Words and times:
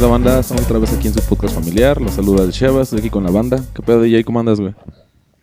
pedo, 0.00 0.08
banda? 0.08 0.40
Estamos 0.40 0.64
otra 0.64 0.78
vez 0.78 0.92
aquí 0.94 1.08
en 1.08 1.14
su 1.14 1.20
podcast 1.20 1.54
familiar. 1.54 2.00
Los 2.00 2.12
saluda 2.14 2.44
el 2.44 2.52
Chevas, 2.52 2.84
estoy 2.84 3.00
aquí 3.00 3.10
con 3.10 3.22
la 3.22 3.30
banda. 3.30 3.62
¿Qué 3.74 3.82
pedo, 3.82 4.00
DJ? 4.00 4.24
¿Cómo 4.24 4.40
andas, 4.40 4.58
güey? 4.58 4.74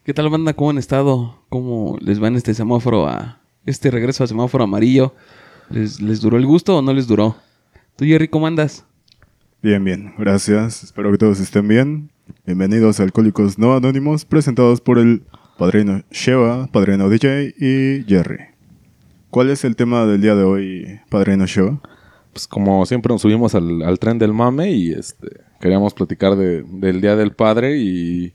¿Qué 0.03 0.15
tal, 0.15 0.29
banda? 0.29 0.53
¿Cómo 0.53 0.71
han 0.71 0.79
estado? 0.79 1.43
¿Cómo 1.49 1.95
les 2.01 2.21
va 2.21 2.27
en 2.27 2.37
este 2.37 2.55
semáforo 2.55 3.07
a... 3.07 3.39
Este 3.67 3.91
regreso 3.91 4.23
al 4.23 4.29
semáforo 4.29 4.63
amarillo? 4.63 5.13
¿Les, 5.69 6.01
les 6.01 6.21
duró 6.21 6.37
el 6.37 6.47
gusto 6.47 6.77
o 6.77 6.81
no 6.81 6.91
les 6.91 7.05
duró? 7.05 7.35
¿Tú, 7.97 8.05
Jerry, 8.05 8.29
cómo 8.29 8.47
andas? 8.47 8.83
Bien, 9.61 9.83
bien, 9.83 10.15
gracias. 10.17 10.85
Espero 10.85 11.11
que 11.11 11.19
todos 11.19 11.39
estén 11.39 11.67
bien. 11.67 12.09
Bienvenidos 12.45 12.99
a 12.99 13.03
Alcohólicos 13.03 13.57
No 13.57 13.75
Anónimos, 13.75 14.25
presentados 14.25 14.81
por 14.81 14.99
el 14.99 15.23
padrino 15.57 16.03
Sheva, 16.11 16.67
padrino 16.67 17.09
DJ 17.09 17.53
y 17.57 18.03
Jerry. 18.07 18.45
¿Cuál 19.29 19.49
es 19.49 19.63
el 19.63 19.75
tema 19.75 20.05
del 20.05 20.21
día 20.21 20.35
de 20.35 20.43
hoy, 20.43 20.99
padrino 21.09 21.45
Sheva? 21.45 21.81
Pues 22.33 22.47
como 22.47 22.85
siempre 22.85 23.11
nos 23.13 23.21
subimos 23.21 23.55
al, 23.55 23.97
tren 23.99 24.19
del 24.19 24.33
mame 24.33 24.71
y 24.71 24.91
este 24.91 25.41
queríamos 25.59 25.93
platicar 25.93 26.35
de- 26.35 26.63
del 26.63 27.01
Día 27.01 27.15
del 27.15 27.31
Padre 27.33 27.77
y, 27.77 28.33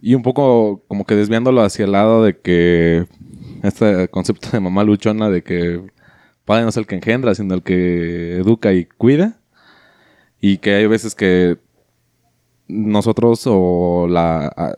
y 0.00 0.14
un 0.14 0.22
poco 0.22 0.82
como 0.86 1.04
que 1.04 1.16
desviándolo 1.16 1.62
hacia 1.62 1.84
el 1.86 1.92
lado 1.92 2.22
de 2.22 2.38
que 2.38 3.06
este 3.62 4.08
concepto 4.08 4.50
de 4.52 4.60
mamá 4.60 4.84
luchona 4.84 5.28
de 5.30 5.42
que 5.42 5.82
padre 6.44 6.62
no 6.62 6.68
es 6.68 6.76
el 6.76 6.86
que 6.86 6.94
engendra, 6.94 7.34
sino 7.34 7.54
el 7.54 7.62
que 7.62 8.36
educa 8.36 8.72
y 8.72 8.84
cuida. 8.84 9.38
Y 10.40 10.58
que 10.58 10.74
hay 10.74 10.86
veces 10.86 11.14
que 11.14 11.56
nosotros 12.68 13.42
o 13.46 14.06
la 14.08 14.76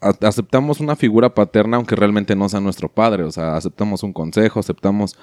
aceptamos 0.00 0.80
una 0.80 0.96
figura 0.96 1.34
paterna 1.34 1.76
aunque 1.76 1.96
realmente 1.96 2.36
no 2.36 2.48
sea 2.48 2.60
nuestro 2.60 2.88
padre, 2.88 3.22
o 3.24 3.30
sea, 3.30 3.56
aceptamos 3.56 4.02
un 4.02 4.12
consejo, 4.12 4.60
aceptamos 4.60 5.16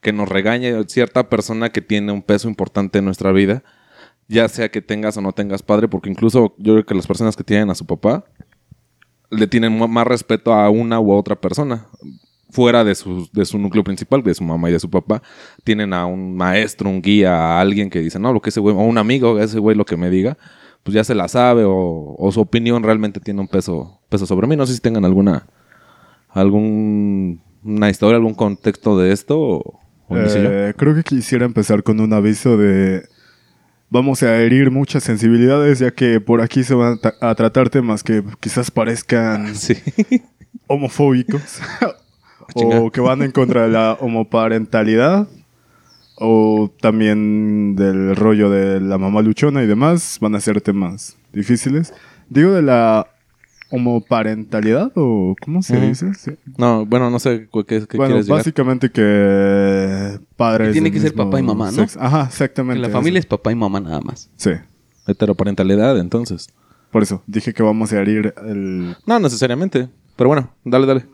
que 0.00 0.12
nos 0.12 0.28
regañe 0.28 0.82
cierta 0.88 1.28
persona 1.28 1.70
que 1.70 1.80
tiene 1.80 2.12
un 2.12 2.22
peso 2.22 2.48
importante 2.48 2.98
en 2.98 3.04
nuestra 3.04 3.30
vida, 3.32 3.62
ya 4.28 4.48
sea 4.48 4.70
que 4.70 4.80
tengas 4.80 5.16
o 5.16 5.20
no 5.20 5.32
tengas 5.32 5.62
padre, 5.62 5.88
porque 5.88 6.10
incluso 6.10 6.54
yo 6.58 6.74
creo 6.74 6.86
que 6.86 6.94
las 6.94 7.06
personas 7.06 7.36
que 7.36 7.44
tienen 7.44 7.70
a 7.70 7.74
su 7.74 7.86
papá 7.86 8.24
le 9.30 9.46
tienen 9.46 9.78
más 9.90 10.06
respeto 10.06 10.52
a 10.52 10.68
una 10.70 11.00
u 11.00 11.12
otra 11.12 11.40
persona. 11.40 11.86
Fuera 12.50 12.84
de 12.84 12.94
su, 12.94 13.30
de 13.32 13.46
su 13.46 13.56
núcleo 13.56 13.82
principal, 13.82 14.22
de 14.22 14.34
su 14.34 14.44
mamá 14.44 14.68
y 14.68 14.74
de 14.74 14.78
su 14.78 14.90
papá, 14.90 15.22
tienen 15.64 15.94
a 15.94 16.04
un 16.04 16.36
maestro, 16.36 16.90
un 16.90 17.00
guía, 17.00 17.34
a 17.34 17.60
alguien 17.60 17.88
que 17.88 18.00
dice, 18.00 18.18
no, 18.18 18.30
lo 18.30 18.42
que 18.42 18.50
ese 18.50 18.60
güey, 18.60 18.76
o 18.76 18.80
un 18.80 18.98
amigo, 18.98 19.38
ese 19.40 19.58
güey 19.58 19.74
lo 19.74 19.86
que 19.86 19.96
me 19.96 20.10
diga, 20.10 20.36
pues 20.82 20.94
ya 20.94 21.04
se 21.04 21.14
la 21.14 21.28
sabe, 21.28 21.64
o, 21.64 22.14
o 22.18 22.32
su 22.32 22.40
opinión 22.40 22.82
realmente 22.82 23.20
tiene 23.20 23.40
un 23.40 23.48
peso, 23.48 24.00
peso 24.08 24.26
sobre 24.26 24.46
mí. 24.46 24.56
No 24.56 24.66
sé 24.66 24.74
si 24.74 24.80
tengan 24.80 25.04
alguna, 25.04 25.46
algún, 26.30 27.40
una 27.64 27.90
historia, 27.90 28.16
algún 28.16 28.34
contexto 28.34 28.98
de 28.98 29.12
esto, 29.12 29.38
o. 29.40 29.78
Eh, 30.14 30.74
creo 30.76 30.94
que 30.94 31.02
quisiera 31.04 31.46
empezar 31.46 31.82
con 31.82 31.98
un 32.00 32.12
aviso 32.12 32.56
de... 32.58 33.02
Vamos 33.88 34.22
a 34.22 34.36
herir 34.42 34.70
muchas 34.70 35.04
sensibilidades, 35.04 35.78
ya 35.78 35.90
que 35.90 36.20
por 36.20 36.40
aquí 36.42 36.64
se 36.64 36.74
van 36.74 36.94
a, 36.94 36.96
ta- 37.00 37.14
a 37.20 37.34
tratar 37.34 37.70
temas 37.70 38.02
que 38.02 38.22
quizás 38.40 38.70
parezcan 38.70 39.54
Sí. 39.54 39.74
homofóbicos 40.66 41.60
o 42.54 42.90
que 42.90 43.00
van 43.00 43.22
en 43.22 43.30
contra 43.32 43.62
de 43.62 43.68
la 43.68 43.92
homoparentalidad 44.00 45.28
o 46.22 46.70
también 46.80 47.74
del 47.76 48.14
rollo 48.16 48.48
de 48.50 48.80
la 48.80 48.96
mamá 48.98 49.20
luchona 49.22 49.62
y 49.62 49.66
demás 49.66 50.18
van 50.20 50.34
a 50.34 50.40
ser 50.40 50.60
temas 50.60 51.16
difíciles. 51.32 51.92
Digo 52.28 52.52
de 52.52 52.62
la 52.62 53.06
homoparentalidad 53.70 54.92
o 54.94 55.34
¿cómo 55.42 55.62
se 55.62 55.80
dice? 55.80 56.14
Sí. 56.14 56.32
No, 56.58 56.86
bueno, 56.86 57.10
no 57.10 57.18
sé 57.18 57.48
qué, 57.52 57.64
qué 57.86 57.96
Bueno, 57.96 58.12
quieres 58.14 58.28
básicamente 58.28 58.90
que 58.90 60.18
padres 60.36 60.68
Que 60.68 60.72
tiene 60.74 60.92
que 60.92 61.00
ser 61.00 61.14
papá 61.14 61.40
y 61.40 61.42
mamá, 61.42 61.66
¿no? 61.66 61.72
sexo. 61.72 61.98
Ajá, 62.00 62.22
Que 62.24 62.28
exactamente. 62.28 62.80
la 62.80 62.88
eso. 62.88 62.96
familia 62.96 63.18
es 63.18 63.26
papá 63.26 63.50
y 63.50 63.54
mamá 63.54 63.80
nada 63.80 64.00
más. 64.00 64.30
Sí. 64.36 64.50
Heteroparentalidad, 65.06 65.98
entonces. 65.98 66.48
Por 66.90 67.02
eso 67.02 67.22
dije 67.26 67.54
que 67.54 67.62
vamos 67.62 67.92
a 67.92 68.00
herir 68.00 68.34
el 68.46 68.94
No 69.06 69.18
necesariamente. 69.18 69.88
Pero 70.16 70.28
bueno, 70.28 70.50
dale, 70.64 70.86
dale. 70.86 71.06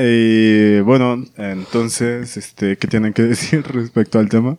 Eh, 0.00 0.80
bueno, 0.84 1.24
entonces, 1.36 2.36
este, 2.36 2.76
¿qué 2.76 2.86
tienen 2.86 3.12
que 3.12 3.22
decir 3.24 3.66
respecto 3.66 4.20
al 4.20 4.28
tema? 4.28 4.56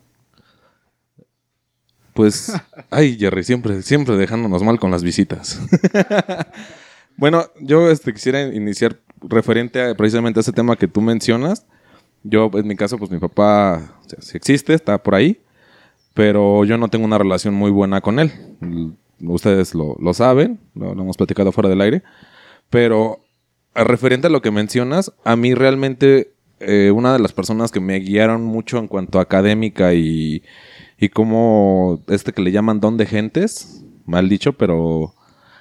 Pues, 2.14 2.52
ay, 2.90 3.18
Jerry, 3.18 3.46
siempre, 3.46 3.82
siempre 3.82 4.18
dejándonos 4.18 4.64
mal 4.64 4.80
con 4.80 4.92
las 4.92 5.02
visitas. 5.02 5.62
bueno, 7.18 7.46
yo 7.62 7.90
este, 7.90 8.14
quisiera 8.14 8.42
iniciar 8.54 9.00
referente 9.22 9.82
a, 9.82 9.96
precisamente 9.96 10.40
a 10.40 10.42
ese 10.42 10.52
tema 10.52 10.76
que 10.76 10.90
tú 10.90 11.00
mencionas. 11.00 11.66
Yo, 12.24 12.52
en 12.56 12.68
mi 12.68 12.76
caso, 12.76 12.98
pues 12.98 13.10
mi 13.10 13.20
papá, 13.20 13.98
o 14.06 14.10
sea, 14.10 14.20
sí 14.22 14.36
existe, 14.36 14.74
está 14.74 15.02
por 15.02 15.16
ahí, 15.16 15.40
pero 16.14 16.66
yo 16.66 16.78
no 16.78 16.90
tengo 16.90 17.06
una 17.06 17.18
relación 17.18 17.54
muy 17.54 17.72
buena 17.72 18.02
con 18.02 18.20
él. 18.20 18.34
Ustedes 19.22 19.74
lo, 19.74 19.96
lo 20.02 20.14
saben, 20.14 20.60
lo, 20.76 20.94
lo 20.94 21.04
hemos 21.04 21.16
platicado 21.16 21.54
fuera 21.54 21.70
del 21.70 21.80
aire, 21.80 22.04
pero 22.70 23.22
referente 23.76 24.28
a 24.28 24.30
lo 24.30 24.42
que 24.42 24.52
mencionas, 24.52 25.14
a 25.24 25.36
mí 25.36 25.54
realmente 25.54 26.34
eh, 26.60 26.92
una 26.94 27.14
de 27.14 27.20
las 27.20 27.34
personas 27.34 27.72
que 27.72 27.80
me 27.80 28.00
guiaron 28.00 28.44
mucho 28.44 28.78
en 28.78 28.88
cuanto 28.88 29.20
a 29.20 29.24
académica 29.24 29.94
y, 29.94 30.44
y 30.98 31.10
como 31.10 32.04
este 32.08 32.34
que 32.34 32.42
le 32.42 32.52
llaman 32.52 32.80
don 32.80 32.98
de 32.98 33.06
gentes, 33.06 33.84
mal 34.06 34.28
dicho, 34.28 34.54
pero 34.54 35.14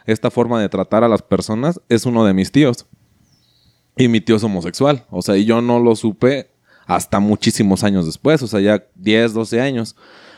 esta 0.08 0.30
forma 0.30 0.60
de 0.60 0.70
tratar 0.70 1.04
a 1.04 1.08
las 1.08 1.22
personas 1.22 1.80
es 1.88 2.06
uno 2.06 2.24
de 2.24 2.32
mis 2.32 2.50
tíos. 2.50 2.86
Y 3.96 4.08
mi 4.08 4.20
tío 4.22 4.36
es 4.36 4.44
homosexual. 4.44 5.04
O 5.10 5.20
sea, 5.20 5.36
y 5.36 5.44
yo 5.44 5.60
no 5.60 5.80
lo 5.80 5.94
supe 5.96 6.50
hasta 6.86 7.20
muchísimos 7.20 7.84
años 7.84 8.06
después. 8.06 8.42
O 8.42 8.46
sea, 8.46 8.60
ya 8.60 8.84
10, 8.94 9.34
12 9.34 9.60
años. 9.60 9.96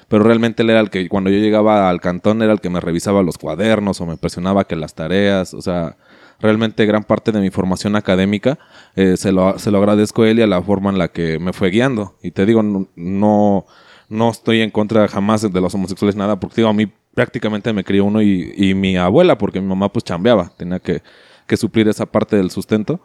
Pero 0.09 0.25
realmente 0.25 0.65
él 0.65 0.71
era 0.71 0.81
el 0.81 0.91
que, 0.91 1.09
cuando 1.09 1.31
yo 1.31 1.39
llegaba 1.39 1.89
al 1.89 2.01
cantón, 2.01 2.43
era 2.43 2.53
el 2.53 2.61
que 2.61 2.69
me 2.69 2.81
revisaba 2.81 3.23
los 3.23 3.39
cuadernos 3.39 4.01
o 4.01 4.07
me 4.07 4.17
presionaba 4.17 4.67
que 4.67 4.75
las 4.75 4.95
tareas. 4.95 5.55
O 5.55 5.63
sea, 5.63 5.97
realmente 6.41 6.87
gran 6.87 7.05
parte 7.05 7.33
de 7.33 7.41
mi 7.41 7.51
formación 7.51 7.97
académica 7.97 8.59
eh, 8.97 9.17
se, 9.17 9.33
lo, 9.33 9.59
se 9.59 9.71
lo 9.71 9.79
agradezco 9.79 10.23
a 10.23 10.31
él 10.31 10.39
y 10.39 10.43
a 10.43 10.47
la 10.47 10.63
forma 10.63 10.91
en 10.91 10.99
la 10.99 11.09
que 11.09 11.39
me 11.39 11.53
fue 11.53 11.71
guiando. 11.71 12.17
Y 12.23 12.31
te 12.31 12.47
digo, 12.47 12.63
no, 12.63 13.67
no, 14.09 14.31
estoy 14.31 14.61
en 14.61 14.71
contra 14.71 15.07
jamás 15.09 15.43
de 15.43 15.61
los 15.61 15.75
homosexuales, 15.75 16.17
nada, 16.17 16.41
porque 16.41 16.57
digo, 16.57 16.69
a 16.69 16.75
mí 16.75 16.91
prácticamente 17.15 17.73
me 17.73 17.85
crió 17.85 18.05
uno 18.05 18.23
y, 18.23 18.53
y 18.57 18.75
mi 18.75 18.97
abuela, 18.97 19.39
porque 19.39 19.61
mi 19.61 19.67
mamá 19.67 19.93
pues 19.93 20.05
chambeaba, 20.05 20.53
tenía 20.57 20.79
que, 20.79 21.03
que 21.47 21.57
suplir 21.57 21.89
esa 21.89 22.07
parte 22.07 22.37
del 22.37 22.51
sustento. 22.51 23.01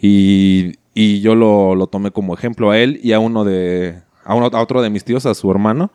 Y, 0.00 0.74
y 0.94 1.20
yo 1.20 1.34
lo, 1.34 1.74
lo 1.74 1.88
tomé 1.88 2.12
como 2.12 2.34
ejemplo 2.34 2.70
a 2.70 2.78
él 2.78 3.00
y 3.02 3.12
a 3.12 3.18
uno 3.18 3.44
de, 3.44 4.02
a, 4.24 4.34
uno, 4.34 4.46
a 4.52 4.60
otro 4.60 4.82
de 4.82 4.90
mis 4.90 5.04
tíos, 5.04 5.26
a 5.26 5.34
su 5.34 5.50
hermano, 5.50 5.90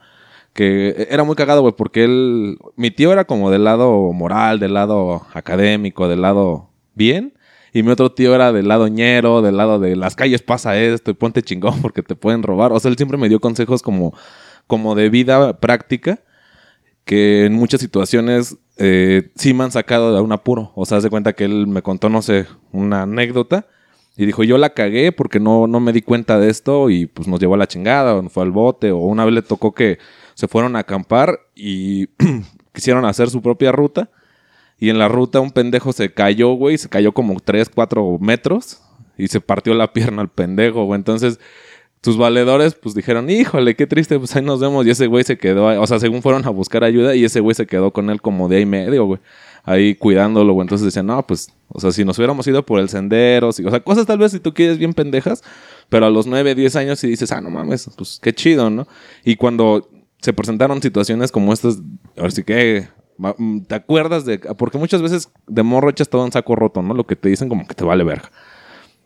que 0.54 1.08
era 1.10 1.24
muy 1.24 1.36
cagado, 1.36 1.62
güey, 1.62 1.74
porque 1.76 2.04
él, 2.04 2.58
mi 2.76 2.92
tío 2.92 3.12
era 3.14 3.26
como 3.26 3.50
del 3.50 3.64
lado 3.64 4.12
moral, 4.12 4.60
del 4.60 4.74
lado 4.74 5.26
académico, 5.34 6.08
del 6.08 6.22
lado 6.22 6.73
bien, 6.96 7.34
y 7.74 7.82
mi 7.82 7.90
otro 7.90 8.12
tío 8.12 8.36
era 8.36 8.54
del 8.54 8.68
lado 8.68 8.88
ñero, 8.88 9.42
del 9.42 9.58
lado 9.58 9.80
de 9.80 9.96
las 9.96 10.16
calles 10.16 10.44
pasa 10.44 10.78
esto 10.80 11.10
y 11.10 11.16
ponte 11.16 11.42
chingón 11.42 11.82
porque 11.82 12.04
te 12.04 12.16
pueden 12.16 12.44
robar. 12.44 12.72
O 12.72 12.80
sea, 12.80 12.92
él 12.92 12.98
siempre 12.98 13.18
me 13.18 13.30
dio 13.30 13.40
consejos 13.40 13.82
como, 13.82 14.14
como 14.68 14.94
de 14.94 15.10
vida 15.10 15.60
práctica, 15.60 16.22
que 17.04 17.46
en 17.46 17.54
muchas 17.54 17.82
situaciones 17.82 18.58
eh, 18.78 19.32
sí 19.36 19.56
me 19.56 19.64
han 19.64 19.72
sacado 19.72 20.14
de 20.14 20.22
un 20.22 20.32
apuro. 20.32 20.72
O 20.76 20.86
sea, 20.86 20.98
haz 20.98 21.04
de 21.04 21.10
cuenta 21.10 21.34
que 21.34 21.46
él 21.46 21.66
me 21.66 21.82
contó, 21.82 22.10
no 22.10 22.22
sé, 22.22 22.46
una 22.72 23.02
anécdota. 23.04 23.66
Y 24.16 24.28
dijo, 24.28 24.44
yo 24.44 24.60
la 24.60 24.70
cagué 24.70 25.12
porque 25.12 25.40
no, 25.40 25.66
no 25.66 25.80
me 25.80 25.92
di 25.92 26.04
cuenta 26.04 26.40
de 26.40 26.52
esto 26.52 26.92
y 26.92 27.08
pues 27.08 27.28
nos 27.28 27.40
llevó 27.40 27.56
a 27.56 27.58
la 27.58 27.68
chingada, 27.68 28.14
o 28.14 28.30
fue 28.30 28.44
al 28.44 28.52
bote, 28.52 28.92
o 28.92 28.98
una 29.00 29.26
vez 29.26 29.34
le 29.34 29.42
tocó 29.42 29.74
que 29.74 29.98
se 30.36 30.48
fueron 30.48 30.76
a 30.76 30.80
acampar 30.80 31.40
y 31.56 32.08
quisieron 32.72 33.06
hacer 33.06 33.32
su 33.32 33.42
propia 33.42 33.72
ruta. 33.72 34.12
Y 34.84 34.90
en 34.90 34.98
la 35.00 35.08
ruta 35.08 35.40
un 35.40 35.52
pendejo 35.52 35.94
se 35.94 36.12
cayó, 36.12 36.52
güey, 36.56 36.78
se 36.78 36.90
cayó 36.90 37.14
como 37.14 37.40
3, 37.40 37.70
4 37.74 38.18
metros 38.20 38.82
y 39.18 39.30
se 39.30 39.40
partió 39.40 39.74
la 39.74 39.94
pierna 39.94 40.22
al 40.22 40.28
pendejo, 40.28 40.84
güey. 40.84 40.98
Entonces, 40.98 41.40
sus 42.02 42.18
valedores, 42.18 42.76
pues 42.76 42.94
dijeron, 42.94 43.30
híjole, 43.30 43.78
qué 43.78 43.88
triste, 43.88 44.20
pues 44.20 44.36
ahí 44.36 44.44
nos 44.44 44.60
vemos. 44.60 44.86
Y 44.86 44.90
ese 44.90 45.08
güey 45.08 45.24
se 45.24 45.38
quedó, 45.38 45.68
o 45.82 45.88
sea, 45.88 46.02
según 46.02 46.22
fueron 46.22 46.46
a 46.46 46.50
buscar 46.50 46.84
ayuda, 46.84 47.16
y 47.16 47.24
ese 47.24 47.40
güey 47.40 47.56
se 47.56 47.66
quedó 47.66 47.94
con 47.94 48.10
él 48.10 48.22
como 48.22 48.50
día 48.50 48.60
y 48.60 48.66
medio, 48.66 49.06
güey. 49.06 49.22
Ahí 49.64 49.96
cuidándolo, 49.96 50.52
güey. 50.52 50.66
Entonces 50.66 50.84
decían, 50.84 51.06
no, 51.06 51.26
pues, 51.26 51.50
o 51.70 51.80
sea, 51.80 51.94
si 51.94 52.04
nos 52.04 52.18
hubiéramos 52.18 52.46
ido 52.48 52.66
por 52.66 52.82
el 52.82 52.90
sendero, 52.90 53.48
o 53.48 53.54
sea, 53.54 53.80
cosas 53.80 54.06
tal 54.06 54.18
vez 54.18 54.34
si 54.34 54.42
tú 54.42 54.54
quieres 54.54 54.80
bien 54.80 54.94
pendejas, 54.94 55.46
pero 55.88 56.08
a 56.08 56.10
los 56.10 56.28
9, 56.28 56.56
10 56.56 56.76
años 56.76 57.02
y 57.06 57.08
dices, 57.08 57.32
ah, 57.32 57.40
no 57.40 57.50
mames, 57.50 57.90
pues 57.96 58.20
qué 58.22 58.34
chido, 58.34 58.70
¿no? 58.70 58.86
Y 59.24 59.38
cuando 59.38 59.90
se 60.20 60.34
presentaron 60.34 60.82
situaciones 60.82 61.32
como 61.32 61.54
estas, 61.54 61.80
ahora 62.18 62.32
sí 62.32 62.44
que, 62.44 62.90
¿te 63.68 63.76
acuerdas 63.76 64.26
de...? 64.26 64.40
Porque 64.40 64.78
muchas 64.78 65.02
veces 65.02 65.32
de 65.48 65.64
morro 65.64 65.90
echas 65.90 66.10
todo 66.10 66.26
en 66.26 66.32
saco 66.32 66.56
roto, 66.56 66.82
¿no? 66.82 66.94
Lo 66.94 67.06
que 67.06 67.16
te 67.16 67.30
dicen 67.30 67.50
como 67.50 67.68
que 67.68 67.76
te 67.76 67.84
vale 67.84 68.04
verga. 68.04 68.32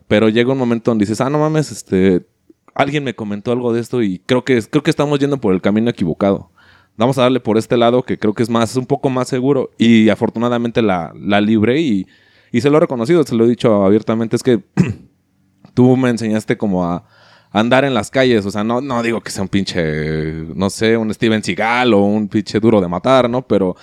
Pero 0.07 0.30
llega 0.30 0.51
un 0.51 0.57
momento 0.57 0.92
donde 0.92 1.04
dices, 1.04 1.21
ah, 1.21 1.30
no 1.30 1.39
mames, 1.39 1.71
este, 1.71 2.25
alguien 2.74 3.04
me 3.04 3.15
comentó 3.15 3.51
algo 3.51 3.74
de 3.74 3.81
esto 3.81 4.01
y 4.01 4.19
creo 4.19 4.45
que, 4.45 4.62
creo 4.62 4.83
que 4.83 4.89
estamos 4.89 5.19
yendo 5.19 5.39
por 5.39 5.54
el 5.54 5.62
camino 5.62 5.89
equivocado. 5.89 6.51
Vamos 6.95 7.18
a 7.18 7.24
darle 7.24 7.39
por 7.39 7.57
este 7.57 7.77
lado 7.77 8.04
que 8.04 8.18
creo 8.18 8.33
que 8.33 8.44
es 8.44 8.50
más, 8.50 8.75
un 8.75 8.86
poco 8.86 9.09
más 9.09 9.27
seguro. 9.27 9.69
Y 9.77 10.09
afortunadamente 10.09 10.81
la, 10.81 11.13
la 11.15 11.42
libré 11.42 11.81
y, 11.81 12.07
Y 12.51 12.62
se 12.62 12.69
lo 12.69 12.77
he 12.77 12.80
reconocido, 12.80 13.24
se 13.24 13.36
lo 13.36 13.45
he 13.45 13.50
dicho 13.50 13.86
abiertamente, 13.86 14.36
es 14.36 14.44
que 14.44 14.63
tú 15.74 15.98
me 15.98 16.09
enseñaste 16.09 16.57
como 16.57 16.86
a 16.86 17.06
andar 17.51 17.85
en 17.85 17.94
las 17.94 18.11
calles, 18.11 18.45
o 18.45 18.51
sea, 18.51 18.63
no, 18.63 18.81
no 18.81 19.01
digo 19.03 19.21
que 19.21 19.31
sea 19.31 19.44
un 19.44 19.49
pinche, 19.49 20.31
no 20.55 20.69
sé, 20.69 20.97
un 20.97 21.13
Steven 21.13 21.44
Seagal 21.44 21.94
o 21.94 21.99
un 21.99 22.27
pinche 22.27 22.59
duro 22.59 22.81
de 22.81 22.88
matar, 22.88 23.29
¿no? 23.29 23.41
Pero 23.41 23.75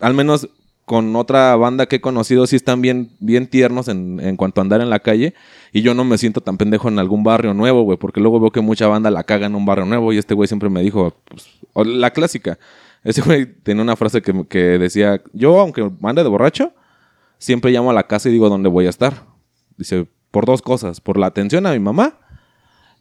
al 0.00 0.14
menos 0.14 0.48
con 0.84 1.14
otra 1.14 1.54
banda 1.56 1.86
que 1.86 1.96
he 1.96 2.00
conocido 2.00 2.46
sí 2.46 2.56
están 2.56 2.82
bien, 2.82 3.10
bien 3.20 3.46
tiernos 3.46 3.88
en, 3.88 4.18
en 4.20 4.36
cuanto 4.36 4.60
a 4.60 4.62
andar 4.62 4.80
en 4.80 4.90
la 4.90 4.98
calle 4.98 5.34
y 5.72 5.82
yo 5.82 5.94
no 5.94 6.04
me 6.04 6.18
siento 6.18 6.40
tan 6.40 6.58
pendejo 6.58 6.88
en 6.88 6.98
algún 6.98 7.22
barrio 7.22 7.54
nuevo, 7.54 7.82
güey, 7.82 7.98
porque 7.98 8.20
luego 8.20 8.40
veo 8.40 8.50
que 8.50 8.60
mucha 8.60 8.88
banda 8.88 9.10
la 9.10 9.24
caga 9.24 9.46
en 9.46 9.54
un 9.54 9.64
barrio 9.64 9.86
nuevo 9.86 10.12
y 10.12 10.18
este 10.18 10.34
güey 10.34 10.48
siempre 10.48 10.68
me 10.68 10.82
dijo, 10.82 11.14
pues, 11.26 11.48
la 11.86 12.10
clásica, 12.10 12.58
ese 13.04 13.22
güey 13.22 13.46
tenía 13.46 13.82
una 13.82 13.96
frase 13.96 14.22
que, 14.22 14.46
que 14.48 14.78
decía, 14.78 15.22
yo 15.32 15.60
aunque 15.60 15.90
mande 16.00 16.22
de 16.22 16.28
borracho, 16.28 16.72
siempre 17.38 17.70
llamo 17.70 17.90
a 17.90 17.94
la 17.94 18.06
casa 18.06 18.28
y 18.28 18.32
digo 18.32 18.48
dónde 18.48 18.68
voy 18.68 18.86
a 18.86 18.90
estar. 18.90 19.24
Dice, 19.76 20.06
por 20.30 20.46
dos 20.46 20.62
cosas, 20.62 21.00
por 21.00 21.18
la 21.18 21.26
atención 21.26 21.66
a 21.66 21.72
mi 21.72 21.78
mamá 21.78 22.18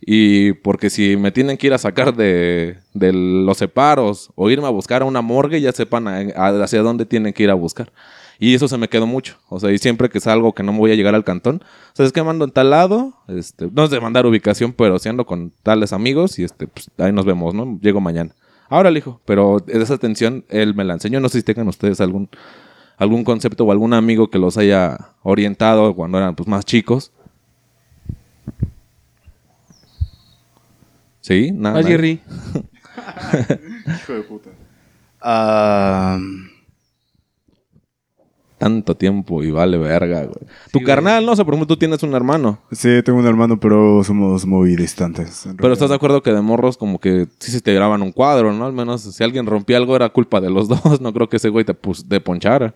y 0.01 0.53
porque 0.53 0.89
si 0.89 1.15
me 1.15 1.31
tienen 1.31 1.57
que 1.57 1.67
ir 1.67 1.73
a 1.73 1.77
sacar 1.77 2.15
de, 2.15 2.77
los 2.93 3.57
separos 3.57 4.31
o 4.35 4.49
irme 4.49 4.65
a 4.65 4.71
buscar 4.71 5.03
a 5.03 5.05
una 5.05 5.21
morgue, 5.21 5.61
ya 5.61 5.71
sepan 5.71 6.07
a- 6.07 6.63
hacia 6.63 6.81
dónde 6.81 7.05
tienen 7.05 7.33
que 7.33 7.43
ir 7.43 7.51
a 7.51 7.53
buscar. 7.53 7.91
Y 8.39 8.55
eso 8.55 8.67
se 8.67 8.79
me 8.79 8.87
quedó 8.89 9.05
mucho. 9.05 9.37
O 9.49 9.59
sea, 9.59 9.71
y 9.71 9.77
siempre 9.77 10.09
que 10.09 10.19
salgo 10.19 10.53
que 10.53 10.63
no 10.63 10.73
me 10.73 10.79
voy 10.79 10.91
a 10.91 10.95
llegar 10.95 11.13
al 11.13 11.23
cantón, 11.23 11.61
o 11.63 11.95
sea, 11.95 12.07
es 12.07 12.11
que 12.11 12.23
mando 12.23 12.43
en 12.43 12.49
tal 12.51 12.71
lado, 12.71 13.13
este, 13.27 13.69
no 13.71 13.83
es 13.83 13.91
de 13.91 13.99
mandar 14.01 14.25
ubicación, 14.25 14.73
pero 14.73 14.97
si 14.97 15.09
ando 15.09 15.27
con 15.27 15.53
tales 15.61 15.93
amigos 15.93 16.39
y 16.39 16.43
este, 16.45 16.65
pues 16.65 16.89
ahí 16.97 17.11
nos 17.11 17.25
vemos, 17.25 17.53
¿no? 17.53 17.77
Llego 17.81 18.01
mañana. 18.01 18.33
Ahora 18.67 18.89
el 18.89 18.97
hijo, 18.97 19.21
pero 19.25 19.57
esa 19.67 19.93
atención 19.93 20.43
él 20.49 20.73
me 20.73 20.83
la 20.83 20.93
enseñó. 20.93 21.19
No 21.19 21.29
sé 21.29 21.39
si 21.39 21.43
tengan 21.43 21.67
ustedes 21.67 22.01
algún, 22.01 22.29
algún 22.97 23.23
concepto 23.23 23.65
o 23.65 23.71
algún 23.71 23.93
amigo 23.93 24.31
que 24.31 24.39
los 24.39 24.57
haya 24.57 24.97
orientado 25.21 25.93
cuando 25.93 26.17
eran 26.17 26.35
pues 26.35 26.47
más 26.49 26.65
chicos. 26.65 27.11
¿Sí? 31.21 31.51
Nada. 31.53 31.75
Nadie? 31.81 31.87
Jerry. 31.91 32.21
Hijo 33.87 34.13
de 34.13 34.21
puta. 34.23 34.49
Ah, 35.21 36.17
Tanto 38.57 38.95
tiempo 38.95 39.41
y 39.43 39.49
vale 39.49 39.79
verga, 39.79 40.19
güey. 40.23 40.35
Tu 40.71 40.79
güey. 40.79 40.85
carnal, 40.85 41.25
no 41.25 41.35
sé, 41.35 41.43
por 41.43 41.55
ejemplo, 41.55 41.65
tú 41.73 41.77
tienes 41.79 42.03
un 42.03 42.13
hermano. 42.13 42.59
sí, 42.71 42.89
tengo 43.03 43.17
un 43.17 43.25
hermano, 43.25 43.59
pero 43.59 44.03
somos 44.03 44.45
muy 44.45 44.75
distantes. 44.75 45.47
en 45.47 45.57
Pero 45.57 45.73
estás 45.73 45.89
de 45.89 45.95
acuerdo 45.95 46.21
que 46.21 46.31
de 46.31 46.41
morros 46.41 46.77
como 46.77 46.99
que 46.99 47.27
sí 47.39 47.51
se 47.51 47.61
te 47.61 47.73
graban 47.73 48.03
un 48.03 48.11
cuadro, 48.11 48.53
¿no? 48.53 48.65
Al 48.67 48.73
menos 48.73 49.01
si 49.01 49.23
alguien 49.23 49.47
rompía 49.47 49.77
algo 49.77 49.95
era 49.95 50.09
culpa 50.09 50.39
de 50.39 50.51
los 50.51 50.67
dos. 50.69 51.01
No 51.01 51.11
creo 51.11 51.27
que 51.27 51.37
ese 51.37 51.49
güey 51.49 51.65
te, 51.65 51.73
pus- 51.73 52.07
te 52.07 52.21
ponchara. 52.21 52.75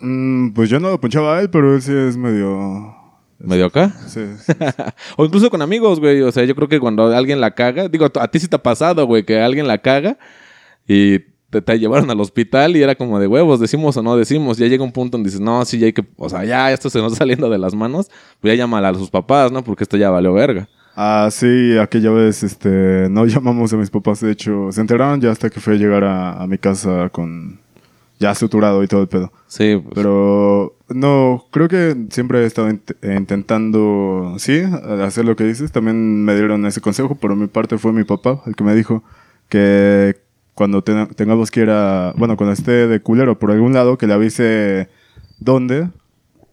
Mm, 0.00 0.52
pues 0.52 0.70
yo 0.70 0.80
no 0.80 0.88
lo 0.90 0.98
ponchaba 0.98 1.36
a 1.36 1.40
él, 1.42 1.50
pero 1.50 1.74
él 1.74 1.82
sí 1.82 1.92
es 1.94 2.16
medio... 2.16 2.96
¿Medio 3.42 3.66
acá? 3.66 3.92
Sí, 4.06 4.20
sí. 4.38 4.52
o 5.16 5.24
incluso 5.24 5.50
con 5.50 5.62
amigos, 5.62 5.98
güey. 5.98 6.22
O 6.22 6.30
sea, 6.30 6.44
yo 6.44 6.54
creo 6.54 6.68
que 6.68 6.78
cuando 6.78 7.06
alguien 7.06 7.40
la 7.40 7.52
caga... 7.52 7.88
Digo, 7.88 8.06
a 8.14 8.28
ti 8.28 8.38
sí 8.38 8.46
te 8.46 8.56
ha 8.56 8.62
pasado, 8.62 9.04
güey, 9.06 9.24
que 9.24 9.40
alguien 9.40 9.66
la 9.66 9.78
caga 9.78 10.16
y 10.86 11.18
te, 11.50 11.60
te 11.60 11.78
llevaron 11.78 12.08
al 12.10 12.20
hospital 12.20 12.76
y 12.76 12.82
era 12.82 12.94
como 12.94 13.18
de 13.18 13.26
huevos, 13.26 13.58
decimos 13.58 13.96
o 13.96 14.02
no 14.02 14.16
decimos. 14.16 14.58
Ya 14.58 14.68
llega 14.68 14.84
un 14.84 14.92
punto 14.92 15.16
donde 15.16 15.28
dices, 15.28 15.40
no, 15.40 15.64
sí, 15.64 15.78
ya 15.78 15.86
hay 15.86 15.92
que... 15.92 16.04
O 16.16 16.28
sea, 16.28 16.44
ya 16.44 16.72
esto 16.72 16.88
se 16.88 16.98
nos 16.98 17.12
está 17.12 17.18
saliendo 17.24 17.50
de 17.50 17.58
las 17.58 17.74
manos. 17.74 18.10
Pues 18.40 18.52
ya 18.52 18.58
llámala 18.58 18.90
a 18.90 18.94
sus 18.94 19.10
papás, 19.10 19.50
¿no? 19.50 19.64
Porque 19.64 19.84
esto 19.84 19.96
ya 19.96 20.10
valió 20.10 20.32
verga. 20.32 20.68
Ah, 20.94 21.28
sí, 21.30 21.78
aquella 21.78 22.10
vez 22.10 22.42
este, 22.42 23.08
no 23.10 23.24
llamamos 23.26 23.72
a 23.72 23.76
mis 23.76 23.90
papás, 23.90 24.20
de 24.20 24.30
hecho, 24.30 24.70
se 24.70 24.80
enteraron 24.80 25.20
ya 25.20 25.30
hasta 25.30 25.48
que 25.48 25.58
fue 25.58 25.74
a 25.74 25.76
llegar 25.76 26.04
a, 26.04 26.42
a 26.42 26.46
mi 26.46 26.58
casa 26.58 27.08
con 27.10 27.61
ya 28.22 28.34
suturado 28.34 28.82
y 28.82 28.86
todo 28.88 29.02
el 29.02 29.08
pedo. 29.08 29.32
Sí, 29.48 29.76
pues, 29.82 29.94
Pero 29.94 30.76
no, 30.88 31.44
creo 31.50 31.68
que 31.68 32.06
siempre 32.10 32.42
he 32.42 32.46
estado 32.46 32.68
int- 32.70 32.96
intentando, 33.16 34.34
sí, 34.38 34.62
hacer 35.04 35.24
lo 35.24 35.36
que 35.36 35.44
dices. 35.44 35.72
También 35.72 36.24
me 36.24 36.34
dieron 36.34 36.64
ese 36.66 36.80
consejo, 36.80 37.16
pero 37.20 37.36
mi 37.36 37.48
parte 37.48 37.76
fue 37.78 37.92
mi 37.92 38.04
papá, 38.04 38.40
el 38.46 38.54
que 38.56 38.64
me 38.64 38.74
dijo 38.74 39.02
que 39.48 40.16
cuando 40.54 40.82
ten- 40.82 41.08
tengamos 41.08 41.50
que 41.50 41.60
ir 41.60 41.70
a, 41.70 42.12
bueno, 42.16 42.36
cuando 42.36 42.52
esté 42.52 42.86
de 42.86 43.00
culero 43.00 43.38
por 43.38 43.50
algún 43.50 43.72
lado, 43.74 43.98
que 43.98 44.06
le 44.06 44.14
avise 44.14 44.88
dónde, 45.38 45.88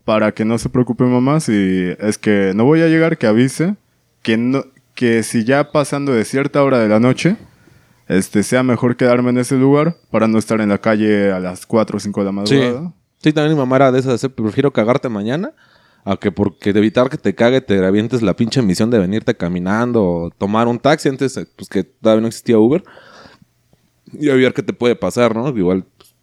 para 0.06 0.31
que 0.33 0.44
no 0.45 0.57
se 0.57 0.69
preocupe 0.69 1.04
mamá 1.04 1.39
si 1.39 1.94
es 2.00 2.18
que 2.18 2.54
no 2.56 2.66
voy 2.66 2.81
a 2.81 2.88
llegar, 2.88 3.18
que 3.18 3.27
avise, 3.27 3.75
que 4.24 4.38
no, 4.38 4.63
que 4.95 5.24
si 5.24 5.44
ya 5.44 5.71
pasando 5.71 6.12
de 6.13 6.25
cierta 6.25 6.63
hora 6.63 6.80
de 6.80 6.88
la 6.89 7.00
noche, 7.00 7.36
este, 8.09 8.44
sea 8.44 8.63
mejor 8.63 8.97
quedarme 8.97 9.29
en 9.29 9.38
ese 9.38 9.56
lugar 9.56 9.95
para 10.11 10.27
no 10.27 10.38
estar 10.38 10.59
en 10.59 10.67
la 10.69 10.79
calle 10.79 11.31
a 11.31 11.39
las 11.39 11.65
4 11.65 11.95
o 11.95 12.00
5 12.01 12.19
de 12.19 12.25
la 12.25 12.45
Sí. 12.45 12.56
madrugada. 12.57 12.94
Sí, 13.23 13.31
también 13.33 13.53
mi 13.53 13.59
mamá 13.59 13.77
era 13.77 13.91
de 13.91 14.00
esas, 14.00 14.19
de, 14.21 14.29
prefiero 14.29 14.71
cagarte 14.73 15.07
mañana 15.09 15.51
a 16.06 16.15
que 16.17 16.31
porque 16.31 16.73
de 16.73 16.79
evitar 16.79 17.09
que 17.09 17.17
te 17.17 17.35
cague 17.35 17.59
te 17.61 17.85
avientes 17.85 18.21
la 18.21 18.33
pinche 18.35 18.61
misión 18.61 18.89
de 18.89 18.97
venirte 19.00 19.35
caminando 19.35 20.03
o 20.03 20.29
tomar 20.31 20.67
un 20.67 20.79
taxi 20.79 21.07
antes, 21.09 21.38
eh, 21.38 21.45
pues 21.56 21.69
que 21.69 21.83
todavía 21.83 22.21
no 22.21 22.27
existía 22.27 22.57
Uber. 22.57 22.83
Y 24.13 24.29
a 24.29 24.33
ver 24.35 24.53
qué 24.53 24.63
te 24.63 24.73
puede 24.73 24.95
pasar, 24.95 25.35
¿no? 25.35 25.50
Igual, 25.50 25.85
pues, 25.97 26.15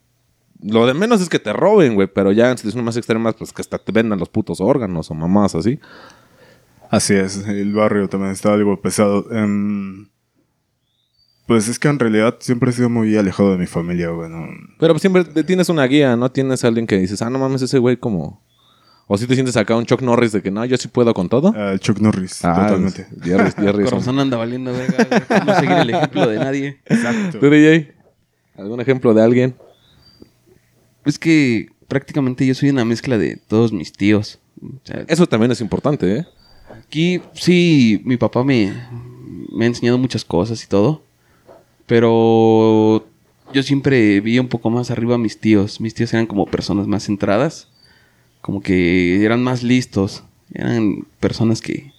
lo 0.62 0.86
de 0.86 0.94
menos 0.94 1.20
es 1.20 1.28
que 1.28 1.38
te 1.38 1.52
roben, 1.52 1.94
güey, 1.94 2.08
pero 2.12 2.32
ya 2.32 2.50
en 2.50 2.56
situaciones 2.58 2.84
más 2.84 2.96
extremas, 2.96 3.34
pues 3.36 3.52
que 3.52 3.60
hasta 3.62 3.78
te 3.78 3.92
vendan 3.92 4.18
los 4.18 4.28
putos 4.30 4.60
órganos 4.60 5.10
o 5.10 5.14
mamás 5.14 5.54
así. 5.54 5.78
Así 6.90 7.14
es, 7.14 7.46
el 7.46 7.72
barrio 7.74 8.08
también 8.08 8.32
está 8.32 8.54
algo 8.54 8.80
pesado. 8.80 9.30
Em, 9.30 10.08
pues 11.46 11.68
es 11.68 11.78
que 11.78 11.88
en 11.88 11.98
realidad 11.98 12.36
siempre 12.40 12.70
he 12.70 12.72
sido 12.72 12.88
muy 12.90 13.16
alejado 13.16 13.52
de 13.52 13.58
mi 13.58 13.66
familia, 13.66 14.10
bueno. 14.10 14.46
Pero 14.78 14.94
pues, 14.94 15.00
siempre 15.00 15.24
tienes 15.44 15.68
una 15.68 15.84
guía, 15.86 16.16
¿no? 16.16 16.30
Tienes 16.30 16.64
a 16.64 16.68
alguien 16.68 16.86
que 16.86 16.98
dices, 16.98 17.22
ah, 17.22 17.30
no 17.30 17.38
mames, 17.38 17.62
ese 17.62 17.78
güey 17.78 17.96
como... 17.96 18.44
O 19.08 19.16
si 19.16 19.28
te 19.28 19.34
sientes 19.34 19.56
acá 19.56 19.76
un 19.76 19.86
Chuck 19.86 20.02
Norris 20.02 20.32
de 20.32 20.42
que 20.42 20.50
no, 20.50 20.64
yo 20.64 20.76
sí 20.76 20.88
puedo 20.88 21.14
con 21.14 21.28
todo. 21.28 21.54
El 21.54 21.78
Chuck 21.78 22.00
Norris, 22.00 22.44
Ah, 22.44 22.66
totalmente. 22.66 23.06
Jerry, 23.22 23.52
Jerry 23.56 23.84
Corazón 23.84 24.18
anda 24.18 24.36
valiendo 24.36 24.72
verga. 24.72 25.04
güey, 25.08 25.20
por 25.20 25.46
No 25.46 25.54
seguir 25.54 25.76
el 25.76 25.90
ejemplo 25.90 26.26
de 26.26 26.38
nadie. 26.40 26.80
Exacto. 26.86 27.38
¿Tú, 27.38 27.48
DJ? 27.48 27.94
¿Algún 28.56 28.80
ejemplo 28.80 29.14
de 29.14 29.22
alguien? 29.22 29.54
Es 31.04 31.20
que 31.20 31.68
prácticamente 31.86 32.44
yo 32.44 32.54
soy 32.54 32.70
una 32.70 32.84
mezcla 32.84 33.16
de 33.16 33.36
todos 33.36 33.72
mis 33.72 33.92
tíos. 33.92 34.40
O 34.60 34.80
sea, 34.82 35.04
Eso 35.06 35.26
también 35.28 35.52
es 35.52 35.60
importante, 35.60 36.16
¿eh? 36.16 36.26
Aquí 36.84 37.20
sí, 37.32 38.02
mi 38.04 38.16
papá 38.16 38.42
me, 38.42 38.72
me 39.52 39.66
ha 39.66 39.68
enseñado 39.68 39.98
muchas 39.98 40.24
cosas 40.24 40.64
y 40.64 40.66
todo. 40.66 41.04
Pero 41.86 43.06
yo 43.52 43.62
siempre 43.62 44.20
vi 44.20 44.38
un 44.38 44.48
poco 44.48 44.70
más 44.70 44.90
arriba 44.90 45.14
a 45.14 45.18
mis 45.18 45.38
tíos. 45.38 45.80
Mis 45.80 45.94
tíos 45.94 46.12
eran 46.12 46.26
como 46.26 46.46
personas 46.46 46.86
más 46.86 47.06
centradas. 47.06 47.68
Como 48.40 48.60
que 48.60 49.24
eran 49.24 49.42
más 49.42 49.62
listos. 49.62 50.24
Eran 50.52 51.06
personas 51.20 51.60
que, 51.60 51.92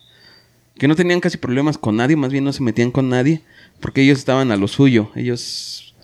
que 0.76 0.88
no 0.88 0.96
tenían 0.96 1.22
casi 1.22 1.38
problemas 1.38 1.78
con 1.78 1.96
nadie. 1.96 2.16
Más 2.16 2.32
bien 2.32 2.44
no 2.44 2.54
se 2.54 2.64
metían 2.64 2.92
con 2.92 3.10
nadie. 3.10 3.42
Porque 3.80 4.02
ellos 4.02 4.20
estaban 4.20 4.52
a 4.52 4.58
lo 4.58 4.68
suyo. 4.68 5.10
Ellos 5.16 5.96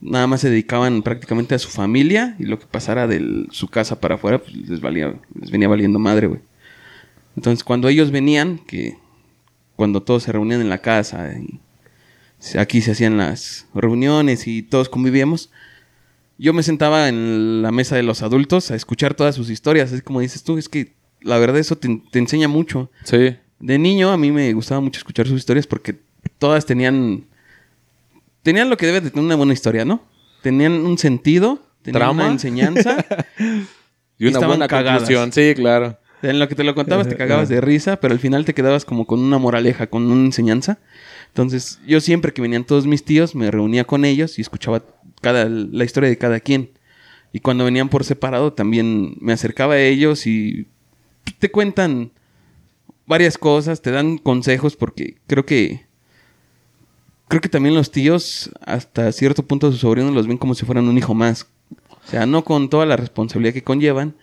nada 0.00 0.26
más 0.26 0.40
se 0.40 0.50
dedicaban 0.50 1.02
prácticamente 1.02 1.54
a 1.54 1.58
su 1.58 1.68
familia. 1.68 2.36
Y 2.38 2.44
lo 2.44 2.58
que 2.58 2.66
pasara 2.66 3.06
de 3.06 3.46
su 3.50 3.68
casa 3.68 4.00
para 4.00 4.14
afuera, 4.14 4.38
pues 4.38 4.56
les, 4.56 4.80
valía, 4.80 5.14
les 5.38 5.50
venía 5.50 5.68
valiendo 5.68 5.98
madre, 5.98 6.26
güey. 6.26 6.40
Entonces, 7.36 7.64
cuando 7.64 7.88
ellos 7.88 8.10
venían, 8.10 8.58
que 8.58 8.96
cuando 9.76 10.02
todos 10.02 10.22
se 10.22 10.32
reunían 10.32 10.60
en 10.60 10.68
la 10.68 10.78
casa, 10.78 11.34
aquí 12.58 12.80
se 12.80 12.92
hacían 12.92 13.16
las 13.16 13.66
reuniones 13.74 14.46
y 14.46 14.62
todos 14.62 14.88
convivíamos, 14.88 15.50
yo 16.38 16.52
me 16.52 16.62
sentaba 16.62 17.08
en 17.08 17.62
la 17.62 17.70
mesa 17.70 17.96
de 17.96 18.02
los 18.02 18.22
adultos 18.22 18.70
a 18.70 18.74
escuchar 18.74 19.14
todas 19.14 19.34
sus 19.34 19.50
historias. 19.50 19.92
Es 19.92 20.02
como 20.02 20.20
dices 20.20 20.42
tú, 20.42 20.58
es 20.58 20.68
que 20.68 20.92
la 21.20 21.38
verdad 21.38 21.58
eso 21.58 21.76
te, 21.76 22.02
te 22.10 22.18
enseña 22.18 22.48
mucho. 22.48 22.90
Sí. 23.04 23.36
De 23.60 23.78
niño 23.78 24.10
a 24.10 24.16
mí 24.16 24.30
me 24.32 24.52
gustaba 24.52 24.80
mucho 24.80 24.98
escuchar 24.98 25.26
sus 25.26 25.38
historias 25.38 25.66
porque 25.66 25.96
todas 26.38 26.66
tenían 26.66 27.24
tenían 28.42 28.68
lo 28.68 28.76
que 28.76 28.86
debe 28.86 29.00
de 29.00 29.10
tener 29.10 29.24
una 29.24 29.36
buena 29.36 29.52
historia, 29.52 29.84
¿no? 29.84 30.02
Tenían 30.42 30.72
un 30.72 30.98
sentido, 30.98 31.62
tenían 31.82 32.00
Trama. 32.00 32.24
una 32.24 32.32
enseñanza. 32.32 33.04
Y 34.16 34.26
una 34.26 34.30
estaban 34.34 34.48
buena 34.50 34.68
cagadas. 34.68 35.00
conclusión. 35.00 35.32
Sí, 35.32 35.54
claro. 35.56 35.98
En 36.22 36.38
lo 36.38 36.46
que 36.48 36.54
te 36.54 36.62
lo 36.62 36.76
contabas 36.76 37.08
te 37.08 37.16
cagabas 37.16 37.48
de 37.48 37.60
risa, 37.60 37.96
pero 37.96 38.14
al 38.14 38.20
final 38.20 38.44
te 38.44 38.54
quedabas 38.54 38.84
como 38.84 39.06
con 39.08 39.18
una 39.18 39.38
moraleja, 39.38 39.88
con 39.88 40.04
una 40.10 40.24
enseñanza. 40.24 40.78
Entonces, 41.34 41.80
yo 41.84 42.00
siempre 42.00 42.32
que 42.32 42.42
venían 42.42 42.62
todos 42.62 42.86
mis 42.86 43.04
tíos, 43.04 43.34
me 43.34 43.50
reunía 43.50 43.82
con 43.82 44.04
ellos 44.04 44.38
y 44.38 44.42
escuchaba 44.42 44.84
cada, 45.20 45.48
la 45.48 45.84
historia 45.84 46.08
de 46.08 46.16
cada 46.16 46.38
quien. 46.38 46.70
Y 47.32 47.40
cuando 47.40 47.64
venían 47.64 47.88
por 47.88 48.04
separado, 48.04 48.52
también 48.52 49.16
me 49.20 49.32
acercaba 49.32 49.74
a 49.74 49.80
ellos 49.80 50.28
y 50.28 50.68
te 51.40 51.50
cuentan 51.50 52.12
varias 53.04 53.36
cosas, 53.36 53.82
te 53.82 53.90
dan 53.90 54.18
consejos, 54.18 54.76
porque 54.76 55.16
creo 55.26 55.44
que. 55.44 55.86
Creo 57.26 57.40
que 57.40 57.48
también 57.48 57.74
los 57.74 57.90
tíos, 57.90 58.52
hasta 58.60 59.10
cierto 59.10 59.44
punto, 59.44 59.66
a 59.66 59.70
sus 59.72 59.80
sobrinos 59.80 60.14
los 60.14 60.28
ven 60.28 60.38
como 60.38 60.54
si 60.54 60.64
fueran 60.64 60.86
un 60.86 60.96
hijo 60.96 61.14
más. 61.14 61.48
O 61.90 62.08
sea, 62.08 62.26
no 62.26 62.44
con 62.44 62.70
toda 62.70 62.86
la 62.86 62.96
responsabilidad 62.96 63.54
que 63.54 63.64
conllevan, 63.64 64.14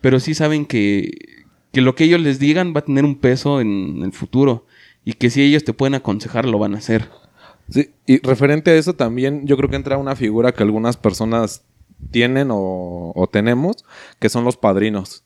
pero 0.00 0.18
sí 0.18 0.32
saben 0.32 0.64
que, 0.64 1.44
que 1.72 1.82
lo 1.82 1.94
que 1.94 2.04
ellos 2.04 2.22
les 2.22 2.38
digan 2.38 2.72
va 2.74 2.78
a 2.78 2.84
tener 2.86 3.04
un 3.04 3.16
peso 3.16 3.60
en 3.60 4.00
el 4.02 4.12
futuro 4.12 4.64
y 5.04 5.14
que 5.14 5.30
si 5.30 5.42
ellos 5.42 5.64
te 5.64 5.72
pueden 5.72 5.94
aconsejar 5.94 6.46
lo 6.46 6.58
van 6.58 6.74
a 6.74 6.78
hacer. 6.78 7.10
Sí, 7.68 7.94
y 8.06 8.18
referente 8.18 8.70
a 8.70 8.74
eso 8.74 8.94
también, 8.94 9.46
yo 9.46 9.56
creo 9.56 9.70
que 9.70 9.76
entra 9.76 9.96
una 9.96 10.16
figura 10.16 10.52
que 10.52 10.62
algunas 10.62 10.96
personas 10.96 11.64
tienen 12.10 12.48
o, 12.50 13.28
tenemos, 13.32 13.84
que 14.18 14.28
son 14.28 14.44
los 14.44 14.56
padrinos. 14.56 15.24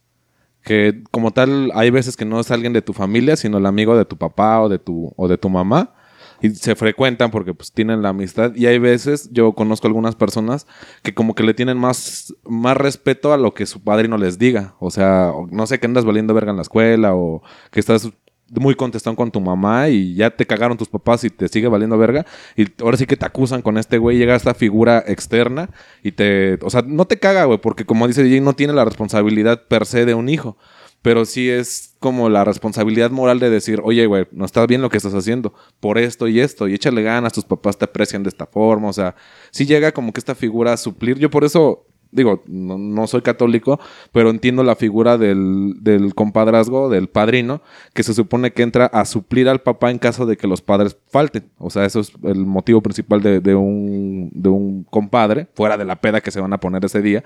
que 0.63 1.03
como 1.11 1.33
tal 1.33 1.71
hay 1.75 1.91
veces 1.91 2.17
que 2.17 2.25
no 2.25 2.41
es 2.41 2.51
alguien 2.51 2.73
de 2.73 2.83
tu 2.83 2.93
familia, 2.93 3.37
sino 3.37 3.59
el 3.59 3.67
amigo 3.67 3.97
de 3.97 4.05
tu 4.05 4.17
papá 4.17 4.61
o 4.61 4.69
de 4.69 4.79
tu, 4.79 5.13
o 5.17 5.29
de 5.29 5.39
tu 5.39 5.49
mamá. 5.49 5.95
Y 6.41 6.51
se 6.51 6.77
frecuentan 6.77 7.31
porque 7.33 7.53
pues 7.53 7.73
tienen 7.73 8.03
la 8.03 8.11
amistad. 8.11 8.55
Y 8.55 8.67
hay 8.67 8.79
veces, 8.79 9.29
yo 9.33 9.55
conozco 9.55 9.89
algunas 9.89 10.15
personas 10.15 10.67
que 11.03 11.13
como 11.13 11.35
que 11.35 11.43
le 11.43 11.55
tienen 11.55 11.79
más, 11.79 12.35
más 12.45 12.77
respeto 12.77 13.33
a 13.33 13.37
lo 13.37 13.55
que 13.55 13.67
su 13.67 13.83
padrino 13.83 14.19
les 14.19 14.39
diga. 14.39 14.77
O 14.79 14.91
sea, 14.91 15.33
no 15.51 15.67
sé, 15.67 15.81
que 15.81 15.87
andas 15.87 16.05
valiendo 16.05 16.35
verga 16.35 16.51
en 16.51 16.57
la 16.57 16.63
escuela 16.63 17.15
o 17.15 17.43
que 17.73 17.81
estás 17.81 18.13
muy 18.51 18.75
contestón 18.75 19.17
con 19.17 19.31
tu 19.31 19.41
mamá 19.41 19.89
y 19.89 20.15
ya 20.15 20.31
te 20.31 20.47
cagaron 20.47 20.77
tus 20.77 20.89
papás 20.89 21.25
y 21.25 21.31
te 21.31 21.49
sigue 21.49 21.69
valiendo 21.69 21.99
verga. 21.99 22.27
Y 22.57 22.67
ahora 22.83 22.97
sí 22.97 23.07
que 23.07 23.17
te 23.17 23.27
acusan 23.27 23.63
con 23.63 23.79
este 23.79 23.99
güey, 23.99 24.19
llega 24.19 24.35
esta 24.35 24.55
figura 24.55 25.05
externa 25.07 25.71
y 26.03 26.13
te... 26.13 26.59
O 26.63 26.71
sea, 26.71 26.83
no 26.83 27.07
te 27.07 27.19
caga, 27.19 27.45
güey, 27.45 27.59
porque 27.59 27.85
como 27.85 28.07
dice 28.07 28.23
DJ, 28.23 28.41
no 28.41 28.55
tiene 28.55 28.73
la 28.73 28.85
responsabilidad 28.85 29.67
per 29.69 29.87
se 29.87 30.05
de 30.05 30.15
un 30.15 30.29
hijo. 30.29 30.57
Pero 31.01 31.25
sí 31.25 31.49
es 31.49 31.95
como 32.01 32.29
la 32.29 32.45
responsabilidad 32.45 33.11
moral 33.11 33.39
de 33.39 33.51
decir, 33.51 33.81
oye, 33.85 34.07
güey, 34.07 34.27
no 34.33 34.45
está 34.45 34.67
bien 34.67 34.83
lo 34.83 34.91
que 34.91 34.97
estás 34.97 35.15
haciendo 35.15 35.55
por 35.79 35.97
esto 35.97 36.27
y 36.27 36.41
esto, 36.41 36.67
y 36.67 36.75
échale 36.75 37.03
ganas, 37.03 37.33
tus 37.33 37.45
papás 37.45 37.79
te 37.79 37.85
aprecian 37.85 38.25
de 38.25 38.31
esta 38.31 38.47
forma, 38.47 38.89
o 38.89 38.93
sea, 38.93 39.15
sí 39.53 39.65
llega 39.65 39.93
como 39.93 40.13
que 40.13 40.19
esta 40.19 40.35
figura 40.35 40.73
a 40.73 40.77
suplir. 40.77 41.17
Yo 41.19 41.31
por 41.31 41.45
eso, 41.45 41.87
digo, 42.11 42.43
no, 42.47 42.79
no 42.79 43.07
soy 43.07 43.23
católico, 43.23 43.79
pero 44.13 44.31
entiendo 44.31 44.63
la 44.63 44.77
figura 44.77 45.19
del, 45.19 45.75
del 45.81 46.15
compadrazgo, 46.15 46.89
del 46.89 47.09
padrino, 47.09 47.63
que 47.95 48.03
se 48.03 48.15
supone 48.15 48.53
que 48.53 48.63
entra 48.63 48.87
a 48.87 49.05
suplir 49.05 49.49
al 49.49 49.61
papá 49.61 49.91
en 49.91 49.99
caso 49.99 50.27
de 50.27 50.37
que 50.37 50.47
los 50.47 50.63
padres 50.63 50.97
falten. 51.09 51.51
O 51.59 51.71
sea, 51.71 51.85
eso 51.85 52.01
es 52.01 52.13
el 52.25 52.47
motivo 52.47 52.81
principal 52.81 53.23
de, 53.23 53.41
de 53.41 53.55
un, 53.55 54.31
de 54.33 54.49
un 54.49 54.85
compadre, 54.85 55.49
fuera 55.55 55.77
de 55.77 55.85
la 55.85 56.01
peda 56.01 56.21
que 56.21 56.31
se 56.31 56.41
van 56.41 56.53
a 56.53 56.61
poner 56.61 56.85
ese 56.85 57.03
día. 57.03 57.25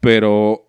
Pero 0.00 0.68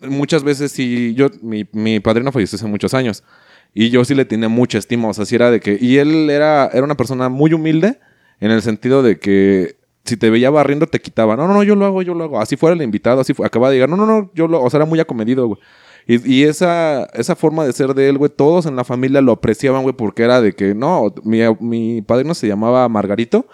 muchas 0.00 0.44
veces 0.44 0.72
sí, 0.72 1.14
yo, 1.14 1.28
mi, 1.42 1.66
mi 1.72 2.00
padrino 2.00 2.32
falleció 2.32 2.56
hace 2.56 2.66
muchos 2.66 2.94
años. 2.94 3.24
Y 3.72 3.90
yo 3.90 4.04
sí 4.04 4.14
le 4.14 4.24
tenía 4.24 4.48
mucha 4.48 4.78
estima, 4.78 5.08
o 5.08 5.14
sea, 5.14 5.26
sí 5.26 5.34
era 5.34 5.50
de 5.50 5.58
que... 5.58 5.76
Y 5.80 5.96
él 5.96 6.30
era, 6.30 6.70
era 6.72 6.84
una 6.84 6.96
persona 6.96 7.28
muy 7.28 7.52
humilde 7.52 7.98
en 8.38 8.52
el 8.52 8.62
sentido 8.62 9.02
de 9.02 9.18
que 9.18 9.76
si 10.04 10.16
te 10.16 10.30
veía 10.30 10.50
barriendo 10.50 10.86
te 10.86 11.00
quitaba. 11.00 11.36
No, 11.36 11.48
no, 11.48 11.54
no, 11.54 11.62
yo 11.62 11.74
lo 11.74 11.86
hago, 11.86 12.02
yo 12.02 12.14
lo 12.14 12.24
hago. 12.24 12.40
Así 12.40 12.56
fuera 12.56 12.74
el 12.74 12.82
invitado, 12.82 13.20
así 13.20 13.34
fue. 13.34 13.46
Acababa 13.46 13.70
de 13.70 13.76
llegar, 13.76 13.88
no, 13.88 13.96
no, 13.96 14.06
no, 14.06 14.30
yo 14.34 14.46
lo... 14.48 14.62
O 14.62 14.70
sea, 14.70 14.78
era 14.78 14.86
muy 14.86 15.00
acomedido, 15.00 15.46
güey. 15.46 15.60
Y, 16.06 16.42
esa, 16.42 17.06
esa 17.14 17.34
forma 17.34 17.64
de 17.64 17.72
ser 17.72 17.94
de 17.94 18.10
él, 18.10 18.18
güey, 18.18 18.30
todos 18.30 18.66
en 18.66 18.76
la 18.76 18.84
familia 18.84 19.22
lo 19.22 19.32
apreciaban, 19.32 19.82
güey, 19.82 19.96
porque 19.96 20.22
era 20.22 20.42
de 20.42 20.52
que, 20.52 20.74
no, 20.74 21.14
mi, 21.22 21.40
mi 21.60 22.02
padrino 22.02 22.34
se 22.34 22.46
llamaba 22.46 22.86
Margarito, 22.90 23.46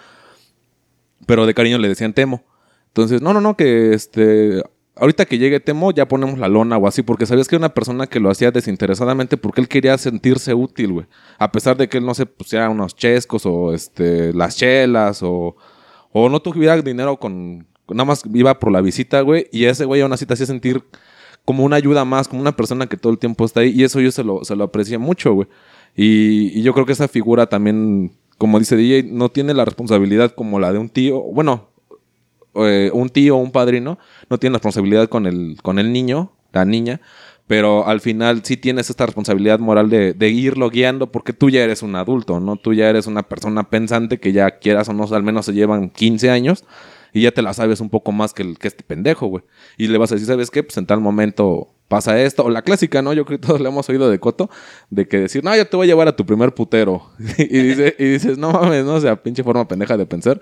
pero 1.25 1.45
de 1.45 1.53
cariño 1.53 1.77
le 1.77 1.87
decían 1.87 2.11
Temo. 2.11 2.43
Entonces, 2.87 3.21
no, 3.21 3.33
no, 3.33 3.39
no, 3.39 3.55
que 3.55 3.93
este, 3.93 4.61
ahorita 4.97 5.25
que 5.25 5.37
llegue 5.37 5.61
Temo 5.61 5.91
ya 5.91 6.09
ponemos 6.09 6.39
la 6.39 6.49
lona 6.49 6.77
o 6.77 6.87
así, 6.87 7.03
porque 7.03 7.25
sabías 7.25 7.47
que 7.47 7.55
era 7.55 7.61
una 7.61 7.73
persona 7.73 8.07
que 8.07 8.19
lo 8.19 8.29
hacía 8.29 8.51
desinteresadamente 8.51 9.37
porque 9.37 9.61
él 9.61 9.69
quería 9.69 9.97
sentirse 9.97 10.53
útil, 10.53 10.91
güey. 10.91 11.05
A 11.37 11.53
pesar 11.53 11.77
de 11.77 11.87
que 11.87 11.99
él 11.99 12.05
no 12.05 12.13
se 12.13 12.25
pusiera 12.25 12.69
unos 12.69 12.97
chescos 12.97 13.45
o 13.45 13.73
este, 13.73 14.33
las 14.33 14.57
chelas 14.57 15.23
o, 15.23 15.55
o 16.11 16.29
no 16.29 16.41
tuviera 16.41 16.81
dinero 16.81 17.17
con, 17.17 17.67
nada 17.89 18.05
más 18.05 18.23
iba 18.33 18.57
por 18.59 18.71
la 18.71 18.81
visita, 18.81 19.21
güey, 19.21 19.47
y 19.51 19.65
ese 19.65 19.85
güey 19.85 20.01
aún 20.01 20.13
así 20.13 20.25
te 20.25 20.33
hacía 20.33 20.45
sentir 20.45 20.83
como 21.45 21.63
una 21.63 21.75
ayuda 21.75 22.05
más, 22.05 22.27
como 22.27 22.41
una 22.41 22.55
persona 22.55 22.87
que 22.87 22.97
todo 22.97 23.11
el 23.11 23.19
tiempo 23.19 23.45
está 23.45 23.61
ahí, 23.61 23.71
y 23.75 23.83
eso 23.83 23.99
yo 23.99 24.11
se 24.11 24.23
lo, 24.23 24.43
se 24.43 24.55
lo 24.55 24.63
aprecié 24.63 24.97
mucho, 24.97 25.33
güey. 25.33 25.47
Y, 25.95 26.57
y 26.57 26.61
yo 26.63 26.73
creo 26.73 26.85
que 26.85 26.93
esa 26.93 27.07
figura 27.07 27.47
también, 27.47 28.11
como 28.37 28.59
dice 28.59 28.75
DJ, 28.75 29.03
no 29.03 29.29
tiene 29.29 29.53
la 29.53 29.65
responsabilidad 29.65 30.33
como 30.33 30.59
la 30.59 30.71
de 30.71 30.79
un 30.79 30.89
tío, 30.89 31.21
bueno, 31.21 31.69
eh, 32.55 32.91
un 32.93 33.09
tío 33.09 33.37
o 33.37 33.39
un 33.39 33.51
padrino 33.51 33.97
no 34.29 34.37
tiene 34.37 34.55
responsabilidad 34.55 35.07
con 35.07 35.25
el, 35.25 35.57
con 35.61 35.79
el 35.79 35.93
niño, 35.93 36.33
la 36.51 36.65
niña, 36.65 36.99
pero 37.51 37.85
al 37.85 37.99
final 37.99 38.45
sí 38.45 38.55
tienes 38.55 38.89
esta 38.89 39.05
responsabilidad 39.05 39.59
moral 39.59 39.89
de, 39.89 40.13
de 40.13 40.29
irlo 40.29 40.69
guiando 40.69 41.11
porque 41.11 41.33
tú 41.33 41.49
ya 41.49 41.61
eres 41.61 41.83
un 41.83 41.97
adulto, 41.97 42.39
¿no? 42.39 42.55
Tú 42.55 42.73
ya 42.73 42.89
eres 42.89 43.07
una 43.07 43.23
persona 43.23 43.69
pensante 43.69 44.21
que 44.21 44.31
ya 44.31 44.51
quieras 44.51 44.87
o 44.87 44.93
no, 44.93 45.03
al 45.03 45.21
menos 45.21 45.47
se 45.47 45.51
llevan 45.51 45.89
15 45.89 46.29
años 46.29 46.63
y 47.11 47.23
ya 47.23 47.31
te 47.31 47.41
la 47.41 47.53
sabes 47.53 47.81
un 47.81 47.89
poco 47.89 48.13
más 48.13 48.33
que, 48.33 48.43
el, 48.43 48.57
que 48.57 48.69
este 48.69 48.85
pendejo, 48.85 49.27
güey. 49.27 49.43
Y 49.77 49.87
le 49.87 49.97
vas 49.97 50.13
a 50.13 50.15
decir, 50.15 50.27
¿sabes 50.27 50.49
qué? 50.49 50.63
Pues 50.63 50.77
en 50.77 50.85
tal 50.85 51.01
momento 51.01 51.67
pasa 51.89 52.21
esto. 52.21 52.45
O 52.45 52.49
la 52.49 52.61
clásica, 52.61 53.01
¿no? 53.01 53.11
Yo 53.11 53.25
creo 53.25 53.37
que 53.37 53.47
todos 53.47 53.59
le 53.59 53.67
hemos 53.67 53.89
oído 53.89 54.09
de 54.09 54.17
Coto, 54.17 54.49
de 54.89 55.09
que 55.09 55.19
decir, 55.19 55.43
no, 55.43 55.53
yo 55.53 55.67
te 55.67 55.75
voy 55.75 55.87
a 55.87 55.89
llevar 55.89 56.07
a 56.07 56.15
tu 56.15 56.25
primer 56.25 56.53
putero. 56.53 57.11
y, 57.37 57.57
dice, 57.57 57.97
y 57.99 58.05
dices, 58.05 58.37
no 58.37 58.51
mames, 58.51 58.85
no, 58.85 58.93
o 58.93 59.01
sea, 59.01 59.21
pinche 59.21 59.43
forma 59.43 59.67
pendeja 59.67 59.97
de 59.97 60.05
pensar. 60.05 60.39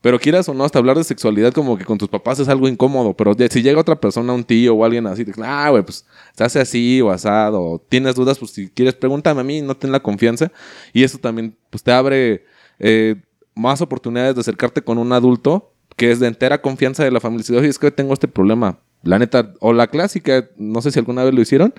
Pero 0.00 0.18
quieras 0.20 0.48
o 0.48 0.54
no, 0.54 0.64
hasta 0.64 0.78
hablar 0.78 0.96
de 0.96 1.02
sexualidad 1.02 1.52
como 1.52 1.76
que 1.76 1.84
con 1.84 1.98
tus 1.98 2.08
papás 2.08 2.38
es 2.38 2.48
algo 2.48 2.68
incómodo. 2.68 3.14
Pero 3.14 3.34
si 3.50 3.62
llega 3.62 3.80
otra 3.80 4.00
persona, 4.00 4.32
un 4.32 4.44
tío 4.44 4.74
o 4.74 4.84
alguien 4.84 5.06
así, 5.06 5.24
te 5.24 5.32
ah, 5.42 5.70
güey, 5.70 5.82
pues 5.82 6.06
se 6.36 6.44
hace 6.44 6.60
así 6.60 7.00
o 7.00 7.10
asado. 7.10 7.60
O 7.60 7.78
tienes 7.80 8.14
dudas, 8.14 8.38
pues 8.38 8.52
si 8.52 8.68
quieres, 8.68 8.94
pregúntame 8.94 9.40
a 9.40 9.44
mí, 9.44 9.60
no 9.60 9.76
ten 9.76 9.90
la 9.90 10.00
confianza. 10.00 10.52
Y 10.92 11.02
eso 11.02 11.18
también, 11.18 11.56
pues 11.70 11.82
te 11.82 11.90
abre 11.90 12.44
eh, 12.78 13.16
más 13.54 13.80
oportunidades 13.80 14.36
de 14.36 14.40
acercarte 14.40 14.82
con 14.82 14.98
un 14.98 15.12
adulto 15.12 15.72
que 15.96 16.12
es 16.12 16.20
de 16.20 16.28
entera 16.28 16.62
confianza 16.62 17.02
de 17.02 17.10
la 17.10 17.20
familia. 17.20 17.44
Si, 17.44 17.54
oye, 17.54 17.68
es 17.68 17.78
que 17.78 17.90
tengo 17.90 18.14
este 18.14 18.28
problema. 18.28 18.78
La 19.02 19.18
neta, 19.18 19.52
o 19.60 19.72
la 19.72 19.88
clásica, 19.88 20.48
no 20.56 20.80
sé 20.80 20.92
si 20.92 20.98
alguna 20.98 21.24
vez 21.24 21.34
lo 21.34 21.40
hicieron, 21.40 21.74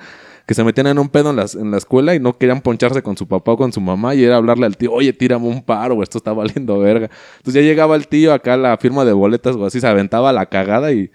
que 0.49 0.55
se 0.55 0.63
metían 0.63 0.87
en 0.87 0.97
un 0.97 1.09
pedo 1.09 1.29
en, 1.29 1.35
las, 1.35 1.53
en 1.53 1.69
la 1.69 1.77
escuela 1.77 2.15
y 2.15 2.19
no 2.19 2.35
querían 2.39 2.61
poncharse 2.61 3.03
con 3.03 3.15
su 3.15 3.27
papá 3.27 3.51
o 3.51 3.57
con 3.57 3.71
su 3.71 3.79
mamá 3.79 4.15
y 4.15 4.23
era 4.23 4.37
hablarle 4.37 4.65
al 4.65 4.77
tío, 4.77 4.91
oye, 4.91 5.13
tírame 5.13 5.47
un 5.47 5.61
paro, 5.61 6.01
esto 6.01 6.17
está 6.17 6.33
valiendo 6.33 6.79
verga. 6.79 7.11
Entonces 7.37 7.61
ya 7.61 7.61
llegaba 7.61 7.95
el 7.95 8.07
tío 8.07 8.33
acá 8.33 8.55
a 8.55 8.57
la 8.57 8.75
firma 8.77 9.05
de 9.05 9.13
boletas 9.13 9.55
o 9.55 9.63
así, 9.63 9.79
se 9.79 9.85
aventaba 9.85 10.33
la 10.33 10.47
cagada 10.47 10.91
y 10.91 11.11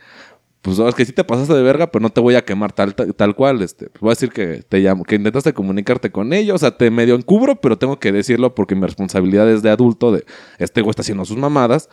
pues 0.63 0.79
oh, 0.79 0.89
es 0.89 0.95
que 0.95 1.05
sí 1.05 1.11
te 1.11 1.25
pasaste 1.25 1.53
de 1.53 1.63
verga, 1.63 1.91
pero 1.91 2.01
no 2.01 2.11
te 2.11 2.21
voy 2.21 2.37
a 2.37 2.45
quemar 2.45 2.71
tal, 2.71 2.95
tal, 2.95 3.13
tal 3.13 3.35
cual. 3.35 3.61
Este, 3.61 3.87
pues 3.87 4.01
voy 4.01 4.11
a 4.11 4.13
decir 4.13 4.31
que 4.31 4.63
te 4.69 4.79
llamo, 4.79 5.03
que 5.03 5.17
intentaste 5.17 5.53
comunicarte 5.53 6.13
con 6.13 6.33
ellos, 6.33 6.55
o 6.55 6.59
sea, 6.59 6.77
te 6.77 6.93
medio 6.93 7.17
encubro, 7.17 7.57
pero 7.57 7.77
tengo 7.77 7.99
que 7.99 8.13
decirlo 8.13 8.55
porque 8.55 8.77
mi 8.77 8.83
responsabilidad 8.83 9.51
es 9.51 9.63
de 9.63 9.71
adulto, 9.71 10.13
de 10.13 10.25
este 10.59 10.81
güey 10.81 10.91
está 10.91 11.03
haciendo 11.03 11.25
sus 11.25 11.39
mamadas. 11.39 11.89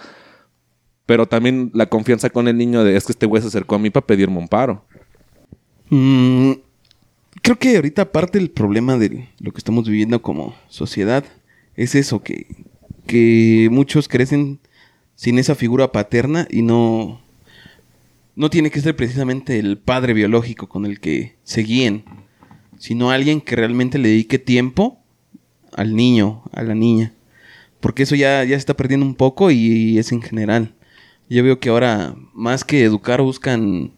Pero 1.07 1.25
también 1.25 1.71
la 1.73 1.87
confianza 1.87 2.29
con 2.29 2.47
el 2.47 2.55
niño 2.55 2.83
de 2.83 2.95
es 2.95 3.05
que 3.07 3.13
este 3.13 3.25
güey 3.25 3.41
se 3.41 3.47
acercó 3.47 3.73
a 3.73 3.79
mí 3.79 3.89
para 3.89 4.05
pedirme 4.05 4.37
un 4.37 4.47
paro. 4.47 4.85
Mm, 5.89 6.51
creo 7.41 7.57
que 7.57 7.75
ahorita 7.75 8.11
parte 8.11 8.39
del 8.39 8.51
problema 8.51 8.97
de 8.97 9.29
lo 9.39 9.51
que 9.51 9.57
estamos 9.57 9.87
viviendo 9.87 10.21
como 10.21 10.55
sociedad 10.69 11.23
es 11.75 11.95
eso, 11.95 12.21
que, 12.21 12.47
que 13.07 13.69
muchos 13.71 14.07
crecen 14.07 14.59
sin 15.15 15.39
esa 15.39 15.55
figura 15.55 15.91
paterna 15.91 16.47
y 16.49 16.61
no, 16.61 17.21
no 18.35 18.49
tiene 18.49 18.71
que 18.71 18.81
ser 18.81 18.95
precisamente 18.95 19.59
el 19.59 19.77
padre 19.77 20.13
biológico 20.13 20.67
con 20.67 20.85
el 20.85 20.99
que 20.99 21.35
se 21.43 21.61
guíen, 21.61 22.03
sino 22.77 23.11
alguien 23.11 23.41
que 23.41 23.55
realmente 23.55 23.99
le 23.99 24.09
dedique 24.09 24.39
tiempo 24.39 24.99
al 25.75 25.95
niño, 25.95 26.43
a 26.51 26.63
la 26.63 26.75
niña. 26.75 27.13
Porque 27.79 28.03
eso 28.03 28.15
ya, 28.15 28.43
ya 28.43 28.55
se 28.55 28.59
está 28.59 28.75
perdiendo 28.75 29.05
un 29.05 29.15
poco 29.15 29.49
y 29.51 29.97
es 29.97 30.11
en 30.11 30.21
general. 30.21 30.75
Yo 31.29 31.43
veo 31.43 31.59
que 31.59 31.69
ahora, 31.69 32.15
más 32.33 32.63
que 32.63 32.83
educar, 32.83 33.21
buscan 33.21 33.91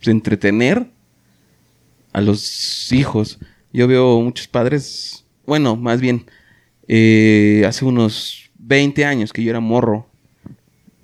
entretener 0.00 0.90
a 2.18 2.20
los 2.20 2.92
hijos. 2.92 3.38
Yo 3.72 3.86
veo 3.88 4.20
muchos 4.20 4.48
padres, 4.48 5.24
bueno, 5.46 5.76
más 5.76 6.00
bien, 6.00 6.26
eh, 6.88 7.64
hace 7.66 7.84
unos 7.84 8.50
20 8.58 9.04
años 9.04 9.32
que 9.32 9.42
yo 9.42 9.50
era 9.50 9.60
morro 9.60 10.08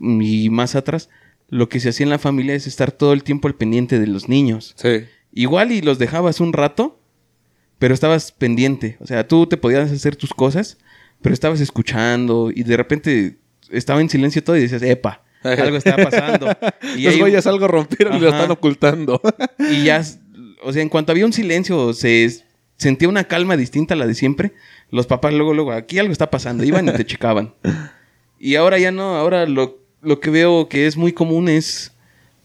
y 0.00 0.50
más 0.50 0.74
atrás, 0.74 1.08
lo 1.48 1.68
que 1.68 1.80
se 1.80 1.88
hacía 1.90 2.04
en 2.04 2.10
la 2.10 2.18
familia 2.18 2.54
es 2.54 2.66
estar 2.66 2.90
todo 2.92 3.12
el 3.12 3.22
tiempo 3.22 3.48
al 3.48 3.54
pendiente 3.54 3.98
de 3.98 4.06
los 4.06 4.28
niños. 4.28 4.74
Sí. 4.76 5.04
Igual 5.32 5.72
y 5.72 5.80
los 5.82 5.98
dejabas 5.98 6.40
un 6.40 6.52
rato, 6.52 6.98
pero 7.78 7.94
estabas 7.94 8.32
pendiente. 8.32 8.96
O 9.00 9.06
sea, 9.06 9.26
tú 9.28 9.46
te 9.46 9.56
podías 9.56 9.90
hacer 9.90 10.16
tus 10.16 10.32
cosas, 10.34 10.78
pero 11.22 11.32
estabas 11.32 11.60
escuchando 11.60 12.50
y 12.54 12.62
de 12.64 12.76
repente 12.76 13.38
estaba 13.70 14.00
en 14.00 14.08
silencio 14.10 14.42
todo 14.42 14.56
y 14.56 14.60
decías, 14.62 14.82
epa, 14.82 15.22
algo 15.42 15.76
está 15.76 15.96
pasando. 15.96 16.48
Y 16.96 17.02
Los 17.04 17.14
ahí- 17.14 17.52
algo 17.52 17.68
rompieron 17.68 18.16
y 18.16 18.20
lo 18.20 18.28
están 18.28 18.50
ocultando. 18.50 19.20
y 19.70 19.84
ya, 19.84 20.02
o 20.64 20.72
sea, 20.72 20.82
en 20.82 20.88
cuanto 20.88 21.12
había 21.12 21.26
un 21.26 21.32
silencio, 21.32 21.92
se 21.92 22.44
sentía 22.76 23.08
una 23.08 23.24
calma 23.24 23.56
distinta 23.56 23.94
a 23.94 23.96
la 23.96 24.06
de 24.06 24.14
siempre. 24.14 24.52
Los 24.90 25.06
papás 25.06 25.32
luego, 25.32 25.54
luego, 25.54 25.72
aquí 25.72 25.98
algo 25.98 26.12
está 26.12 26.30
pasando, 26.30 26.64
iban 26.64 26.88
y 26.88 26.92
te 26.92 27.06
checaban. 27.06 27.54
Y 28.38 28.56
ahora 28.56 28.78
ya 28.78 28.90
no, 28.90 29.16
ahora 29.16 29.46
lo, 29.46 29.78
lo 30.02 30.20
que 30.20 30.30
veo 30.30 30.68
que 30.68 30.86
es 30.86 30.96
muy 30.96 31.12
común 31.12 31.48
es, 31.48 31.92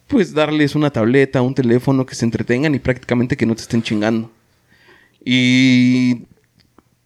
pues, 0.08 0.34
darles 0.34 0.76
una 0.76 0.92
tableta, 0.92 1.42
un 1.42 1.56
teléfono, 1.56 2.06
que 2.06 2.16
se 2.16 2.26
entretengan 2.26 2.76
y 2.76 2.80
prácticamente 2.80 3.38
que 3.38 3.46
no 3.46 3.56
te 3.56 3.62
estén 3.62 3.84
chingando. 3.84 4.32
Y 5.24 6.24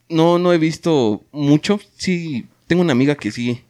no, 0.09 0.37
no 0.39 0.53
he 0.53 0.57
visto 0.57 1.23
mucho. 1.31 1.79
Sí, 1.97 2.45
tengo 2.67 2.81
una 2.81 2.93
amiga 2.93 3.15
que 3.15 3.31
sí, 3.31 3.61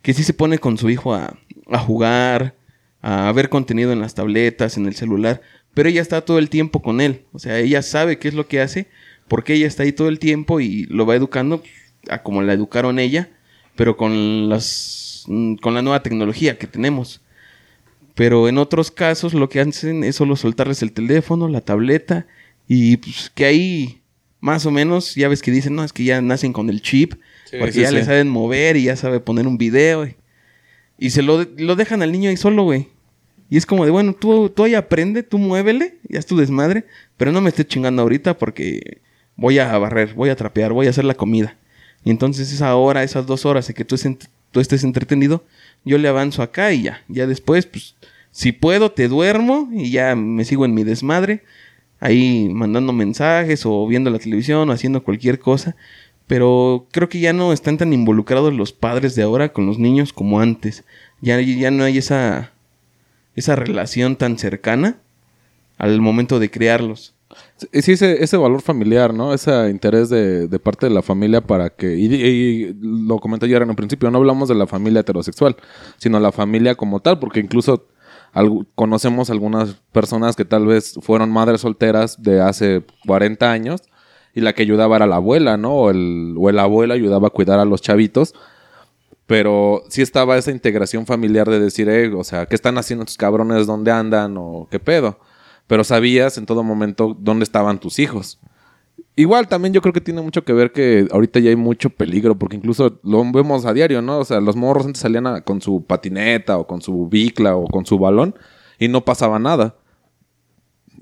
que 0.00 0.14
sí 0.14 0.22
se 0.22 0.34
pone 0.34 0.58
con 0.58 0.78
su 0.78 0.90
hijo 0.90 1.14
a, 1.14 1.36
a 1.70 1.78
jugar, 1.78 2.54
a 3.02 3.30
ver 3.32 3.48
contenido 3.48 3.92
en 3.92 4.00
las 4.00 4.14
tabletas, 4.14 4.76
en 4.76 4.86
el 4.86 4.94
celular, 4.94 5.42
pero 5.74 5.88
ella 5.88 6.02
está 6.02 6.20
todo 6.22 6.38
el 6.38 6.48
tiempo 6.50 6.82
con 6.82 7.00
él. 7.00 7.24
O 7.32 7.38
sea, 7.38 7.58
ella 7.58 7.82
sabe 7.82 8.18
qué 8.18 8.28
es 8.28 8.34
lo 8.34 8.46
que 8.46 8.60
hace, 8.60 8.88
porque 9.28 9.54
ella 9.54 9.66
está 9.66 9.82
ahí 9.84 9.92
todo 9.92 10.08
el 10.08 10.18
tiempo 10.18 10.60
y 10.60 10.84
lo 10.86 11.06
va 11.06 11.16
educando 11.16 11.62
a 12.08 12.22
como 12.22 12.42
la 12.42 12.52
educaron 12.52 12.98
ella, 12.98 13.30
pero 13.76 13.96
con 13.96 14.48
las 14.48 15.24
mm, 15.28 15.56
con 15.56 15.74
la 15.74 15.82
nueva 15.82 16.02
tecnología 16.02 16.58
que 16.58 16.66
tenemos. 16.66 17.20
Pero 18.14 18.48
en 18.48 18.58
otros 18.58 18.90
casos 18.90 19.32
lo 19.34 19.48
que 19.48 19.60
hacen 19.60 20.04
es 20.04 20.16
solo 20.16 20.36
soltarles 20.36 20.82
el 20.82 20.92
teléfono, 20.92 21.48
la 21.48 21.62
tableta 21.62 22.26
Y 22.68 22.98
pues 22.98 23.30
que 23.34 23.46
ahí, 23.46 24.02
más 24.40 24.66
o 24.66 24.70
menos, 24.70 25.14
ya 25.14 25.28
ves 25.28 25.40
que 25.42 25.50
dicen, 25.50 25.74
no, 25.74 25.84
es 25.84 25.92
que 25.92 26.04
ya 26.04 26.20
nacen 26.20 26.52
con 26.52 26.68
el 26.68 26.82
chip, 26.82 27.14
Sí, 27.50 27.56
porque 27.58 27.72
sí, 27.72 27.80
ya 27.80 27.88
sí. 27.88 27.94
le 27.94 28.04
saben 28.04 28.28
mover 28.28 28.76
y 28.76 28.84
ya 28.84 28.96
sabe 28.96 29.20
poner 29.20 29.46
un 29.46 29.58
video. 29.58 30.06
Y, 30.06 30.16
y 30.98 31.10
se 31.10 31.22
lo, 31.22 31.46
lo 31.56 31.76
dejan 31.76 32.02
al 32.02 32.12
niño 32.12 32.30
ahí 32.30 32.36
solo, 32.36 32.64
güey. 32.64 32.88
Y 33.52 33.58
es 33.58 33.66
como 33.66 33.84
de, 33.84 33.90
bueno, 33.90 34.14
tú, 34.14 34.48
tú 34.48 34.64
ahí 34.64 34.74
aprende, 34.74 35.22
tú 35.22 35.36
muévele, 35.36 35.98
ya 36.08 36.18
es 36.18 36.24
tu 36.24 36.38
desmadre, 36.38 36.86
pero 37.18 37.32
no 37.32 37.42
me 37.42 37.50
estés 37.50 37.66
chingando 37.66 38.00
ahorita 38.00 38.38
porque 38.38 39.02
voy 39.36 39.58
a 39.58 39.76
barrer, 39.76 40.14
voy 40.14 40.30
a 40.30 40.36
trapear, 40.36 40.72
voy 40.72 40.86
a 40.86 40.88
hacer 40.88 41.04
la 41.04 41.12
comida. 41.12 41.58
Y 42.02 42.08
entonces 42.08 42.50
esa 42.50 42.74
hora, 42.76 43.02
esas 43.02 43.26
dos 43.26 43.44
horas 43.44 43.68
en 43.68 43.74
que 43.74 43.84
tú, 43.84 43.96
tú 44.52 44.60
estés 44.60 44.84
entretenido, 44.84 45.44
yo 45.84 45.98
le 45.98 46.08
avanzo 46.08 46.42
acá 46.42 46.72
y 46.72 46.84
ya. 46.84 47.02
Ya 47.08 47.26
después, 47.26 47.66
pues, 47.66 47.94
si 48.30 48.52
puedo, 48.52 48.90
te 48.90 49.06
duermo 49.06 49.68
y 49.70 49.90
ya 49.90 50.16
me 50.16 50.46
sigo 50.46 50.64
en 50.64 50.72
mi 50.72 50.82
desmadre. 50.82 51.42
Ahí 52.00 52.48
mandando 52.50 52.94
mensajes 52.94 53.66
o 53.66 53.86
viendo 53.86 54.08
la 54.08 54.18
televisión 54.18 54.70
o 54.70 54.72
haciendo 54.72 55.04
cualquier 55.04 55.38
cosa. 55.38 55.76
Pero 56.26 56.86
creo 56.90 57.10
que 57.10 57.20
ya 57.20 57.34
no 57.34 57.52
están 57.52 57.76
tan 57.76 57.92
involucrados 57.92 58.54
los 58.54 58.72
padres 58.72 59.14
de 59.14 59.22
ahora 59.24 59.52
con 59.52 59.66
los 59.66 59.78
niños 59.78 60.14
como 60.14 60.40
antes. 60.40 60.84
Ya, 61.20 61.38
ya 61.38 61.70
no 61.70 61.84
hay 61.84 61.98
esa, 61.98 62.52
esa 63.36 63.56
relación 63.56 64.16
tan 64.16 64.38
cercana 64.38 64.96
al 65.78 66.00
momento 66.00 66.38
de 66.38 66.50
criarlos. 66.50 67.14
Sí, 67.56 67.92
ese, 67.92 68.22
ese 68.22 68.36
valor 68.36 68.60
familiar, 68.60 69.14
¿no? 69.14 69.32
Ese 69.32 69.70
interés 69.70 70.10
de, 70.10 70.48
de 70.48 70.58
parte 70.58 70.86
de 70.86 70.94
la 70.94 71.02
familia 71.02 71.40
para 71.40 71.70
que... 71.70 71.96
Y, 71.96 72.74
lo 72.80 73.18
comenté 73.18 73.48
ya 73.48 73.56
en 73.58 73.70
el 73.70 73.76
principio, 73.76 74.10
no 74.10 74.18
hablamos 74.18 74.48
de 74.48 74.54
la 74.54 74.66
familia 74.66 75.00
heterosexual, 75.00 75.56
sino 75.96 76.20
la 76.20 76.32
familia 76.32 76.74
como 76.74 77.00
tal, 77.00 77.18
porque 77.18 77.40
incluso 77.40 77.86
conocemos 78.74 79.30
algunas 79.30 79.74
personas 79.92 80.36
que 80.36 80.44
tal 80.44 80.66
vez 80.66 80.98
fueron 81.02 81.30
madres 81.30 81.60
solteras 81.60 82.22
de 82.22 82.40
hace 82.40 82.82
40 83.06 83.50
años 83.50 83.82
y 84.34 84.40
la 84.40 84.54
que 84.54 84.62
ayudaba 84.62 84.96
era 84.96 85.06
la 85.06 85.16
abuela, 85.16 85.56
¿no? 85.56 85.74
O 85.74 85.90
el, 85.90 86.34
o 86.38 86.48
ayudaba 86.92 87.28
a 87.28 87.30
cuidar 87.30 87.58
a 87.58 87.64
los 87.64 87.82
chavitos. 87.82 88.34
Pero 89.26 89.84
sí 89.88 90.02
estaba 90.02 90.36
esa 90.36 90.50
integración 90.50 91.06
familiar 91.06 91.48
de 91.48 91.60
decir, 91.60 91.88
eh, 91.88 92.12
o 92.12 92.24
sea, 92.24 92.46
¿qué 92.46 92.54
están 92.54 92.76
haciendo 92.78 93.04
estos 93.04 93.16
cabrones? 93.16 93.66
¿Dónde 93.66 93.90
andan? 93.90 94.36
¿O 94.36 94.68
qué 94.70 94.78
pedo? 94.78 95.18
Pero 95.66 95.84
sabías 95.84 96.38
en 96.38 96.46
todo 96.46 96.62
momento 96.62 97.16
dónde 97.18 97.44
estaban 97.44 97.78
tus 97.78 97.98
hijos. 97.98 98.40
Igual 99.14 99.46
también 99.46 99.74
yo 99.74 99.82
creo 99.82 99.92
que 99.92 100.00
tiene 100.00 100.22
mucho 100.22 100.44
que 100.44 100.52
ver 100.52 100.72
que 100.72 101.06
ahorita 101.10 101.38
ya 101.38 101.50
hay 101.50 101.56
mucho 101.56 101.90
peligro, 101.90 102.38
porque 102.38 102.56
incluso 102.56 102.98
lo 103.02 103.30
vemos 103.30 103.66
a 103.66 103.74
diario, 103.74 104.00
¿no? 104.00 104.18
O 104.18 104.24
sea, 104.24 104.40
los 104.40 104.56
morros 104.56 104.86
antes 104.86 105.02
salían 105.02 105.42
con 105.42 105.60
su 105.60 105.84
patineta 105.84 106.58
o 106.58 106.66
con 106.66 106.80
su 106.80 107.08
bicla 107.08 107.56
o 107.56 107.66
con 107.66 107.84
su 107.84 107.98
balón 107.98 108.34
y 108.78 108.88
no 108.88 109.04
pasaba 109.04 109.38
nada. 109.38 109.76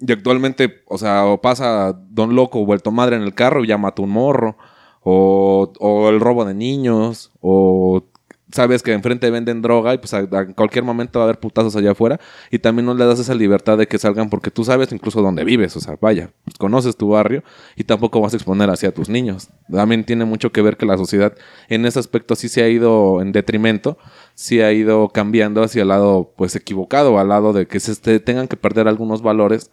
Y 0.00 0.10
actualmente, 0.12 0.82
o 0.86 0.98
sea, 0.98 1.26
o 1.26 1.40
pasa 1.40 1.92
Don 2.10 2.34
Loco 2.34 2.64
vuelto 2.64 2.90
madre 2.90 3.16
en 3.16 3.22
el 3.22 3.34
carro 3.34 3.64
y 3.64 3.68
ya 3.68 3.78
mata 3.78 4.02
un 4.02 4.10
morro. 4.10 4.56
O, 5.02 5.72
o 5.78 6.08
el 6.10 6.20
robo 6.20 6.44
de 6.44 6.54
niños. 6.54 7.30
O 7.40 8.04
sabes 8.52 8.82
que 8.82 8.92
enfrente 8.92 9.30
venden 9.30 9.62
droga 9.62 9.94
y 9.94 9.98
pues 9.98 10.14
a, 10.14 10.26
cualquier 10.54 10.84
momento 10.84 11.18
va 11.18 11.24
a 11.24 11.28
haber 11.28 11.40
putazos 11.40 11.76
allá 11.76 11.92
afuera. 11.92 12.20
Y 12.50 12.58
también 12.58 12.86
no 12.86 12.94
le 12.94 13.04
das 13.04 13.18
esa 13.18 13.34
libertad 13.34 13.78
de 13.78 13.86
que 13.86 13.98
salgan 13.98 14.30
porque 14.30 14.50
tú 14.50 14.64
sabes 14.64 14.92
incluso 14.92 15.22
dónde 15.22 15.44
vives. 15.44 15.76
O 15.76 15.80
sea, 15.80 15.96
vaya, 16.00 16.30
pues, 16.44 16.56
conoces 16.58 16.96
tu 16.96 17.08
barrio 17.10 17.42
y 17.76 17.84
tampoco 17.84 18.20
vas 18.20 18.32
a 18.32 18.36
exponer 18.36 18.70
así 18.70 18.86
a 18.86 18.94
tus 18.94 19.08
niños. 19.08 19.48
También 19.70 20.04
tiene 20.04 20.24
mucho 20.24 20.52
que 20.52 20.62
ver 20.62 20.76
que 20.76 20.86
la 20.86 20.96
sociedad 20.96 21.34
en 21.68 21.86
ese 21.86 21.98
aspecto 21.98 22.34
sí 22.36 22.48
se 22.48 22.62
ha 22.62 22.68
ido 22.68 23.20
en 23.22 23.32
detrimento. 23.32 23.98
Sí 24.34 24.60
ha 24.60 24.72
ido 24.72 25.08
cambiando 25.08 25.62
hacia 25.62 25.82
el 25.82 25.88
lado 25.88 26.32
pues 26.36 26.56
equivocado. 26.56 27.18
Al 27.18 27.28
lado 27.28 27.52
de 27.52 27.66
que 27.66 27.80
se 27.80 27.92
este, 27.92 28.20
tengan 28.20 28.48
que 28.48 28.56
perder 28.56 28.88
algunos 28.88 29.22
valores 29.22 29.70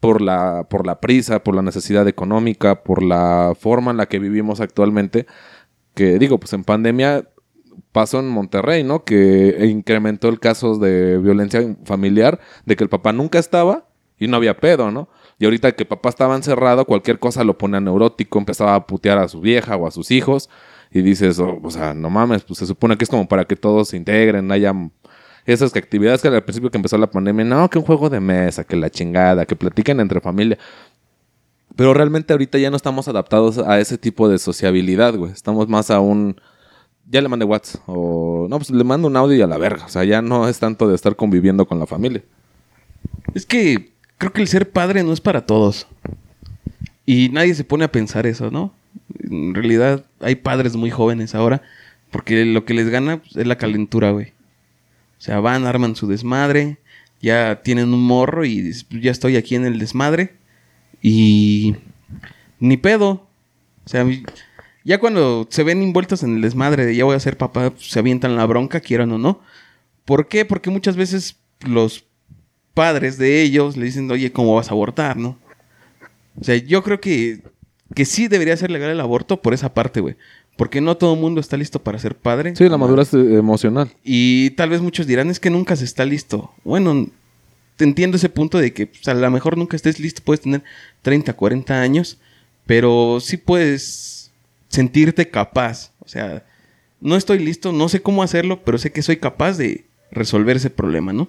por 0.00 0.20
la, 0.20 0.66
por 0.68 0.86
la 0.86 1.00
prisa, 1.00 1.42
por 1.42 1.54
la 1.54 1.62
necesidad 1.62 2.06
económica, 2.08 2.82
por 2.82 3.02
la 3.02 3.54
forma 3.58 3.90
en 3.90 3.96
la 3.96 4.06
que 4.06 4.18
vivimos 4.18 4.60
actualmente. 4.60 5.26
Que 5.94 6.18
digo, 6.18 6.38
pues 6.38 6.52
en 6.52 6.64
pandemia 6.64 7.24
pasó 7.94 8.18
en 8.18 8.28
Monterrey, 8.28 8.82
¿no? 8.82 9.04
Que 9.04 9.66
incrementó 9.70 10.28
el 10.28 10.40
caso 10.40 10.78
de 10.78 11.16
violencia 11.18 11.76
familiar, 11.84 12.40
de 12.66 12.74
que 12.74 12.82
el 12.82 12.90
papá 12.90 13.12
nunca 13.12 13.38
estaba 13.38 13.86
y 14.18 14.26
no 14.26 14.36
había 14.36 14.58
pedo, 14.58 14.90
¿no? 14.90 15.08
Y 15.38 15.44
ahorita 15.44 15.72
que 15.72 15.84
papá 15.84 16.08
estaba 16.08 16.34
encerrado, 16.34 16.86
cualquier 16.86 17.20
cosa 17.20 17.44
lo 17.44 17.56
ponía 17.56 17.78
neurótico, 17.78 18.40
empezaba 18.40 18.74
a 18.74 18.84
putear 18.84 19.18
a 19.18 19.28
su 19.28 19.40
vieja 19.40 19.76
o 19.76 19.86
a 19.86 19.92
sus 19.92 20.10
hijos. 20.10 20.50
Y 20.90 21.02
dices, 21.02 21.38
oh, 21.38 21.60
o 21.62 21.70
sea, 21.70 21.94
no 21.94 22.10
mames, 22.10 22.42
pues 22.42 22.58
se 22.58 22.66
supone 22.66 22.96
que 22.96 23.04
es 23.04 23.10
como 23.10 23.28
para 23.28 23.44
que 23.44 23.54
todos 23.54 23.88
se 23.88 23.96
integren, 23.96 24.50
haya 24.50 24.74
esas 25.46 25.76
actividades 25.76 26.20
que 26.20 26.26
al 26.28 26.42
principio 26.42 26.72
que 26.72 26.78
empezó 26.78 26.98
la 26.98 27.10
pandemia, 27.10 27.44
no, 27.44 27.70
que 27.70 27.78
un 27.78 27.84
juego 27.84 28.10
de 28.10 28.18
mesa, 28.18 28.64
que 28.64 28.74
la 28.74 28.90
chingada, 28.90 29.46
que 29.46 29.54
platiquen 29.54 30.00
entre 30.00 30.20
familia. 30.20 30.58
Pero 31.76 31.94
realmente 31.94 32.32
ahorita 32.32 32.58
ya 32.58 32.70
no 32.70 32.76
estamos 32.76 33.06
adaptados 33.06 33.58
a 33.58 33.78
ese 33.78 33.98
tipo 33.98 34.28
de 34.28 34.38
sociabilidad, 34.38 35.14
güey. 35.14 35.30
Estamos 35.30 35.68
más 35.68 35.92
a 35.92 36.00
un... 36.00 36.40
Ya 37.10 37.20
le 37.20 37.28
mandé 37.28 37.44
WhatsApp. 37.44 37.82
O... 37.86 38.46
No, 38.48 38.58
pues 38.58 38.70
le 38.70 38.84
mando 38.84 39.08
un 39.08 39.16
audio 39.16 39.36
y 39.36 39.42
a 39.42 39.46
la 39.46 39.58
verga. 39.58 39.84
O 39.86 39.88
sea, 39.88 40.04
ya 40.04 40.22
no 40.22 40.48
es 40.48 40.58
tanto 40.58 40.88
de 40.88 40.94
estar 40.94 41.16
conviviendo 41.16 41.66
con 41.66 41.78
la 41.78 41.86
familia. 41.86 42.22
Es 43.34 43.46
que 43.46 43.90
creo 44.18 44.32
que 44.32 44.40
el 44.42 44.48
ser 44.48 44.70
padre 44.70 45.02
no 45.02 45.12
es 45.12 45.20
para 45.20 45.46
todos. 45.46 45.86
Y 47.06 47.28
nadie 47.30 47.54
se 47.54 47.64
pone 47.64 47.84
a 47.84 47.92
pensar 47.92 48.26
eso, 48.26 48.50
¿no? 48.50 48.72
En 49.20 49.54
realidad 49.54 50.04
hay 50.20 50.36
padres 50.36 50.76
muy 50.76 50.90
jóvenes 50.90 51.34
ahora 51.34 51.62
porque 52.10 52.44
lo 52.44 52.64
que 52.64 52.74
les 52.74 52.88
gana 52.88 53.18
pues, 53.18 53.36
es 53.36 53.46
la 53.46 53.58
calentura, 53.58 54.12
güey. 54.12 54.28
O 55.18 55.20
sea, 55.24 55.40
van, 55.40 55.66
arman 55.66 55.96
su 55.96 56.06
desmadre, 56.06 56.78
ya 57.20 57.60
tienen 57.62 57.92
un 57.92 58.02
morro 58.02 58.44
y 58.44 58.72
"Pues, 58.88 59.02
ya 59.02 59.10
estoy 59.10 59.36
aquí 59.36 59.56
en 59.56 59.64
el 59.64 59.78
desmadre 59.78 60.34
y 61.02 61.74
ni 62.60 62.76
pedo. 62.76 63.26
O 63.84 63.88
sea, 63.88 64.06
ya 64.84 64.98
cuando 64.98 65.46
se 65.50 65.64
ven 65.64 65.82
envueltos 65.82 66.22
en 66.22 66.36
el 66.36 66.42
desmadre 66.42 66.84
de 66.84 66.94
ya 66.94 67.04
voy 67.04 67.16
a 67.16 67.20
ser 67.20 67.38
papá, 67.38 67.70
pues, 67.70 67.90
se 67.90 67.98
avientan 67.98 68.36
la 68.36 68.46
bronca, 68.46 68.80
quieran 68.80 69.10
o 69.12 69.18
no. 69.18 69.40
¿Por 70.04 70.28
qué? 70.28 70.44
Porque 70.44 70.70
muchas 70.70 70.96
veces 70.96 71.38
los 71.66 72.04
padres 72.74 73.16
de 73.16 73.42
ellos 73.42 73.76
le 73.76 73.86
dicen, 73.86 74.10
oye, 74.10 74.30
¿cómo 74.30 74.54
vas 74.54 74.68
a 74.68 74.72
abortar, 74.72 75.16
no? 75.16 75.38
O 76.38 76.44
sea, 76.44 76.56
yo 76.56 76.82
creo 76.82 77.00
que, 77.00 77.42
que 77.94 78.04
sí 78.04 78.28
debería 78.28 78.56
ser 78.56 78.70
legal 78.70 78.90
el 78.90 79.00
aborto 79.00 79.40
por 79.40 79.54
esa 79.54 79.72
parte, 79.72 80.00
güey. 80.00 80.16
Porque 80.56 80.80
no 80.80 80.96
todo 80.96 81.14
el 81.14 81.20
mundo 81.20 81.40
está 81.40 81.56
listo 81.56 81.82
para 81.82 81.98
ser 81.98 82.16
padre. 82.16 82.54
Sí, 82.54 82.68
la 82.68 82.76
madurez 82.76 83.12
emocional. 83.14 83.90
Y 84.04 84.50
tal 84.50 84.70
vez 84.70 84.80
muchos 84.80 85.06
dirán, 85.06 85.30
es 85.30 85.40
que 85.40 85.50
nunca 85.50 85.74
se 85.76 85.84
está 85.84 86.04
listo. 86.04 86.52
Bueno, 86.62 87.08
te 87.76 87.84
entiendo 87.84 88.18
ese 88.18 88.28
punto 88.28 88.58
de 88.58 88.72
que 88.72 88.86
pues, 88.86 89.08
a 89.08 89.14
lo 89.14 89.30
mejor 89.30 89.56
nunca 89.56 89.76
estés 89.76 89.98
listo, 89.98 90.22
puedes 90.22 90.42
tener 90.42 90.62
30, 91.02 91.32
40 91.32 91.80
años, 91.80 92.18
pero 92.66 93.18
sí 93.20 93.36
puedes 93.36 94.23
sentirte 94.74 95.30
capaz. 95.30 95.92
O 96.00 96.08
sea, 96.08 96.44
no 97.00 97.16
estoy 97.16 97.38
listo, 97.38 97.72
no 97.72 97.88
sé 97.88 98.02
cómo 98.02 98.22
hacerlo, 98.22 98.62
pero 98.64 98.78
sé 98.78 98.92
que 98.92 99.02
soy 99.02 99.16
capaz 99.16 99.56
de 99.56 99.86
resolver 100.10 100.56
ese 100.56 100.70
problema, 100.70 101.12
¿no? 101.12 101.28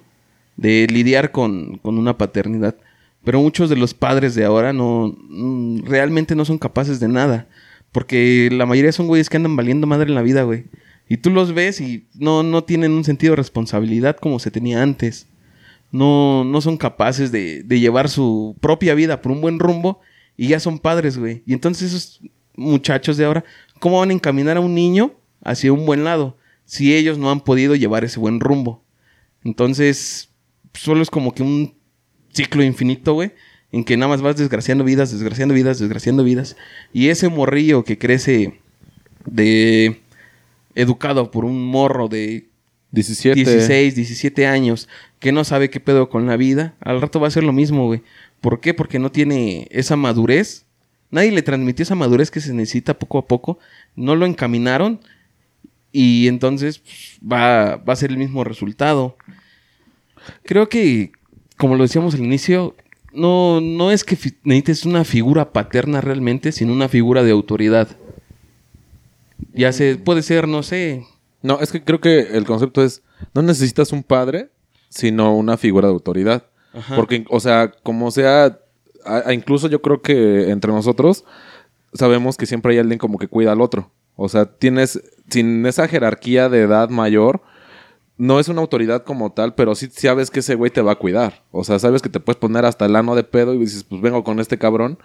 De 0.56 0.86
lidiar 0.90 1.32
con, 1.32 1.78
con 1.78 1.98
una 1.98 2.18
paternidad. 2.18 2.76
Pero 3.24 3.40
muchos 3.40 3.68
de 3.70 3.76
los 3.76 3.94
padres 3.94 4.34
de 4.34 4.44
ahora 4.44 4.72
no 4.72 5.16
mm, 5.28 5.84
realmente 5.84 6.34
no 6.34 6.44
son 6.44 6.58
capaces 6.58 7.00
de 7.00 7.08
nada. 7.08 7.48
Porque 7.92 8.48
la 8.52 8.66
mayoría 8.66 8.92
son 8.92 9.06
güeyes 9.06 9.28
que 9.28 9.36
andan 9.36 9.56
valiendo 9.56 9.86
madre 9.86 10.08
en 10.08 10.14
la 10.14 10.22
vida, 10.22 10.42
güey. 10.42 10.64
Y 11.08 11.18
tú 11.18 11.30
los 11.30 11.54
ves 11.54 11.80
y 11.80 12.06
no, 12.14 12.42
no 12.42 12.64
tienen 12.64 12.92
un 12.92 13.04
sentido 13.04 13.32
de 13.32 13.36
responsabilidad 13.36 14.16
como 14.16 14.38
se 14.38 14.50
tenía 14.50 14.82
antes. 14.82 15.28
No, 15.92 16.44
no 16.44 16.60
son 16.60 16.76
capaces 16.76 17.30
de, 17.32 17.62
de 17.62 17.80
llevar 17.80 18.08
su 18.08 18.56
propia 18.60 18.94
vida 18.94 19.22
por 19.22 19.32
un 19.32 19.40
buen 19.40 19.58
rumbo 19.58 20.00
y 20.36 20.48
ya 20.48 20.60
son 20.60 20.78
padres, 20.78 21.16
güey. 21.16 21.42
Y 21.46 21.52
entonces 21.52 21.92
esos 21.92 22.20
muchachos 22.56 23.16
de 23.16 23.24
ahora, 23.24 23.44
¿cómo 23.78 24.00
van 24.00 24.10
a 24.10 24.14
encaminar 24.14 24.56
a 24.56 24.60
un 24.60 24.74
niño 24.74 25.14
hacia 25.42 25.72
un 25.72 25.86
buen 25.86 26.04
lado 26.04 26.36
si 26.64 26.94
ellos 26.94 27.18
no 27.18 27.30
han 27.30 27.40
podido 27.40 27.74
llevar 27.74 28.04
ese 28.04 28.18
buen 28.18 28.40
rumbo? 28.40 28.82
Entonces, 29.44 30.30
solo 30.74 31.02
es 31.02 31.10
como 31.10 31.32
que 31.34 31.42
un 31.42 31.74
ciclo 32.32 32.62
infinito, 32.62 33.14
güey, 33.14 33.32
en 33.72 33.84
que 33.84 33.96
nada 33.96 34.10
más 34.10 34.22
vas 34.22 34.36
desgraciando 34.36 34.84
vidas, 34.84 35.12
desgraciando 35.12 35.54
vidas, 35.54 35.78
desgraciando 35.78 36.24
vidas. 36.24 36.56
Y 36.92 37.08
ese 37.08 37.28
morrillo 37.28 37.84
que 37.84 37.98
crece 37.98 38.60
de 39.24 40.00
educado 40.74 41.30
por 41.30 41.44
un 41.44 41.64
morro 41.64 42.08
de 42.08 42.46
17. 42.92 43.38
16, 43.38 43.94
17 43.94 44.46
años 44.46 44.88
que 45.18 45.32
no 45.32 45.44
sabe 45.44 45.70
qué 45.70 45.80
pedo 45.80 46.08
con 46.08 46.26
la 46.26 46.36
vida, 46.36 46.74
al 46.80 47.00
rato 47.00 47.20
va 47.20 47.28
a 47.28 47.32
ser 47.32 47.42
lo 47.42 47.52
mismo, 47.52 47.86
güey. 47.86 48.02
¿Por 48.40 48.60
qué? 48.60 48.74
Porque 48.74 48.98
no 48.98 49.10
tiene 49.10 49.66
esa 49.70 49.96
madurez. 49.96 50.65
Nadie 51.10 51.32
le 51.32 51.42
transmitió 51.42 51.82
esa 51.82 51.94
madurez 51.94 52.30
que 52.30 52.40
se 52.40 52.52
necesita 52.52 52.98
poco 52.98 53.18
a 53.18 53.26
poco. 53.26 53.58
No 53.94 54.16
lo 54.16 54.26
encaminaron 54.26 55.00
y 55.92 56.28
entonces 56.28 56.78
pues, 56.80 57.18
va, 57.20 57.76
va 57.76 57.92
a 57.92 57.96
ser 57.96 58.10
el 58.10 58.18
mismo 58.18 58.44
resultado. 58.44 59.16
Creo 60.42 60.68
que, 60.68 61.12
como 61.56 61.76
lo 61.76 61.84
decíamos 61.84 62.14
al 62.14 62.24
inicio, 62.24 62.74
no, 63.12 63.60
no 63.60 63.90
es 63.90 64.04
que 64.04 64.18
necesites 64.44 64.84
una 64.84 65.04
figura 65.04 65.52
paterna 65.52 66.00
realmente, 66.00 66.52
sino 66.52 66.72
una 66.72 66.88
figura 66.88 67.22
de 67.22 67.30
autoridad. 67.30 67.88
Ya 69.54 69.72
se 69.72 69.96
puede 69.96 70.22
ser, 70.22 70.46
no 70.48 70.62
sé, 70.62 71.06
No, 71.42 71.60
es 71.60 71.72
que 71.72 71.82
creo 71.82 72.00
que 72.00 72.20
el 72.20 72.44
concepto 72.44 72.84
es, 72.84 73.02
no 73.32 73.40
necesitas 73.40 73.92
un 73.92 74.02
padre, 74.02 74.50
sino 74.90 75.34
una 75.34 75.56
figura 75.56 75.88
de 75.88 75.94
autoridad. 75.94 76.44
Ajá. 76.74 76.94
Porque, 76.94 77.24
o 77.30 77.40
sea, 77.40 77.72
como 77.82 78.10
sea, 78.10 78.58
incluso 79.32 79.68
yo 79.68 79.82
creo 79.82 80.02
que 80.02 80.50
entre 80.50 80.72
nosotros 80.72 81.24
sabemos 81.94 82.36
que 82.36 82.46
siempre 82.46 82.72
hay 82.72 82.78
alguien 82.78 82.98
como 82.98 83.18
que 83.18 83.28
cuida 83.28 83.52
al 83.52 83.60
otro. 83.60 83.90
O 84.16 84.28
sea, 84.28 84.46
tienes, 84.46 85.00
sin 85.28 85.64
esa 85.66 85.88
jerarquía 85.88 86.48
de 86.48 86.62
edad 86.62 86.88
mayor, 86.88 87.42
no 88.18 88.40
es 88.40 88.48
una 88.48 88.62
autoridad 88.62 89.04
como 89.04 89.32
tal, 89.32 89.54
pero 89.54 89.74
sí 89.74 89.88
sabes 89.92 90.30
que 90.30 90.40
ese 90.40 90.54
güey 90.54 90.70
te 90.70 90.80
va 90.80 90.92
a 90.92 90.98
cuidar. 90.98 91.44
O 91.50 91.64
sea, 91.64 91.78
sabes 91.78 92.00
que 92.00 92.08
te 92.08 92.20
puedes 92.20 92.38
poner 92.38 92.64
hasta 92.64 92.86
el 92.86 92.96
ano 92.96 93.14
de 93.14 93.24
pedo 93.24 93.54
y 93.54 93.58
dices, 93.58 93.84
pues 93.84 94.00
vengo 94.00 94.24
con 94.24 94.40
este 94.40 94.58
cabrón. 94.58 94.98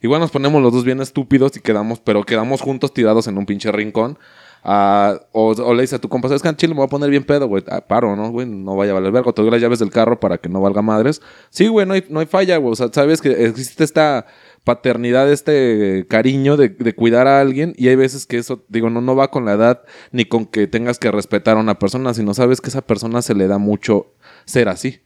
Igual 0.00 0.20
nos 0.20 0.30
ponemos 0.30 0.62
los 0.62 0.72
dos 0.72 0.84
bien 0.84 1.00
estúpidos 1.00 1.56
y 1.56 1.60
quedamos, 1.60 2.00
pero 2.00 2.24
quedamos 2.24 2.60
juntos 2.60 2.94
tirados 2.94 3.26
en 3.26 3.38
un 3.38 3.46
pinche 3.46 3.70
rincón. 3.72 4.18
O, 4.64 5.74
le 5.74 5.82
dices 5.82 5.94
a 5.94 6.00
tu 6.00 6.08
compa, 6.08 6.28
¿sabes 6.28 6.42
qué? 6.42 6.48
Al 6.48 6.56
Chile 6.56 6.74
me 6.74 6.78
voy 6.78 6.86
a 6.86 6.90
poner 6.90 7.10
bien 7.10 7.24
pedo, 7.24 7.48
güey. 7.48 7.64
Ah, 7.68 7.80
paro, 7.80 8.14
¿no? 8.14 8.30
Güey, 8.30 8.46
no 8.46 8.76
vaya 8.76 8.92
a 8.92 8.94
valer 8.94 9.12
verga. 9.12 9.32
Te 9.32 9.42
doy 9.42 9.50
las 9.50 9.60
llaves 9.60 9.78
del 9.78 9.90
carro 9.90 10.20
para 10.20 10.38
que 10.38 10.48
no 10.48 10.60
valga 10.60 10.82
madres. 10.82 11.20
Sí, 11.50 11.68
güey, 11.68 11.86
no 11.86 11.94
hay, 11.94 12.04
no 12.08 12.20
hay 12.20 12.26
falla, 12.26 12.56
güey. 12.58 12.72
O 12.72 12.76
sea, 12.76 12.88
sabes 12.92 13.20
que 13.20 13.30
existe 13.46 13.84
esta 13.84 14.26
paternidad, 14.64 15.30
este 15.30 16.06
cariño 16.08 16.56
de, 16.56 16.68
de 16.68 16.94
cuidar 16.94 17.26
a 17.26 17.40
alguien. 17.40 17.74
Y 17.76 17.88
hay 17.88 17.96
veces 17.96 18.26
que 18.26 18.38
eso, 18.38 18.64
digo, 18.68 18.90
no, 18.90 19.00
no 19.00 19.16
va 19.16 19.30
con 19.30 19.44
la 19.44 19.54
edad 19.54 19.82
ni 20.12 20.24
con 20.24 20.46
que 20.46 20.66
tengas 20.66 20.98
que 20.98 21.10
respetar 21.10 21.56
a 21.56 21.60
una 21.60 21.78
persona, 21.78 22.14
sino 22.14 22.34
sabes 22.34 22.60
que 22.60 22.68
a 22.68 22.70
esa 22.70 22.82
persona 22.82 23.22
se 23.22 23.34
le 23.34 23.48
da 23.48 23.58
mucho 23.58 24.12
ser 24.44 24.68
así. 24.68 25.00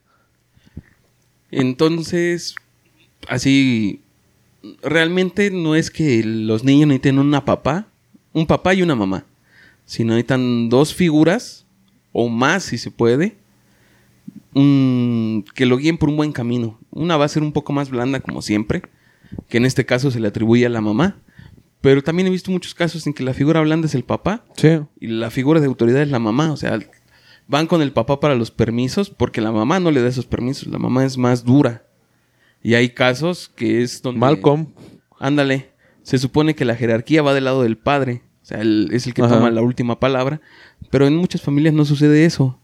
Entonces, 1.51 2.57
así, 3.29 4.03
realmente 4.83 5.51
no 5.51 5.75
es 5.75 5.91
que 5.91 6.23
los 6.25 6.65
niños 6.65 6.89
necesiten 6.89 7.19
una 7.19 7.45
papá, 7.45 7.87
un 8.33 8.47
papá 8.47 8.75
y 8.75 8.83
una 8.83 8.95
mamá, 8.95 9.25
sino 9.87 10.13
necesitan 10.13 10.69
dos 10.69 10.93
figuras, 10.95 11.65
o 12.13 12.29
más 12.29 12.65
si 12.65 12.77
se 12.79 12.91
puede, 12.91 13.39
un- 14.55 15.45
que 15.55 15.67
lo 15.67 15.77
guíen 15.79 15.99
por 15.99 16.09
un 16.09 16.17
buen 16.17 16.33
camino. 16.33 16.79
Una 16.91 17.17
va 17.17 17.25
a 17.25 17.29
ser 17.29 17.43
un 17.43 17.53
poco 17.53 17.73
más 17.73 17.91
blanda, 17.91 18.21
como 18.21 18.43
siempre, 18.43 18.83
que 19.49 19.59
en 19.59 19.65
este 19.65 19.85
caso 19.87 20.11
se 20.11 20.21
le 20.21 20.29
atribuye 20.29 20.67
a 20.67 20.71
la 20.71 20.81
mamá, 20.81 21.19
pero 21.81 22.03
también 22.03 22.27
he 22.27 22.31
visto 22.31 22.51
muchos 22.51 22.75
casos 22.75 23.07
en 23.07 23.13
que 23.13 23.23
la 23.23 23.35
figura 23.35 23.61
blanda 23.61 23.87
es 23.87 23.95
el 23.95 24.05
papá 24.05 24.45
Sí. 24.57 24.79
y 25.01 25.09
la 25.09 25.31
figura 25.31 25.61
de 25.61 25.67
autoridad 25.67 26.03
es 26.03 26.11
la 26.11 26.19
mamá. 26.19 26.53
O 26.53 26.57
sea, 26.57 26.79
van 27.47 27.67
con 27.67 27.83
el 27.83 27.93
papá 27.93 28.19
para 28.19 28.35
los 28.35 28.51
permisos 28.51 29.11
porque 29.11 29.41
la 29.41 29.53
mamá 29.53 29.79
no 29.79 29.91
le 29.91 30.01
da 30.03 30.09
esos 30.09 30.27
permisos. 30.27 30.69
La 30.69 30.79
mamá 30.79 31.05
es 31.05 31.17
más 31.19 31.45
dura. 31.45 31.85
Y 32.63 32.75
hay 32.75 32.89
casos 32.91 33.49
que 33.55 33.83
es 33.83 34.03
donde... 34.03 34.19
Malcolm. 34.19 34.69
Ándale. 35.21 35.71
Se 36.03 36.19
supone 36.19 36.55
que 36.55 36.65
la 36.65 36.75
jerarquía 36.77 37.23
va 37.23 37.35
del 37.35 37.45
lado 37.45 37.63
del 37.63 37.77
padre. 37.77 38.23
O 38.47 38.49
sea, 38.49 38.61
él 38.61 38.91
es 38.93 39.05
el 39.09 39.13
que 39.13 39.23
Ajá. 39.23 39.35
toma 39.35 39.51
la 39.51 39.61
última 39.61 39.99
palabra. 39.99 40.41
Pero 40.91 41.05
en 41.09 41.17
muchas 41.17 41.43
familias 41.43 41.75
no 41.75 41.85
sucede 41.85 42.25
eso. 42.25 42.57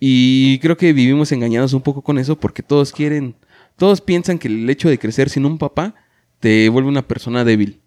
Y 0.00 0.58
creo 0.60 0.78
que 0.78 0.94
vivimos 0.94 1.30
engañados 1.30 1.74
un 1.74 1.82
poco 1.82 2.00
con 2.00 2.18
eso 2.18 2.40
porque 2.40 2.62
todos 2.62 2.90
quieren... 2.90 3.34
Todos 3.76 4.00
piensan 4.00 4.38
que 4.38 4.48
el 4.48 4.70
hecho 4.70 4.88
de 4.88 4.98
crecer 4.98 5.28
sin 5.28 5.44
un 5.44 5.58
papá 5.58 5.94
te 6.40 6.70
vuelve 6.70 6.88
una 6.88 7.06
persona 7.06 7.44
débil. 7.44 7.82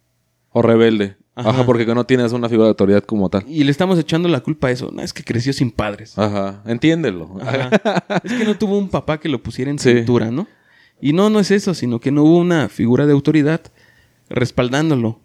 O 0.52 0.62
rebelde. 0.62 1.18
Ajá. 1.34 1.50
Ajá. 1.50 1.66
porque 1.66 1.88
no 1.88 2.04
tienes 2.06 2.34
una 2.34 2.50
figura 2.50 2.66
de 2.66 2.70
autoridad 2.70 3.04
como 3.04 3.30
tal. 3.32 3.46
Y 3.48 3.64
le 3.64 3.72
estamos 3.72 3.98
echando 3.98 4.30
la 4.30 4.42
culpa 4.42 4.68
a 4.68 4.72
eso. 4.72 4.92
No, 4.94 5.02
es 5.02 5.12
que 5.12 5.24
creció 5.24 5.54
sin 5.54 5.72
padres. 5.72 6.16
Ajá. 6.20 6.62
Entiéndelo. 6.68 7.40
Ajá. 7.42 7.72
es 8.24 8.32
que 8.32 8.46
no 8.46 8.56
tuvo 8.60 8.78
un 8.78 8.90
papá 8.90 9.20
que 9.20 9.28
lo 9.28 9.42
pusiera 9.42 9.72
en 9.72 9.80
Sí. 9.80 9.92
cintura, 9.92 10.30
¿no? 10.30 10.48
Y 11.02 11.14
no, 11.14 11.32
no 11.32 11.40
es 11.40 11.50
eso, 11.50 11.74
sino 11.74 12.00
que 12.00 12.12
no 12.12 12.24
hubo 12.26 12.38
una 12.38 12.70
figura 12.70 13.08
de 13.08 13.14
autoridad 13.14 13.62
respaldándolo. 14.30 15.20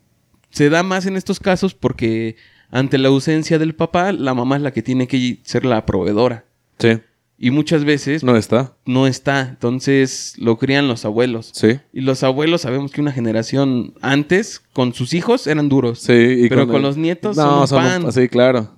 Se 0.52 0.70
da 0.70 0.82
más 0.82 1.06
en 1.06 1.16
estos 1.16 1.40
casos 1.40 1.74
porque 1.74 2.36
ante 2.70 2.98
la 2.98 3.08
ausencia 3.08 3.58
del 3.58 3.74
papá, 3.74 4.12
la 4.12 4.34
mamá 4.34 4.56
es 4.56 4.62
la 4.62 4.72
que 4.72 4.82
tiene 4.82 5.08
que 5.08 5.40
ser 5.42 5.64
la 5.64 5.84
proveedora. 5.84 6.44
Sí. 6.78 7.00
Y 7.38 7.50
muchas 7.50 7.84
veces 7.84 8.22
no, 8.22 8.32
No 8.32 8.38
está. 8.38 8.76
está. 9.08 9.40
Entonces 9.48 10.34
lo 10.38 10.58
crían 10.58 10.86
los 10.86 11.04
abuelos. 11.04 11.50
Sí. 11.52 11.80
Y 11.92 12.02
los 12.02 12.22
abuelos 12.22 12.60
sabemos 12.60 12.92
que 12.92 13.00
una 13.00 13.10
generación 13.10 13.94
antes, 14.00 14.62
con 14.72 14.94
sus 14.94 15.12
hijos, 15.12 15.48
eran 15.48 15.68
duros. 15.68 15.98
Sí. 15.98 16.12
y 16.12 16.48
Pero 16.48 16.68
con 16.68 16.82
los 16.82 16.96
nietos 16.96 17.36
no, 17.36 17.66
son 17.66 17.82
pan. 17.82 18.12
Sí, 18.12 18.28
claro. 18.28 18.70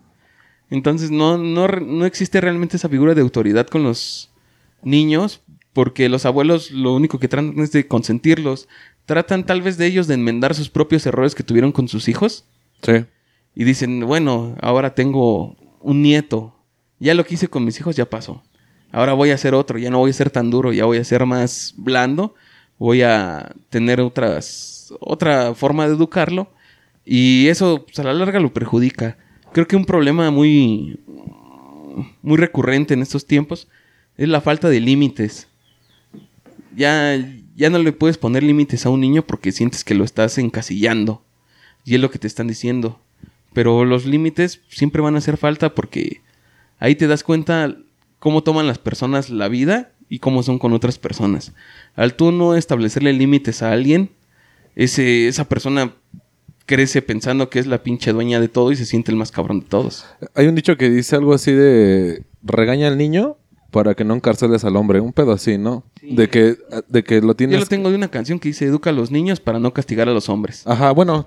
Entonces 0.70 1.10
no, 1.10 1.36
no, 1.36 1.68
no 1.68 2.06
existe 2.06 2.40
realmente 2.40 2.78
esa 2.78 2.88
figura 2.88 3.14
de 3.14 3.20
autoridad 3.20 3.66
con 3.66 3.82
los 3.82 4.30
niños 4.82 5.42
porque 5.74 6.08
los 6.08 6.24
abuelos 6.24 6.70
lo 6.70 6.94
único 6.94 7.18
que 7.18 7.28
tratan 7.28 7.58
es 7.58 7.72
de 7.72 7.86
consentirlos. 7.86 8.68
Tratan 9.06 9.44
tal 9.44 9.60
vez 9.62 9.76
de 9.76 9.86
ellos 9.86 10.06
de 10.06 10.14
enmendar 10.14 10.54
sus 10.54 10.70
propios 10.70 11.04
errores 11.06 11.34
que 11.34 11.42
tuvieron 11.42 11.72
con 11.72 11.88
sus 11.88 12.08
hijos 12.08 12.44
Sí. 12.82 13.04
y 13.54 13.64
dicen, 13.64 14.00
bueno, 14.06 14.56
ahora 14.60 14.94
tengo 14.94 15.56
un 15.80 16.02
nieto. 16.02 16.54
Ya 16.98 17.14
lo 17.14 17.24
que 17.24 17.34
hice 17.34 17.48
con 17.48 17.64
mis 17.64 17.78
hijos 17.78 17.96
ya 17.96 18.08
pasó. 18.08 18.42
Ahora 18.92 19.12
voy 19.12 19.30
a 19.30 19.34
hacer 19.34 19.54
otro, 19.54 19.78
ya 19.78 19.90
no 19.90 19.98
voy 19.98 20.10
a 20.10 20.14
ser 20.14 20.30
tan 20.30 20.50
duro, 20.50 20.72
ya 20.72 20.84
voy 20.84 20.98
a 20.98 21.04
ser 21.04 21.26
más 21.26 21.74
blando, 21.76 22.34
voy 22.78 23.02
a 23.02 23.52
tener 23.68 24.00
otras 24.00 24.92
otra 25.00 25.54
forma 25.54 25.86
de 25.88 25.94
educarlo 25.94 26.52
y 27.04 27.48
eso 27.48 27.84
pues, 27.84 27.98
a 27.98 28.04
la 28.04 28.14
larga 28.14 28.38
lo 28.40 28.52
perjudica. 28.52 29.16
Creo 29.52 29.66
que 29.66 29.76
un 29.76 29.84
problema 29.84 30.30
muy 30.30 31.00
muy 32.22 32.36
recurrente 32.36 32.94
en 32.94 33.02
estos 33.02 33.26
tiempos 33.26 33.68
es 34.16 34.28
la 34.28 34.40
falta 34.40 34.68
de 34.68 34.80
límites. 34.80 35.48
Ya 36.76 37.16
ya 37.56 37.70
no 37.70 37.78
le 37.78 37.92
puedes 37.92 38.18
poner 38.18 38.42
límites 38.42 38.86
a 38.86 38.90
un 38.90 39.00
niño 39.00 39.26
porque 39.26 39.52
sientes 39.52 39.84
que 39.84 39.94
lo 39.94 40.04
estás 40.04 40.38
encasillando. 40.38 41.22
Y 41.84 41.94
es 41.94 42.00
lo 42.00 42.10
que 42.10 42.18
te 42.18 42.26
están 42.26 42.48
diciendo. 42.48 42.98
Pero 43.52 43.84
los 43.84 44.06
límites 44.06 44.60
siempre 44.68 45.02
van 45.02 45.14
a 45.14 45.18
hacer 45.18 45.36
falta 45.36 45.74
porque 45.74 46.20
ahí 46.78 46.96
te 46.96 47.06
das 47.06 47.22
cuenta 47.22 47.76
cómo 48.18 48.42
toman 48.42 48.66
las 48.66 48.78
personas 48.78 49.30
la 49.30 49.48
vida 49.48 49.92
y 50.08 50.18
cómo 50.18 50.42
son 50.42 50.58
con 50.58 50.72
otras 50.72 50.98
personas. 50.98 51.52
Al 51.94 52.14
tú 52.14 52.32
no 52.32 52.56
establecerle 52.56 53.12
límites 53.12 53.62
a 53.62 53.72
alguien, 53.72 54.10
ese, 54.74 55.28
esa 55.28 55.48
persona 55.48 55.94
crece 56.66 57.02
pensando 57.02 57.50
que 57.50 57.58
es 57.58 57.66
la 57.66 57.82
pinche 57.82 58.12
dueña 58.12 58.40
de 58.40 58.48
todo 58.48 58.72
y 58.72 58.76
se 58.76 58.86
siente 58.86 59.12
el 59.12 59.16
más 59.16 59.30
cabrón 59.30 59.60
de 59.60 59.66
todos. 59.66 60.06
Hay 60.34 60.46
un 60.46 60.54
dicho 60.54 60.76
que 60.76 60.90
dice 60.90 61.16
algo 61.16 61.34
así 61.34 61.52
de 61.52 62.22
regaña 62.42 62.88
al 62.88 62.98
niño 62.98 63.36
para 63.74 63.94
que 63.96 64.04
no 64.04 64.14
encarceles 64.14 64.64
al 64.64 64.76
hombre. 64.76 65.00
Un 65.00 65.12
pedo 65.12 65.32
así, 65.32 65.58
¿no? 65.58 65.82
Sí. 66.00 66.14
De 66.14 66.28
que, 66.28 66.56
de 66.88 67.02
que 67.02 67.20
lo 67.20 67.28
Yo 67.28 67.34
tienes. 67.34 67.58
lo 67.58 67.66
tengo 67.66 67.90
de 67.90 67.96
una 67.96 68.06
canción 68.08 68.38
que 68.38 68.48
dice 68.48 68.66
educa 68.66 68.90
a 68.90 68.92
los 68.92 69.10
niños 69.10 69.40
para 69.40 69.58
no 69.58 69.72
castigar 69.74 70.08
a 70.08 70.12
los 70.12 70.28
hombres. 70.28 70.64
Ajá, 70.64 70.92
bueno, 70.92 71.26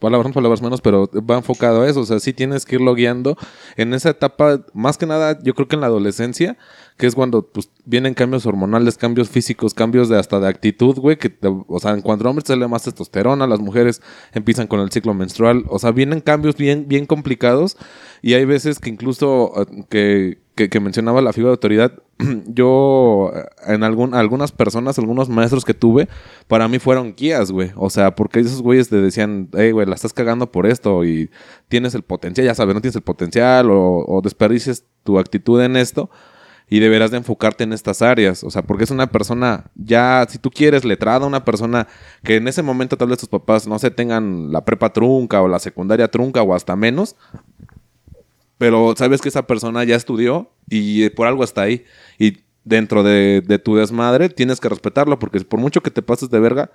palabras 0.00 0.32
palabras 0.32 0.60
menos, 0.62 0.80
pero 0.80 1.08
va 1.30 1.36
enfocado 1.36 1.82
a 1.82 1.88
eso. 1.88 2.00
O 2.00 2.04
sea, 2.04 2.18
sí 2.18 2.32
tienes 2.32 2.66
que 2.66 2.74
irlo 2.74 2.92
guiando 2.94 3.38
en 3.76 3.94
esa 3.94 4.10
etapa, 4.10 4.64
más 4.74 4.98
que 4.98 5.06
nada, 5.06 5.38
yo 5.44 5.54
creo 5.54 5.68
que 5.68 5.76
en 5.76 5.80
la 5.82 5.86
adolescencia, 5.86 6.56
que 6.96 7.06
es 7.06 7.14
cuando 7.14 7.46
pues, 7.46 7.70
vienen 7.84 8.14
cambios 8.14 8.46
hormonales, 8.46 8.96
cambios 8.96 9.28
físicos, 9.28 9.72
cambios 9.72 10.08
de 10.08 10.18
hasta 10.18 10.40
de 10.40 10.48
actitud, 10.48 10.96
güey. 10.98 11.16
Que, 11.18 11.30
te- 11.30 11.46
o 11.48 11.78
sea, 11.78 11.92
en 11.92 12.02
cuanto 12.02 12.26
a 12.26 12.30
hombres 12.30 12.48
sale 12.48 12.66
más 12.66 12.82
testosterona, 12.82 13.46
las 13.46 13.60
mujeres 13.60 14.02
empiezan 14.32 14.66
con 14.66 14.80
el 14.80 14.90
ciclo 14.90 15.14
menstrual. 15.14 15.64
O 15.68 15.78
sea, 15.78 15.92
vienen 15.92 16.20
cambios 16.20 16.56
bien, 16.56 16.88
bien 16.88 17.06
complicados. 17.06 17.76
Y 18.22 18.34
hay 18.34 18.44
veces 18.44 18.80
que 18.80 18.90
incluso 18.90 19.52
eh, 19.56 19.84
que, 19.88 20.45
que, 20.56 20.80
mencionaba 20.80 21.20
la 21.20 21.32
figura 21.32 21.50
de 21.50 21.54
autoridad, 21.54 21.92
yo 22.46 23.30
eh, 23.34 23.44
en 23.72 23.84
algún, 23.84 24.14
algunas 24.14 24.50
personas, 24.50 24.98
algunos 24.98 25.28
maestros 25.28 25.64
que 25.64 25.74
tuve, 25.74 26.08
para 26.48 26.66
mí 26.66 26.78
fueron 26.78 27.14
guías, 27.14 27.52
güey. 27.52 27.72
O 27.76 27.90
sea, 27.90 28.14
porque 28.14 28.40
esos 28.40 28.62
güeyes 28.62 28.88
te 28.88 28.96
decían, 28.96 29.50
hey, 29.52 29.70
güey, 29.72 29.86
la 29.86 29.94
estás 29.94 30.14
cagando 30.14 30.50
por 30.50 30.66
esto 30.66 31.04
y 31.04 31.30
tienes 31.68 31.94
el 31.94 32.02
potencial, 32.02 32.46
ya 32.46 32.54
sabes, 32.54 32.74
no 32.74 32.80
tienes 32.80 32.96
el 32.96 33.02
potencial 33.02 33.70
o, 33.70 34.04
o 34.06 34.22
tu 35.04 35.18
actitud 35.18 35.60
en 35.62 35.76
esto 35.76 36.10
y 36.68 36.80
deberás 36.80 37.10
de 37.10 37.18
enfocarte 37.18 37.64
en 37.64 37.72
estas 37.72 38.02
áreas. 38.02 38.42
O 38.42 38.50
sea, 38.50 38.62
porque 38.62 38.84
es 38.84 38.90
una 38.90 39.06
persona 39.08 39.70
ya, 39.74 40.26
si 40.28 40.38
tú 40.38 40.50
quieres, 40.50 40.84
letrada, 40.84 41.26
una 41.26 41.44
persona 41.44 41.86
que 42.22 42.36
en 42.36 42.48
ese 42.48 42.62
momento 42.62 42.96
tal 42.96 43.08
vez 43.08 43.18
tus 43.18 43.28
papás 43.28 43.66
no 43.66 43.78
se 43.78 43.90
tengan 43.90 44.52
la 44.52 44.64
prepa 44.64 44.92
trunca 44.92 45.42
o 45.42 45.48
la 45.48 45.58
secundaria 45.58 46.08
trunca 46.08 46.42
o 46.42 46.54
hasta 46.54 46.76
menos, 46.76 47.16
pero 48.58 48.94
sabes 48.96 49.20
que 49.20 49.28
esa 49.28 49.46
persona 49.46 49.84
ya 49.84 49.96
estudió 49.96 50.50
y 50.68 51.04
eh, 51.04 51.10
por 51.10 51.26
algo 51.26 51.44
está 51.44 51.62
ahí. 51.62 51.84
Y 52.18 52.38
dentro 52.64 53.02
de, 53.02 53.42
de 53.46 53.58
tu 53.58 53.76
desmadre 53.76 54.28
tienes 54.28 54.60
que 54.60 54.68
respetarlo 54.68 55.18
porque 55.18 55.40
por 55.40 55.60
mucho 55.60 55.80
que 55.82 55.90
te 55.90 56.02
pases 56.02 56.30
de 56.30 56.40
verga, 56.40 56.70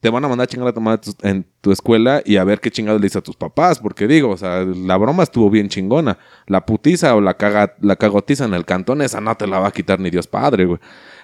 te 0.00 0.10
van 0.10 0.24
a 0.24 0.28
mandar 0.28 0.44
a 0.44 0.46
chingar 0.48 0.68
a 0.68 0.72
tu 1.00 1.14
en 1.22 1.46
tu 1.62 1.72
escuela 1.72 2.22
y 2.24 2.36
a 2.36 2.44
ver 2.44 2.60
qué 2.60 2.70
chingados 2.70 3.00
le 3.00 3.06
dices 3.06 3.16
a 3.16 3.22
tus 3.22 3.34
papás. 3.36 3.78
Porque 3.80 4.06
digo, 4.06 4.30
o 4.30 4.36
sea, 4.36 4.64
la 4.64 4.96
broma 4.98 5.22
estuvo 5.22 5.50
bien 5.50 5.68
chingona. 5.68 6.18
La 6.46 6.64
putiza 6.66 7.14
o 7.16 7.20
la, 7.20 7.34
caga, 7.34 7.74
la 7.80 7.96
cagotiza 7.96 8.44
en 8.44 8.54
el 8.54 8.64
cantón, 8.66 9.00
esa 9.02 9.20
no 9.20 9.34
te 9.36 9.46
la 9.46 9.58
va 9.58 9.68
a 9.68 9.72
quitar 9.72 9.98
ni 9.98 10.10
Dios 10.10 10.26
Padre, 10.26 10.66
güey. 10.66 10.78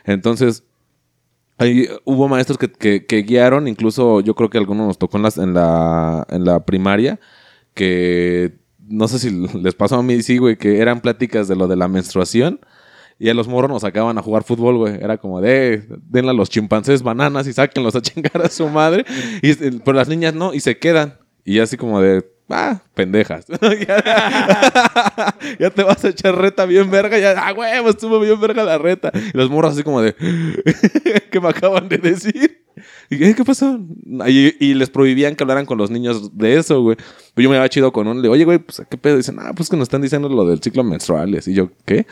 Entonces, 0.05 0.65
Ahí 1.59 1.87
hubo 2.05 2.29
maestros 2.29 2.59
que, 2.59 2.73
que- 2.73 3.07
que 3.07 3.23
guiaron, 3.23 3.69
incluso 3.69 4.21
yo 4.21 4.35
creo 4.35 4.51
que 4.51 4.59
algunos 4.59 4.87
nos 4.87 4.99
tocó 4.99 5.19
en, 5.19 5.23
las- 5.23 5.37
en, 5.39 5.53
la, 5.55 6.27
en 6.31 6.45
la 6.45 6.65
primaria, 6.65 7.21
que 7.75 8.55
no 8.89 9.09
sé 9.09 9.19
si 9.19 9.31
les 9.31 9.75
pasó 9.75 9.97
a 9.97 10.03
mí, 10.03 10.23
sí, 10.23 10.39
güey, 10.39 10.57
que 10.57 10.79
eran 10.79 11.01
pláticas 11.01 11.49
de 11.49 11.57
lo 11.57 11.69
de 11.69 11.77
la 11.77 11.89
menstruación. 11.89 12.61
Y 13.19 13.29
a 13.29 13.35
los 13.35 13.47
morros 13.47 13.71
nos 13.71 13.83
sacaban 13.83 14.19
a 14.19 14.23
jugar 14.23 14.43
fútbol, 14.43 14.79
güey. 14.79 14.95
Era 14.95 15.17
como 15.19 15.41
de, 15.41 15.85
denle 16.09 16.31
a 16.31 16.35
los 16.35 16.51
chimpancés 16.51 17.03
bananas 17.03 17.47
y 17.47 17.53
sáquenlos 17.53 17.95
a 17.95 18.01
chingar 18.03 18.43
a 18.43 18.49
su 18.49 18.69
madre. 18.69 19.05
Y, 19.43 19.51
eh, 19.51 19.81
pero 19.85 19.97
las 19.97 20.09
niñas 20.09 20.35
no, 20.35 20.53
y 20.55 20.61
se 20.61 20.79
quedan. 20.79 21.19
Y 21.45 21.61
así 21.61 21.77
como 21.77 22.01
de, 22.01 22.25
ah, 22.49 22.83
pendejas. 22.95 23.47
ya, 23.87 25.37
ya 25.61 25.71
te 25.71 25.83
vas 25.83 26.05
a 26.05 26.09
echar 26.09 26.37
reta 26.37 26.67
bien 26.67 26.91
verga. 26.91 27.19
Ya, 27.19 27.35
ah, 27.37 27.53
huevo, 27.53 27.91
estuvo 27.91 28.19
bien 28.19 28.41
verga 28.41 28.65
la 28.65 28.79
reta. 28.79 29.13
Y 29.15 29.37
los 29.37 29.51
morros 29.51 29.75
así 29.75 29.83
como 29.83 30.01
de, 30.01 30.15
¿qué 31.31 31.41
me 31.41 31.49
acaban 31.49 31.89
de 31.89 31.99
decir? 31.99 32.62
"Eh, 33.21 33.35
¿qué 33.37 33.45
pasó? 33.45 33.79
Y, 34.29 34.55
y 34.65 34.75
les 34.75 34.91
prohibían 34.91 35.35
que 35.37 35.45
hablaran 35.45 35.67
con 35.67 35.79
los 35.79 35.91
niños 35.91 36.37
de 36.37 36.57
eso, 36.59 36.81
güey. 36.83 36.97
Pero 37.35 37.45
yo 37.45 37.51
me 37.51 37.57
había 37.57 37.69
chido 37.69 37.93
con 37.93 38.07
uno. 38.07 38.21
Le 38.21 38.29
oye, 38.29 38.45
güey, 38.45 38.59
pues, 38.59 38.83
¿qué 38.89 38.97
pedo? 38.97 39.17
Dicen, 39.17 39.37
ah, 39.41 39.53
pues 39.55 39.69
que 39.69 39.77
nos 39.77 39.87
están 39.87 40.03
diciendo 40.03 40.29
lo 40.29 40.45
del 40.47 40.61
ciclo 40.63 40.85
menstrual. 40.85 41.39
Y 41.47 41.53
yo, 41.55 41.71
¿qué? 41.85 42.07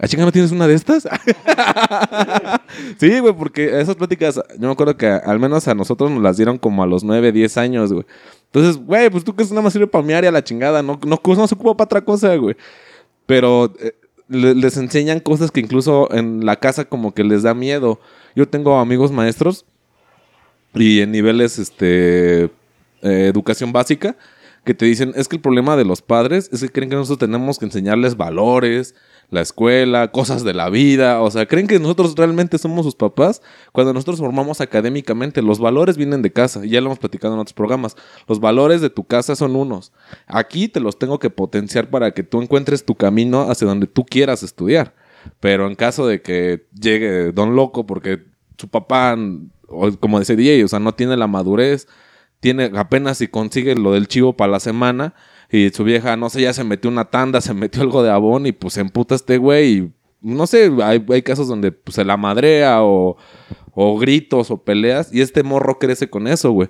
¿A 0.00 0.06
chinga 0.06 0.24
no 0.24 0.30
tienes 0.32 0.52
una 0.52 0.66
de 0.68 0.74
estas? 0.74 1.08
sí, 2.98 3.18
güey, 3.20 3.34
porque 3.34 3.80
esas 3.80 3.96
pláticas, 3.96 4.36
yo 4.58 4.66
me 4.66 4.70
acuerdo 4.72 4.96
que 4.96 5.06
al 5.06 5.38
menos 5.40 5.66
a 5.68 5.74
nosotros 5.74 6.10
nos 6.10 6.22
las 6.22 6.36
dieron 6.36 6.58
como 6.58 6.82
a 6.82 6.86
los 6.86 7.04
9, 7.04 7.32
10 7.32 7.56
años, 7.58 7.92
güey. 7.92 8.06
Entonces, 8.46 8.76
güey, 8.82 9.10
pues 9.10 9.24
tú 9.24 9.34
que 9.34 9.42
es 9.42 9.50
nada 9.50 9.62
más 9.62 9.72
sirve 9.72 9.86
para 9.86 10.04
mear 10.04 10.24
y 10.24 10.26
a 10.26 10.32
la 10.32 10.42
chingada, 10.44 10.82
no, 10.82 10.98
no, 11.04 11.20
no 11.24 11.48
se 11.48 11.54
ocupa 11.54 11.76
para 11.76 11.84
otra 11.86 12.00
cosa, 12.04 12.34
güey. 12.36 12.56
Pero 13.26 13.72
eh, 13.80 13.94
le- 14.28 14.54
les 14.54 14.76
enseñan 14.76 15.20
cosas 15.20 15.50
que 15.50 15.60
incluso 15.60 16.08
en 16.14 16.46
la 16.46 16.56
casa 16.56 16.84
como 16.84 17.12
que 17.12 17.24
les 17.24 17.42
da 17.42 17.54
miedo. 17.54 18.00
Yo 18.34 18.48
tengo 18.48 18.78
amigos 18.78 19.10
maestros 19.12 19.64
y 20.74 21.00
en 21.00 21.12
niveles, 21.12 21.58
este, 21.58 22.44
eh, 22.44 22.50
educación 23.02 23.72
básica, 23.72 24.16
que 24.64 24.74
te 24.74 24.84
dicen, 24.84 25.12
es 25.16 25.28
que 25.28 25.36
el 25.36 25.42
problema 25.42 25.76
de 25.76 25.84
los 25.84 26.02
padres 26.02 26.50
es 26.52 26.60
que 26.60 26.68
creen 26.68 26.90
que 26.90 26.96
nosotros 26.96 27.18
tenemos 27.18 27.58
que 27.58 27.64
enseñarles 27.64 28.16
valores, 28.16 28.94
la 29.30 29.40
escuela, 29.42 30.10
cosas 30.10 30.42
de 30.42 30.54
la 30.54 30.70
vida, 30.70 31.20
o 31.20 31.30
sea, 31.30 31.46
creen 31.46 31.66
que 31.66 31.78
nosotros 31.78 32.14
realmente 32.16 32.56
somos 32.58 32.84
sus 32.84 32.94
papás 32.94 33.42
cuando 33.72 33.92
nosotros 33.92 34.18
formamos 34.18 34.60
académicamente, 34.60 35.42
los 35.42 35.58
valores 35.58 35.96
vienen 35.96 36.22
de 36.22 36.32
casa, 36.32 36.64
y 36.64 36.70
ya 36.70 36.80
lo 36.80 36.86
hemos 36.86 36.98
platicado 36.98 37.34
en 37.34 37.40
otros 37.40 37.52
programas, 37.52 37.96
los 38.26 38.40
valores 38.40 38.80
de 38.80 38.90
tu 38.90 39.04
casa 39.04 39.36
son 39.36 39.54
unos, 39.54 39.92
aquí 40.26 40.68
te 40.68 40.80
los 40.80 40.98
tengo 40.98 41.18
que 41.18 41.30
potenciar 41.30 41.90
para 41.90 42.12
que 42.12 42.22
tú 42.22 42.40
encuentres 42.40 42.84
tu 42.84 42.94
camino 42.94 43.50
hacia 43.50 43.66
donde 43.66 43.86
tú 43.86 44.04
quieras 44.04 44.42
estudiar, 44.42 44.94
pero 45.40 45.66
en 45.66 45.74
caso 45.74 46.06
de 46.06 46.22
que 46.22 46.66
llegue 46.78 47.32
Don 47.32 47.54
Loco 47.54 47.86
porque 47.86 48.24
su 48.56 48.68
papá, 48.68 49.16
o 49.68 49.90
como 49.98 50.18
dice 50.18 50.36
DJ, 50.36 50.64
o 50.64 50.68
sea, 50.68 50.78
no 50.78 50.94
tiene 50.94 51.16
la 51.16 51.26
madurez, 51.26 51.86
tiene 52.40 52.70
apenas 52.74 53.18
si 53.18 53.28
consigue 53.28 53.74
lo 53.74 53.92
del 53.92 54.08
chivo 54.08 54.36
para 54.36 54.52
la 54.52 54.60
semana 54.60 55.14
y 55.50 55.70
su 55.70 55.84
vieja, 55.84 56.16
no 56.16 56.30
sé, 56.30 56.42
ya 56.42 56.52
se 56.52 56.64
metió 56.64 56.90
una 56.90 57.06
tanda, 57.06 57.40
se 57.42 57.54
metió 57.54 57.82
algo 57.82 58.02
de 58.02 58.10
abón 58.10 58.46
y 58.46 58.52
pues 58.52 58.74
se 58.74 58.80
emputa 58.80 59.14
este 59.14 59.38
güey 59.38 59.72
y 59.72 59.92
no 60.20 60.46
sé, 60.46 60.70
hay, 60.82 61.04
hay 61.08 61.22
casos 61.22 61.46
donde 61.46 61.70
pues, 61.70 61.94
se 61.94 62.04
la 62.04 62.16
madrea 62.16 62.82
o, 62.82 63.16
o 63.72 63.98
gritos 63.98 64.50
o 64.50 64.64
peleas 64.64 65.14
y 65.14 65.20
este 65.20 65.42
morro 65.44 65.78
crece 65.78 66.10
con 66.10 66.26
eso, 66.26 66.50
güey. 66.50 66.68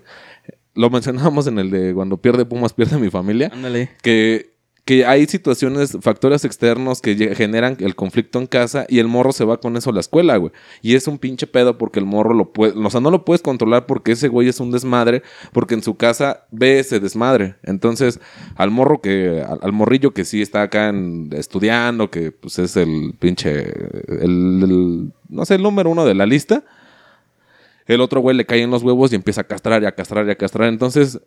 Lo 0.74 0.90
mencionábamos 0.90 1.46
en 1.46 1.58
el 1.58 1.70
de 1.70 1.94
cuando 1.94 2.18
pierde 2.18 2.44
Pumas, 2.44 2.72
pierde 2.72 2.98
mi 2.98 3.10
familia 3.10 3.50
Ándale. 3.52 3.90
que, 4.02 4.57
que 4.88 5.04
hay 5.04 5.26
situaciones, 5.26 5.98
factores 6.00 6.46
externos 6.46 7.02
que 7.02 7.34
generan 7.34 7.76
el 7.80 7.94
conflicto 7.94 8.38
en 8.38 8.46
casa 8.46 8.86
y 8.88 9.00
el 9.00 9.06
morro 9.06 9.32
se 9.32 9.44
va 9.44 9.60
con 9.60 9.76
eso 9.76 9.90
a 9.90 9.92
la 9.92 10.00
escuela, 10.00 10.38
güey. 10.38 10.50
Y 10.80 10.94
es 10.94 11.06
un 11.06 11.18
pinche 11.18 11.46
pedo 11.46 11.76
porque 11.76 11.98
el 11.98 12.06
morro 12.06 12.32
lo 12.32 12.54
puede, 12.54 12.72
o 12.72 12.88
sea, 12.88 13.02
no 13.02 13.10
lo 13.10 13.22
puedes 13.22 13.42
controlar 13.42 13.84
porque 13.84 14.12
ese 14.12 14.28
güey 14.28 14.48
es 14.48 14.60
un 14.60 14.70
desmadre, 14.70 15.22
porque 15.52 15.74
en 15.74 15.82
su 15.82 15.98
casa 15.98 16.46
ve 16.50 16.78
ese 16.78 17.00
desmadre. 17.00 17.56
Entonces, 17.64 18.18
al 18.56 18.70
morro 18.70 19.02
que, 19.02 19.44
al, 19.60 19.72
morrillo 19.72 20.14
que 20.14 20.24
sí 20.24 20.40
está 20.40 20.62
acá 20.62 20.90
estudiando, 21.32 22.10
que 22.10 22.32
pues 22.32 22.58
es 22.58 22.74
el 22.78 23.12
pinche, 23.20 23.70
el, 24.22 25.12
no 25.28 25.44
sé, 25.44 25.56
el 25.56 25.62
número 25.64 25.90
uno 25.90 26.06
de 26.06 26.14
la 26.14 26.24
lista. 26.24 26.64
El 27.84 28.00
otro 28.00 28.22
güey 28.22 28.34
le 28.34 28.46
cae 28.46 28.62
en 28.62 28.70
los 28.70 28.82
huevos 28.82 29.12
y 29.12 29.16
empieza 29.16 29.42
a 29.42 29.44
castrar 29.44 29.82
y 29.82 29.86
a 29.86 29.92
castrar 29.92 30.26
y 30.26 30.30
a 30.30 30.36
castrar. 30.36 30.70
Entonces, 30.70 31.20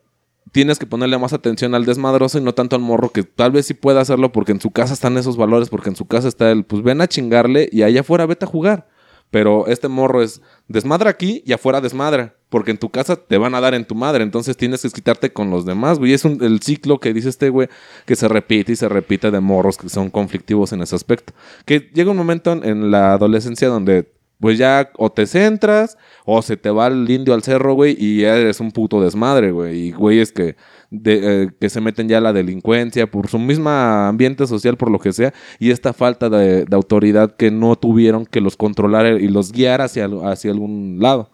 tienes 0.51 0.79
que 0.79 0.85
ponerle 0.85 1.17
más 1.17 1.33
atención 1.33 1.75
al 1.75 1.85
desmadroso 1.85 2.37
y 2.37 2.41
no 2.41 2.53
tanto 2.53 2.75
al 2.75 2.81
morro 2.81 3.09
que 3.09 3.23
tal 3.23 3.51
vez 3.51 3.65
sí 3.65 3.73
pueda 3.73 4.01
hacerlo 4.01 4.31
porque 4.31 4.51
en 4.51 4.61
su 4.61 4.71
casa 4.71 4.93
están 4.93 5.17
esos 5.17 5.37
valores, 5.37 5.69
porque 5.69 5.89
en 5.89 5.95
su 5.95 6.05
casa 6.05 6.27
está 6.27 6.51
el, 6.51 6.63
pues 6.63 6.83
ven 6.83 7.01
a 7.01 7.07
chingarle 7.07 7.69
y 7.71 7.83
allá 7.83 8.01
afuera 8.01 8.25
vete 8.25 8.45
a 8.45 8.49
jugar. 8.49 8.87
Pero 9.31 9.65
este 9.67 9.87
morro 9.87 10.21
es 10.21 10.41
desmadra 10.67 11.09
aquí 11.09 11.41
y 11.45 11.53
afuera 11.53 11.79
desmadra, 11.79 12.35
porque 12.49 12.71
en 12.71 12.77
tu 12.77 12.89
casa 12.89 13.15
te 13.15 13.37
van 13.37 13.55
a 13.55 13.61
dar 13.61 13.73
en 13.73 13.85
tu 13.85 13.95
madre, 13.95 14.25
entonces 14.25 14.57
tienes 14.57 14.81
que 14.81 14.89
quitarte 14.89 15.31
con 15.31 15.49
los 15.49 15.65
demás, 15.65 15.99
güey. 15.99 16.11
Es 16.11 16.25
un, 16.25 16.43
el 16.43 16.61
ciclo 16.61 16.99
que 16.99 17.13
dice 17.13 17.29
este 17.29 17.47
güey 17.47 17.69
que 18.05 18.17
se 18.17 18.27
repite 18.27 18.73
y 18.73 18.75
se 18.75 18.89
repite 18.89 19.31
de 19.31 19.39
morros 19.39 19.77
que 19.77 19.87
son 19.87 20.09
conflictivos 20.09 20.73
en 20.73 20.81
ese 20.81 20.97
aspecto. 20.97 21.31
Que 21.63 21.89
llega 21.93 22.11
un 22.11 22.17
momento 22.17 22.51
en, 22.51 22.65
en 22.65 22.91
la 22.91 23.13
adolescencia 23.13 23.69
donde 23.69 24.11
pues 24.41 24.57
ya 24.57 24.89
o 24.97 25.11
te 25.11 25.27
centras 25.27 25.97
o 26.25 26.41
se 26.41 26.57
te 26.57 26.71
va 26.71 26.87
el 26.87 27.09
indio 27.09 27.33
al 27.33 27.43
cerro, 27.43 27.75
güey, 27.75 27.95
y 27.97 28.21
ya 28.21 28.35
eres 28.35 28.59
un 28.59 28.71
puto 28.71 29.01
desmadre, 29.01 29.51
güey. 29.51 29.87
Y 29.87 29.91
güeyes 29.91 30.31
que, 30.31 30.55
de, 30.89 31.43
eh, 31.43 31.49
que 31.59 31.69
se 31.69 31.79
meten 31.79 32.09
ya 32.09 32.17
a 32.17 32.21
la 32.21 32.33
delincuencia 32.33 33.09
por 33.09 33.27
su 33.29 33.37
misma 33.37 34.07
ambiente 34.07 34.47
social, 34.47 34.77
por 34.77 34.89
lo 34.89 34.99
que 34.99 35.13
sea, 35.13 35.31
y 35.59 35.69
esta 35.69 35.93
falta 35.93 36.27
de, 36.29 36.65
de 36.65 36.75
autoridad 36.75 37.35
que 37.35 37.51
no 37.51 37.75
tuvieron 37.75 38.25
que 38.25 38.41
los 38.41 38.57
controlar 38.57 39.21
y 39.21 39.27
los 39.27 39.51
guiar 39.51 39.81
hacia, 39.81 40.09
hacia 40.25 40.51
algún 40.51 40.97
lado. 40.99 41.29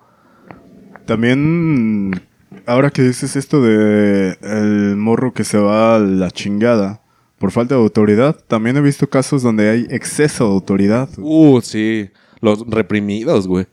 También, 1.06 2.12
ahora 2.66 2.90
que 2.90 3.02
dices 3.02 3.38
esto 3.38 3.62
de 3.62 4.38
el 4.42 4.98
morro 4.98 5.34
que 5.34 5.46
se 5.46 5.58
va 5.58 5.96
a 5.96 6.00
la 6.00 6.30
chingada 6.30 7.02
por 7.40 7.52
falta 7.52 7.76
de 7.76 7.82
autoridad, 7.82 8.36
también 8.48 8.76
he 8.76 8.82
visto 8.82 9.10
casos 9.10 9.44
donde 9.44 9.70
hay 9.70 9.88
exceso 9.92 10.46
de 10.46 10.52
autoridad. 10.52 11.08
Uh, 11.18 11.62
sí. 11.62 12.10
Los 12.42 12.66
reprimidos, 12.68 13.48
güey. 13.48 13.66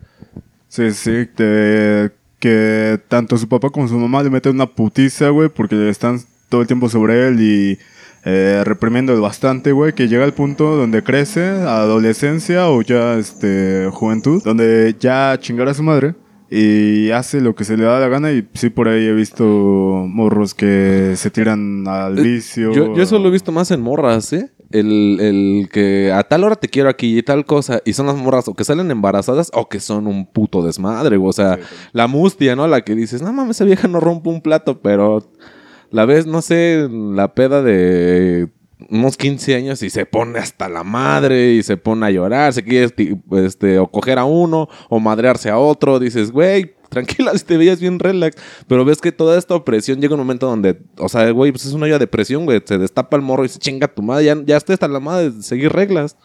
Sí, 0.68 0.90
sí, 0.92 1.28
que, 1.36 2.10
que 2.38 2.98
tanto 3.08 3.36
su 3.38 3.48
papá 3.48 3.70
como 3.70 3.86
su 3.88 3.98
mamá 3.98 4.22
le 4.22 4.30
meten 4.30 4.54
una 4.54 4.66
putiza, 4.66 5.28
güey, 5.28 5.48
porque 5.48 5.88
están 5.88 6.18
todo 6.48 6.60
el 6.62 6.66
tiempo 6.66 6.88
sobre 6.88 7.28
él 7.28 7.40
y 7.40 7.78
eh, 8.24 8.62
reprimiendo 8.64 9.20
bastante, 9.20 9.72
güey, 9.72 9.92
que 9.92 10.08
llega 10.08 10.24
al 10.24 10.32
punto 10.34 10.76
donde 10.76 11.02
crece, 11.02 11.42
adolescencia 11.42 12.68
o 12.70 12.82
ya 12.82 13.14
este 13.18 13.88
juventud, 13.92 14.42
donde 14.42 14.96
ya 14.98 15.36
chingar 15.38 15.68
a 15.68 15.74
su 15.74 15.82
madre 15.82 16.14
y 16.50 17.10
hace 17.10 17.40
lo 17.40 17.54
que 17.54 17.64
se 17.64 17.76
le 17.76 17.84
da 17.84 17.98
la 18.00 18.08
gana 18.08 18.30
y 18.32 18.46
sí 18.54 18.70
por 18.70 18.88
ahí 18.88 19.06
he 19.06 19.12
visto 19.12 19.44
morros 19.44 20.54
que 20.54 21.14
se 21.16 21.30
tiran 21.30 21.86
al 21.88 22.18
Eh, 22.18 22.22
vicio. 22.22 22.72
Yo, 22.72 22.94
yo 22.96 23.02
eso 23.02 23.18
lo 23.18 23.28
he 23.28 23.32
visto 23.32 23.52
más 23.52 23.70
en 23.70 23.80
morras, 23.80 24.32
¿eh? 24.32 24.50
El, 24.70 25.18
el 25.20 25.68
que 25.70 26.12
a 26.12 26.24
tal 26.24 26.44
hora 26.44 26.56
te 26.56 26.68
quiero 26.68 26.88
aquí 26.88 27.18
y 27.18 27.22
tal 27.22 27.44
cosa. 27.44 27.80
Y 27.84 27.92
son 27.92 28.06
las 28.06 28.16
morras 28.16 28.48
o 28.48 28.54
que 28.54 28.64
salen 28.64 28.90
embarazadas 28.90 29.50
o 29.54 29.68
que 29.68 29.80
son 29.80 30.06
un 30.06 30.26
puto 30.26 30.62
desmadre, 30.62 31.16
güey. 31.16 31.30
O 31.30 31.32
sea, 31.32 31.58
la 31.92 32.06
mustia, 32.06 32.56
¿no? 32.56 32.66
La 32.66 32.82
que 32.82 32.94
dices, 32.94 33.22
no 33.22 33.32
mames, 33.32 33.56
esa 33.56 33.64
vieja 33.64 33.88
no 33.88 34.00
rompe 34.00 34.28
un 34.30 34.40
plato, 34.40 34.80
pero 34.80 35.22
la 35.90 36.06
ves, 36.06 36.26
no 36.26 36.42
sé, 36.42 36.88
la 36.90 37.34
peda 37.34 37.62
de 37.62 38.48
unos 38.90 39.16
15 39.16 39.54
años 39.54 39.82
y 39.82 39.90
se 39.90 40.06
pone 40.06 40.38
hasta 40.38 40.68
la 40.68 40.84
madre 40.84 41.52
y 41.52 41.62
se 41.62 41.76
pone 41.76 42.06
a 42.06 42.10
llorar, 42.10 42.52
se 42.52 42.64
quiere 42.64 42.92
este, 43.32 43.78
o 43.78 43.86
coger 43.86 44.18
a 44.18 44.24
uno 44.24 44.68
o 44.88 45.00
madrearse 45.00 45.50
a 45.50 45.58
otro. 45.58 45.98
Dices, 45.98 46.30
güey, 46.30 46.74
tranquila, 46.94 47.32
si 47.38 47.44
te 47.44 47.56
veías 47.56 47.80
bien 47.80 47.98
relax. 47.98 48.36
Pero 48.66 48.84
ves 48.84 49.00
que 49.00 49.12
toda 49.12 49.38
esta 49.38 49.54
opresión 49.54 50.00
llega 50.00 50.14
un 50.14 50.20
momento 50.20 50.46
donde, 50.46 50.80
o 50.98 51.08
sea, 51.08 51.30
güey, 51.30 51.52
pues 51.52 51.66
es 51.66 51.72
una 51.72 51.84
olla 51.84 51.98
de 51.98 52.06
presión, 52.06 52.44
güey. 52.44 52.62
Se 52.64 52.78
destapa 52.78 53.16
el 53.16 53.22
morro 53.22 53.44
y 53.44 53.48
se 53.48 53.58
chinga 53.58 53.88
tu 53.88 54.02
madre. 54.02 54.24
Ya, 54.24 54.36
ya 54.44 54.56
está 54.56 54.72
hasta 54.72 54.88
la 54.88 55.00
madre 55.00 55.30
de 55.30 55.42
seguir 55.42 55.72
reglas. 55.72 56.16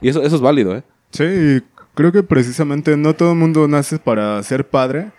Y 0.00 0.08
eso, 0.08 0.22
eso 0.22 0.36
es 0.36 0.42
válido, 0.42 0.76
¿eh? 0.76 0.82
Sí, 1.10 1.62
creo 1.94 2.12
que 2.12 2.22
precisamente 2.22 2.96
no 2.96 3.14
todo 3.14 3.32
el 3.32 3.36
mundo 3.38 3.66
nace 3.66 3.98
para 3.98 4.42
ser 4.42 4.68
padre 4.68 5.10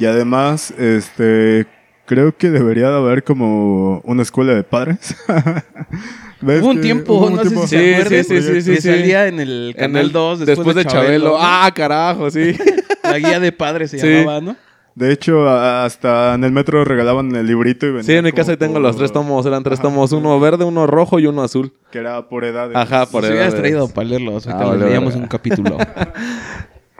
y 0.00 0.06
además, 0.06 0.72
este, 0.78 1.66
creo 2.06 2.34
que 2.34 2.48
debería 2.48 2.88
de 2.88 2.96
haber 2.96 3.22
como 3.22 4.00
una 4.00 4.22
escuela 4.22 4.54
de 4.54 4.62
padres. 4.62 5.14
¿Ves 6.40 6.62
Hubo 6.62 6.70
un 6.70 6.80
tiempo, 6.80 7.14
hubo 7.14 7.26
un 7.26 7.36
no 7.36 7.44
sé 7.44 7.50
si 7.50 7.56
Sí, 7.56 7.66
se 7.68 7.96
acuerdan, 7.96 8.24
sí, 8.24 8.40
sí, 8.40 8.62
sí, 8.62 8.76
sí, 8.76 8.80
salía 8.80 9.26
en 9.26 9.40
el 9.40 9.74
En 9.76 9.80
Canal 9.80 10.06
el 10.06 10.12
2 10.12 10.46
después, 10.46 10.74
de 10.74 10.86
Chabelo. 10.86 11.36
Ah, 11.38 11.70
carajo, 11.74 12.30
sí. 12.30 12.56
La 13.02 13.18
guía 13.18 13.40
de 13.40 13.52
padres 13.52 13.90
se 13.90 13.98
Sí. 13.98 14.06
llamaba, 14.08 14.40
¿no? 14.40 14.56
De 14.94 15.12
hecho, 15.12 15.48
hasta 15.48 16.34
en 16.34 16.42
el 16.44 16.50
metro 16.52 16.84
regalaban 16.84 17.34
el 17.34 17.46
librito 17.46 17.86
y 17.86 17.90
venía 17.90 18.02
Sí, 18.02 18.12
en 18.12 18.24
mi 18.24 18.32
casa 18.32 18.56
tengo 18.56 18.74
por- 18.74 18.82
los 18.82 18.96
tres 18.96 19.12
tomos. 19.12 19.46
Eran 19.46 19.62
tres 19.62 19.78
Ajá. 19.78 19.88
tomos. 19.88 20.12
Uno 20.12 20.38
verde, 20.40 20.64
uno 20.64 20.86
rojo 20.86 21.18
y 21.20 21.26
uno 21.26 21.42
azul. 21.42 21.72
Que 21.92 21.98
era 22.00 22.28
por 22.28 22.44
edad. 22.44 22.70
Ajá, 22.74 23.06
por 23.06 23.22
Si 23.22 23.28
edades. 23.30 23.30
hubieras 23.52 23.54
traído 23.54 23.88
para 23.88 24.08
leerlos, 24.08 24.46
ahorita 24.46 24.72
Ah, 24.72 24.76
leíamos 24.76 25.14
un 25.14 25.26
capítulo. 25.26 25.76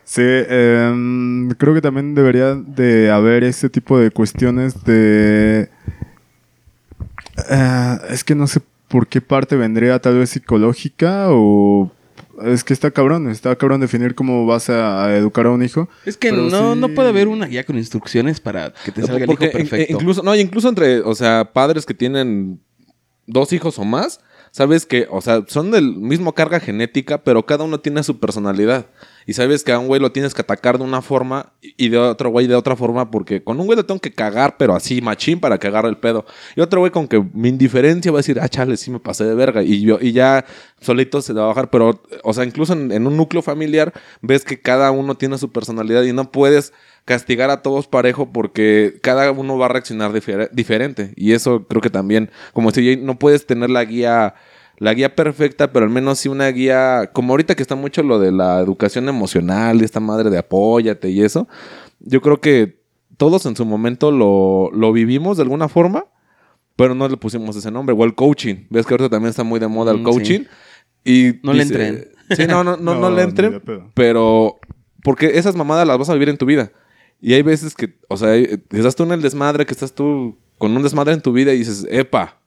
Sí, 0.05 0.23
em, 0.25 1.51
creo 1.53 1.73
que 1.73 1.81
también 1.81 2.17
debería 2.17 2.57
de 2.57 3.13
haber 3.13 3.45
ese 3.45 3.69
tipo 3.71 3.97
de 3.97 4.11
cuestiones 4.11 4.83
de... 4.83 5.69
Eh, 7.49 7.97
es 8.11 8.25
que 8.25 8.35
no 8.35 8.49
sé 8.49 8.61
por 8.89 9.07
qué 9.07 9.21
parte 9.21 9.55
vendría, 9.55 10.01
tal 10.01 10.19
vez 10.19 10.31
psicológica 10.31 11.27
o... 11.29 11.93
Es 12.45 12.65
que 12.65 12.73
está 12.73 12.91
cabrón, 12.91 13.29
está 13.31 13.55
cabrón 13.57 13.81
definir 13.81 14.15
cómo 14.15 14.47
vas 14.47 14.71
a, 14.71 15.05
a 15.07 15.17
educar 15.17 15.47
a 15.47 15.51
un 15.51 15.63
hijo. 15.63 15.89
es 16.07 16.17
que 16.17 16.33
no, 16.33 16.49
sí- 16.75 16.79
no 16.81 16.89
puede 16.91 17.09
haber 17.11 17.29
una 17.29 17.47
guía 17.47 17.65
con 17.65 17.77
instrucciones 17.77 18.41
para 18.41 18.73
que 18.85 18.93
te 18.93 19.03
salga 19.03 19.25
el 19.25 19.31
hijo 19.33 19.51
perfecto. 19.51 19.93
incluso, 19.93 20.23
no, 20.23 20.35
incluso 20.35 20.69
entre, 20.69 21.01
o 21.01 21.15
sea, 21.15 21.53
padres 21.53 21.87
que 21.87 21.95
tienen 21.95 22.61
dos 23.27 23.53
hijos 23.53 23.79
o 23.79 23.85
más, 23.85 24.21
sabes 24.51 24.87
que, 24.87 25.07
o 25.11 25.21
sea, 25.21 25.45
son 25.47 25.71
del 25.71 25.95
mismo 25.95 26.35
carga 26.35 26.59
genética, 26.61 27.23
pero 27.23 27.47
cada 27.47 27.65
uno 27.65 27.79
tiene 27.81 28.03
su 28.03 28.19
personalidad. 28.19 28.87
Y 29.31 29.33
sabes 29.33 29.63
que 29.63 29.71
a 29.71 29.79
un 29.79 29.87
güey 29.87 30.01
lo 30.01 30.11
tienes 30.11 30.35
que 30.35 30.41
atacar 30.41 30.77
de 30.77 30.83
una 30.83 31.03
forma 31.03 31.53
y 31.63 31.89
de 31.89 31.99
otro 31.99 32.31
güey 32.31 32.49
de 32.49 32.57
otra 32.57 32.75
forma, 32.75 33.13
porque 33.13 33.45
con 33.45 33.61
un 33.61 33.67
güey 33.67 33.77
lo 33.77 33.87
tengo 33.87 34.01
que 34.01 34.11
cagar, 34.11 34.57
pero 34.57 34.75
así 34.75 35.01
machín 35.01 35.39
para 35.39 35.57
que 35.57 35.69
agarre 35.69 35.89
el 35.89 35.99
pedo. 35.99 36.27
Y 36.57 36.61
otro 36.61 36.81
güey 36.81 36.91
con 36.91 37.07
que 37.07 37.25
mi 37.33 37.49
indiferencia 37.49 38.11
va 38.11 38.19
a 38.19 38.23
decir, 38.23 38.41
ah, 38.41 38.49
chale, 38.49 38.77
sí 38.77 38.91
me 38.91 38.99
pasé 38.99 39.23
de 39.23 39.37
verga. 39.37 39.63
Y, 39.63 39.83
yo, 39.83 39.99
y 40.01 40.11
ya 40.11 40.45
solito 40.81 41.23
se 41.23 41.33
va 41.33 41.45
a 41.45 41.47
bajar. 41.47 41.71
Pero, 41.71 42.03
o 42.25 42.35
sea, 42.35 42.45
incluso 42.45 42.73
en, 42.73 43.07
un 43.07 43.17
núcleo 43.17 43.41
familiar 43.41 43.93
ves 44.21 44.45
que 44.45 44.61
cada 44.61 44.91
uno 44.91 45.15
tiene 45.15 45.39
su 45.39 45.53
personalidad 45.53 46.03
y 46.03 46.13
no 46.13 46.33
puedes 46.33 46.73
castigar 47.05 47.51
a 47.51 47.63
todos 47.63 47.87
parejo 47.87 48.33
porque 48.33 48.99
cada 49.01 49.31
uno 49.31 49.57
va 49.57 49.67
a 49.67 49.69
reaccionar 49.69 50.11
difer- 50.11 50.51
diferente. 50.51 51.13
Y 51.15 51.35
eso 51.35 51.69
creo 51.69 51.81
que 51.81 51.91
también, 51.91 52.33
como 52.53 52.73
si 52.73 52.97
no 52.97 53.17
puedes 53.17 53.47
tener 53.47 53.71
la 53.71 53.85
guía, 53.85 54.35
la 54.81 54.95
guía 54.95 55.15
perfecta, 55.15 55.73
pero 55.73 55.85
al 55.85 55.91
menos 55.93 56.19
sí 56.19 56.29
una 56.29 56.49
guía, 56.49 57.11
como 57.13 57.35
ahorita 57.35 57.55
que 57.55 57.63
está 57.63 57.77
mucho 57.77 58.03
lo 58.03 58.19
de 58.19 58.33
la 58.33 58.59
educación 58.61 59.09
emocional, 59.09 59.79
de 59.79 59.85
esta 59.85 60.01
madre 60.01 60.31
de 60.31 60.39
apóyate 60.39 61.11
y 61.11 61.23
eso, 61.23 61.47
yo 62.01 62.23
creo 62.23 62.41
que 62.41 62.81
todos 63.19 63.45
en 63.45 63.55
su 63.55 63.67
momento 63.67 64.11
lo, 64.11 64.71
lo 64.73 64.93
vivimos 64.93 65.37
de 65.37 65.43
alguna 65.43 65.69
forma, 65.69 66.07
pero 66.77 66.95
no 66.95 67.07
le 67.07 67.19
pusimos 67.19 67.55
ese 67.57 67.71
nombre. 67.71 67.95
O 67.97 68.05
el 68.05 68.15
coaching. 68.15 68.65
Ves 68.71 68.87
que 68.87 68.95
ahorita 68.95 69.11
también 69.11 69.29
está 69.29 69.45
muy 69.45 69.61
de 69.61 69.69
moda 69.69 69.93
el 69.93 69.99
Mm, 70.01 70.03
coaching. 70.05 70.41
Y 71.05 71.35
No 71.43 71.53
le 71.53 71.63
entren. 71.63 72.09
Sí, 72.35 72.47
no, 72.47 72.65
no, 72.65 72.79
no, 72.79 72.95
no, 72.95 73.01
No, 73.11 73.11
le 73.11 73.23
entren. 73.23 73.61
Pero 73.93 74.59
porque 75.03 75.39
esas 75.39 75.55
mamadas 75.57 75.87
las 75.87 75.99
vas 75.99 76.09
a 76.09 76.15
vivir 76.15 76.31
en 76.31 76.39
tu 76.39 76.47
vida. 76.47 76.73
Y 77.21 77.35
hay 77.35 77.43
veces 77.43 77.75
que, 77.75 77.99
o 78.09 78.17
sea, 78.17 78.35
estás 78.35 78.97
tú 78.97 79.03
en 79.03 79.13
el 79.13 79.21
desmadre, 79.21 79.67
que 79.67 79.75
estás 79.75 79.95
tú 79.95 80.39
con 80.57 80.75
un 80.75 80.83
desmadre 80.83 81.13
en 81.13 81.21
tu 81.21 81.33
vida 81.33 81.53
y 81.53 81.59
dices, 81.59 81.87
epa. 81.91 82.40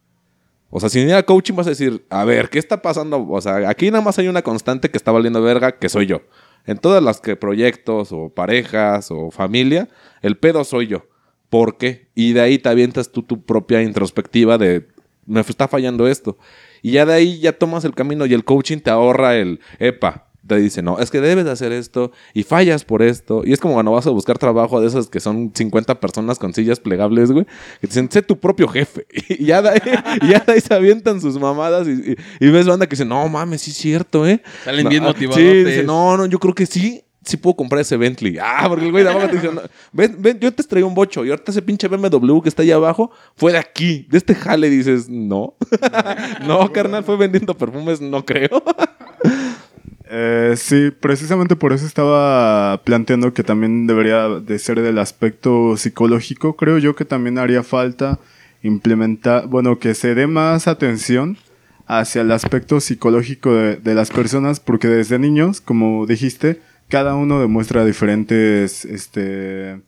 O 0.76 0.80
sea, 0.80 0.90
sin 0.90 1.08
ir 1.08 1.14
a 1.14 1.22
coaching 1.22 1.54
vas 1.54 1.68
a 1.68 1.70
decir, 1.70 2.04
a 2.10 2.26
ver, 2.26 2.50
¿qué 2.50 2.58
está 2.58 2.82
pasando? 2.82 3.28
O 3.30 3.40
sea, 3.40 3.70
aquí 3.70 3.92
nada 3.92 4.04
más 4.04 4.18
hay 4.18 4.28
una 4.28 4.42
constante 4.42 4.90
que 4.90 4.98
está 4.98 5.12
valiendo 5.12 5.40
verga, 5.40 5.78
que 5.78 5.88
soy 5.88 6.08
yo. 6.08 6.24
En 6.66 6.80
todas 6.80 7.04
las 7.04 7.22
que 7.22 7.36
proyectos 7.36 8.12
o 8.12 8.30
parejas 8.30 9.12
o 9.12 9.30
familia, 9.30 9.88
el 10.24 10.36
pedo 10.36 10.64
soy 10.64 10.88
yo. 10.88 11.06
¿Por 11.52 11.78
qué? 11.78 12.08
Y 12.16 12.34
de 12.34 12.42
ahí 12.42 12.58
te 12.58 12.70
avientas 12.70 13.12
tú 13.12 13.22
tu 13.22 13.44
propia 13.44 13.84
introspectiva 13.84 14.58
de, 14.58 14.88
me 15.28 15.42
está 15.42 15.68
fallando 15.68 16.08
esto. 16.08 16.40
Y 16.82 16.94
ya 16.94 17.06
de 17.06 17.14
ahí 17.14 17.40
ya 17.40 17.54
tomas 17.54 17.86
el 17.86 17.94
camino 17.94 18.26
y 18.26 18.34
el 18.34 18.44
coaching 18.44 18.80
te 18.80 18.90
ahorra 18.90 19.36
el, 19.36 19.60
epa, 19.78 20.32
te 20.46 20.58
dice, 20.58 20.82
no, 20.82 21.00
es 21.00 21.10
que 21.10 21.22
debes 21.22 21.46
de 21.46 21.52
hacer 21.52 21.72
esto 21.72 22.12
y 22.34 22.44
fallas 22.44 22.84
por 22.84 23.02
esto. 23.02 23.44
Y 23.46 23.54
es 23.54 23.60
como 23.60 23.76
cuando 23.76 23.92
vas 23.92 24.06
a 24.08 24.10
buscar 24.10 24.38
trabajo 24.38 24.82
de 24.82 24.88
esas 24.88 25.08
que 25.08 25.20
son 25.20 25.52
50 25.56 26.00
personas 26.02 26.38
con 26.40 26.54
sillas 26.54 26.80
plegables, 26.82 27.32
güey, 27.32 27.46
que 27.80 27.88
te 27.88 27.88
dicen, 27.88 28.10
sé 28.12 28.22
tu 28.22 28.40
propio 28.40 28.68
jefe. 28.68 29.06
Y 29.30 29.46
ya 29.46 29.62
de 29.62 29.70
ahí, 29.70 29.82
ya 30.30 30.40
de 30.40 30.54
ahí 30.54 30.62
se 30.62 30.74
avientan 30.74 31.22
sus 31.22 31.40
mamadas 31.40 31.88
y, 31.88 31.92
y- 32.12 32.16
y 32.46 32.50
ves 32.52 32.68
banda 32.68 32.86
que 32.88 32.92
dice, 32.96 33.06
no 33.06 33.28
mames, 33.30 33.62
sí 33.62 33.72
es 33.72 33.78
cierto, 33.78 34.28
¿eh? 34.28 34.42
Salen 34.66 34.84
No, 34.84 34.90
bien 34.90 35.04
ah, 35.04 35.08
motivados. 35.08 35.42
Sí, 35.42 35.64
dice, 35.64 35.84
no, 35.84 36.18
no, 36.18 36.26
yo 36.26 36.40
creo 36.40 36.54
que 36.54 36.66
sí. 36.66 37.04
Sí 37.26 37.38
puedo 37.38 37.56
comprar 37.56 37.80
ese 37.80 37.96
Bentley. 37.96 38.38
Ah, 38.42 38.66
porque 38.68 38.84
el 38.84 38.92
güey 38.92 39.06
de 39.06 39.10
abajo 39.12 39.28
te 39.30 39.36
dice, 39.38 39.50
no, 39.54 39.62
ven, 39.94 40.18
ven, 40.20 40.38
yo 40.42 40.52
te 40.54 40.62
traigo 40.64 40.90
un 40.90 40.94
bocho 40.94 41.24
y 41.24 41.30
ahorita 41.30 41.52
ese 41.52 41.62
pinche 41.62 41.88
BMW 41.88 42.42
que 42.42 42.50
está 42.50 42.64
allá 42.64 42.76
abajo 42.76 43.12
fue 43.38 43.54
de 43.54 43.60
aquí, 43.60 44.06
de 44.12 44.18
este 44.18 44.36
jale. 44.36 44.70
Dices, 44.70 45.08
no. 45.08 45.56
no, 46.46 46.70
carnal, 46.74 47.06
fue 47.06 47.16
vendiendo 47.16 47.56
perfumes, 47.58 48.02
no 48.02 48.26
creo. 48.26 48.62
Eh, 50.16 50.54
sí, 50.58 50.92
precisamente 50.92 51.56
por 51.56 51.74
eso 51.74 51.88
estaba 51.88 52.80
planteando 52.84 53.34
que 53.34 53.44
también 53.44 53.88
debería 53.88 54.30
de 54.30 54.60
ser 54.60 54.80
del 54.80 55.00
aspecto 55.00 55.76
psicológico. 55.76 56.56
Creo 56.56 56.78
yo 56.78 56.96
que 56.96 57.04
también 57.04 57.40
haría 57.40 57.64
falta 57.64 58.20
implementar, 58.62 59.48
bueno, 59.48 59.80
que 59.80 59.96
se 59.96 60.14
dé 60.14 60.28
más 60.28 60.68
atención 60.68 61.38
hacia 61.88 62.22
el 62.22 62.32
aspecto 62.32 62.80
psicológico 62.80 63.56
de, 63.56 63.78
de 63.78 63.96
las 63.96 64.12
personas, 64.12 64.60
porque 64.60 64.88
desde 64.88 65.18
niños, 65.18 65.62
como 65.62 66.06
dijiste, 66.06 66.62
cada 66.90 67.16
uno 67.16 67.40
demuestra 67.40 67.84
diferentes, 67.84 68.86
este, 68.86 69.82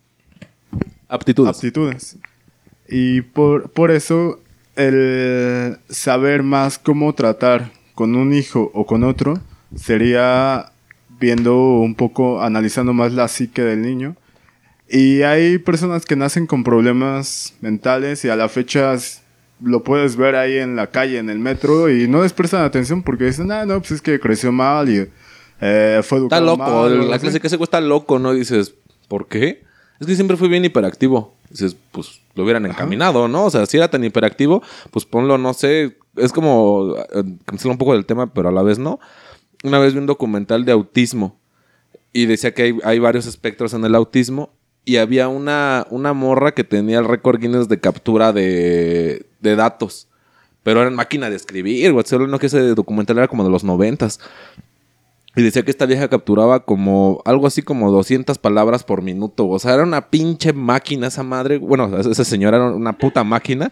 Aptitudes. 1.07 1.55
aptitudes. 1.55 2.17
Y 2.89 3.21
por, 3.21 3.69
por 3.69 3.91
eso 3.91 4.39
el 4.75 5.77
saber 5.87 6.41
más 6.41 6.79
cómo 6.79 7.13
tratar 7.13 7.71
con 7.93 8.15
un 8.15 8.33
hijo 8.33 8.71
o 8.73 8.87
con 8.87 9.03
otro 9.03 9.39
sería 9.75 10.71
viendo 11.19 11.55
un 11.79 11.95
poco, 11.95 12.41
analizando 12.41 12.93
más 12.93 13.13
la 13.13 13.27
psique 13.27 13.61
del 13.61 13.81
niño. 13.81 14.15
Y 14.89 15.23
hay 15.23 15.57
personas 15.57 16.05
que 16.05 16.15
nacen 16.15 16.45
con 16.45 16.63
problemas 16.63 17.55
mentales 17.61 18.23
y 18.23 18.29
a 18.29 18.35
la 18.35 18.49
fecha 18.49 18.95
lo 19.61 19.83
puedes 19.83 20.15
ver 20.15 20.35
ahí 20.35 20.57
en 20.57 20.75
la 20.75 20.87
calle, 20.87 21.17
en 21.17 21.29
el 21.29 21.39
metro, 21.39 21.89
y 21.89 22.07
no 22.07 22.21
les 22.21 22.33
prestan 22.33 22.63
atención 22.63 23.01
porque 23.01 23.23
dicen, 23.25 23.51
ah, 23.51 23.65
no, 23.65 23.79
pues 23.79 23.91
es 23.91 24.01
que 24.01 24.19
creció 24.19 24.51
mal 24.51 24.89
y 24.89 25.07
eh, 25.61 26.01
fue 26.03 26.19
Está 26.19 26.37
educado 26.37 26.45
loco. 26.45 26.63
mal", 26.63 27.09
la 27.09 27.19
clase 27.19 27.39
que 27.39 27.47
güey 27.47 27.63
está 27.63 27.81
loco, 27.81 28.19
¿no? 28.19 28.33
Dices, 28.33 28.75
¿por 29.07 29.27
qué? 29.27 29.63
Es 29.99 30.07
que 30.07 30.15
siempre 30.15 30.37
fue 30.37 30.49
bien 30.49 30.65
hiperactivo. 30.65 31.33
Dices, 31.49 31.77
pues 31.91 32.19
lo 32.35 32.43
hubieran 32.43 32.65
encaminado, 32.65 33.27
¿no? 33.27 33.45
O 33.45 33.49
sea, 33.49 33.65
si 33.65 33.77
era 33.77 33.89
tan 33.89 34.03
hiperactivo, 34.03 34.61
pues 34.91 35.05
ponlo, 35.05 35.37
no 35.37 35.53
sé. 35.53 35.97
Es 36.17 36.33
como, 36.33 36.95
eh, 37.13 37.23
cancela 37.45 37.71
un 37.71 37.77
poco 37.77 37.93
del 37.93 38.05
tema, 38.05 38.27
pero 38.33 38.49
a 38.49 38.51
la 38.51 38.61
vez 38.61 38.77
no. 38.77 38.99
Una 39.65 39.79
vez 39.79 39.93
vi 39.95 39.99
un 39.99 40.05
documental 40.05 40.63
de 40.63 40.71
autismo 40.71 41.39
y 42.13 42.27
decía 42.27 42.53
que 42.53 42.61
hay, 42.61 42.77
hay 42.83 42.99
varios 42.99 43.25
espectros 43.25 43.73
en 43.73 43.83
el 43.83 43.95
autismo 43.95 44.51
y 44.85 44.97
había 44.97 45.27
una, 45.27 45.87
una 45.89 46.13
morra 46.13 46.53
que 46.53 46.63
tenía 46.63 46.99
el 46.99 47.05
récord 47.05 47.41
Guinness 47.41 47.67
de 47.67 47.79
captura 47.79 48.31
de, 48.31 49.25
de 49.39 49.55
datos. 49.55 50.07
Pero 50.61 50.81
era 50.81 50.89
en 50.89 50.95
máquina 50.95 51.31
de 51.31 51.35
escribir, 51.35 51.93
güey. 51.93 52.05
Solo 52.05 52.27
no 52.27 52.37
que 52.37 52.45
ese 52.45 52.59
documental 52.75 53.17
era 53.17 53.27
como 53.27 53.43
de 53.43 53.49
los 53.49 53.63
noventas. 53.63 54.19
Y 55.35 55.41
decía 55.43 55.63
que 55.63 55.71
esta 55.71 55.85
vieja 55.85 56.07
capturaba 56.07 56.63
como 56.65 57.21
algo 57.25 57.45
así 57.47 57.61
como 57.61 57.91
200 57.91 58.37
palabras 58.37 58.83
por 58.85 59.01
minuto. 59.01 59.47
O 59.47 59.59
sea, 59.59 59.73
era 59.73 59.83
una 59.83 60.09
pinche 60.09 60.53
máquina 60.53 61.07
esa 61.07 61.23
madre. 61.23 61.57
Bueno, 61.57 61.97
esa 61.97 62.23
señora 62.23 62.57
era 62.57 62.71
una 62.71 62.93
puta 62.97 63.23
máquina. 63.25 63.69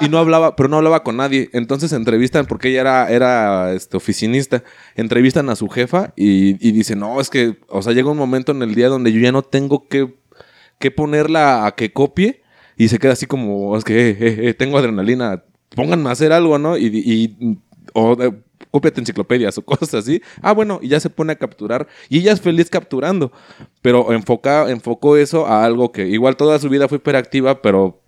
Y 0.00 0.08
no 0.08 0.18
hablaba, 0.18 0.54
pero 0.54 0.68
no 0.68 0.76
hablaba 0.76 1.02
con 1.02 1.16
nadie. 1.16 1.50
Entonces 1.52 1.92
entrevistan, 1.92 2.46
porque 2.46 2.68
ella 2.68 2.80
era, 2.82 3.10
era 3.10 3.72
este, 3.72 3.96
oficinista, 3.96 4.62
entrevistan 4.94 5.48
a 5.50 5.56
su 5.56 5.68
jefa 5.68 6.12
y, 6.16 6.50
y 6.66 6.72
dice, 6.72 6.94
no, 6.94 7.20
es 7.20 7.30
que, 7.30 7.58
o 7.68 7.82
sea, 7.82 7.92
llega 7.92 8.10
un 8.10 8.18
momento 8.18 8.52
en 8.52 8.62
el 8.62 8.74
día 8.74 8.88
donde 8.88 9.12
yo 9.12 9.20
ya 9.20 9.32
no 9.32 9.42
tengo 9.42 9.88
que, 9.88 10.14
que 10.78 10.90
ponerla 10.90 11.66
a 11.66 11.74
que 11.74 11.92
copie. 11.92 12.42
Y 12.76 12.88
se 12.88 12.98
queda 12.98 13.14
así 13.14 13.26
como, 13.26 13.76
es 13.76 13.84
que 13.84 14.10
eh, 14.10 14.16
eh, 14.20 14.36
eh, 14.50 14.54
tengo 14.54 14.76
adrenalina, 14.78 15.42
pónganme 15.74 16.10
a 16.10 16.12
hacer 16.12 16.30
algo, 16.32 16.58
¿no? 16.58 16.76
Y, 16.76 16.86
y- 16.86 17.58
o 17.94 18.12
eh, 18.22 18.32
cópiate 18.70 19.00
enciclopedias 19.00 19.56
o 19.58 19.62
cosas 19.64 19.94
así. 19.94 20.22
Ah, 20.42 20.52
bueno, 20.52 20.78
y 20.82 20.88
ya 20.88 21.00
se 21.00 21.10
pone 21.10 21.32
a 21.32 21.36
capturar. 21.36 21.86
Y 22.08 22.18
ella 22.18 22.32
es 22.32 22.40
feliz 22.40 22.70
capturando. 22.70 23.32
Pero 23.82 24.12
enfoca, 24.12 24.70
enfocó 24.70 25.16
eso 25.16 25.46
a 25.46 25.64
algo 25.64 25.92
que 25.92 26.06
igual 26.08 26.36
toda 26.36 26.58
su 26.58 26.68
vida 26.68 26.88
fue 26.88 26.96
hiperactiva, 26.98 27.62
pero 27.62 28.00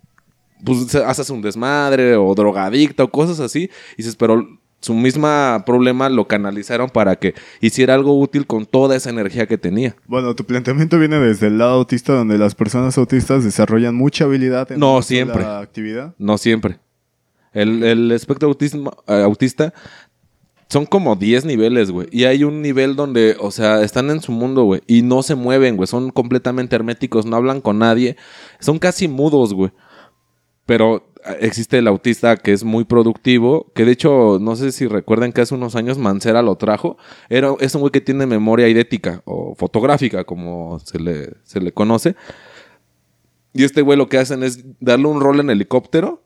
pues 0.63 0.93
haces 0.95 1.29
un 1.29 1.41
desmadre 1.41 2.15
o 2.15 2.33
drogadicta 2.35 3.03
o 3.03 3.11
cosas 3.11 3.39
así. 3.39 3.69
Y 3.93 3.97
dices, 3.97 4.15
pero 4.15 4.45
su 4.81 4.93
misma 4.93 5.63
problema 5.65 6.07
lo 6.09 6.27
canalizaron 6.27 6.89
para 6.89 7.17
que 7.17 7.33
hiciera 7.59 7.93
algo 7.95 8.17
útil 8.17 8.47
con 8.47 8.65
toda 8.65 8.95
esa 8.95 9.09
energía 9.09 9.45
que 9.45 9.57
tenía. 9.57 9.95
Bueno, 10.07 10.35
tu 10.35 10.45
planteamiento 10.45 10.97
viene 10.97 11.19
desde 11.19 11.47
el 11.47 11.57
lado 11.57 11.71
autista, 11.73 12.13
donde 12.13 12.37
las 12.37 12.55
personas 12.55 12.97
autistas 12.97 13.43
desarrollan 13.43 13.95
mucha 13.95 14.23
habilidad 14.25 14.71
en 14.71 14.79
No, 14.79 15.01
siempre. 15.01 15.43
actividad. 15.43 16.13
No 16.17 16.37
siempre. 16.37 16.79
El, 17.51 17.83
el 17.83 18.11
espectro 18.11 18.47
autismo, 18.47 18.91
eh, 19.07 19.21
autista 19.23 19.73
son 20.69 20.85
como 20.85 21.15
10 21.15 21.45
niveles, 21.45 21.91
güey. 21.91 22.07
Y 22.11 22.25
hay 22.25 22.43
un 22.43 22.61
nivel 22.61 22.95
donde, 22.95 23.35
o 23.39 23.51
sea, 23.51 23.81
están 23.83 24.09
en 24.11 24.21
su 24.21 24.31
mundo, 24.31 24.63
güey. 24.63 24.81
Y 24.87 25.01
no 25.01 25.23
se 25.23 25.35
mueven, 25.35 25.75
güey. 25.75 25.87
Son 25.87 26.11
completamente 26.11 26.75
herméticos, 26.75 27.25
no 27.25 27.35
hablan 27.35 27.61
con 27.61 27.79
nadie. 27.79 28.17
Son 28.59 28.77
casi 28.77 29.07
mudos, 29.07 29.53
güey. 29.53 29.71
Pero 30.65 31.11
eh, 31.25 31.37
existe 31.41 31.79
el 31.79 31.87
autista 31.87 32.37
que 32.37 32.53
es 32.53 32.63
muy 32.63 32.83
productivo. 32.85 33.71
Que 33.73 33.83
de 33.83 33.93
hecho, 33.93 34.37
no 34.39 34.55
sé 34.55 34.71
si 34.71 34.87
recuerdan 34.87 35.31
que 35.31 35.41
hace 35.41 35.55
unos 35.55 35.75
años 35.75 35.97
Mancera 35.97 36.43
lo 36.43 36.55
trajo. 36.55 36.97
Era, 37.29 37.55
es 37.59 37.73
un 37.73 37.81
güey 37.81 37.91
que 37.91 38.01
tiene 38.01 38.27
memoria 38.27 38.67
idética 38.67 39.23
o 39.25 39.55
fotográfica, 39.55 40.23
como 40.23 40.79
se 40.79 40.99
le, 40.99 41.33
se 41.43 41.61
le 41.61 41.71
conoce. 41.71 42.15
Y 43.53 43.63
este 43.63 43.81
güey 43.81 43.97
lo 43.97 44.07
que 44.07 44.19
hacen 44.19 44.43
es 44.43 44.63
darle 44.79 45.07
un 45.07 45.19
rol 45.19 45.39
en 45.39 45.49
helicóptero 45.49 46.23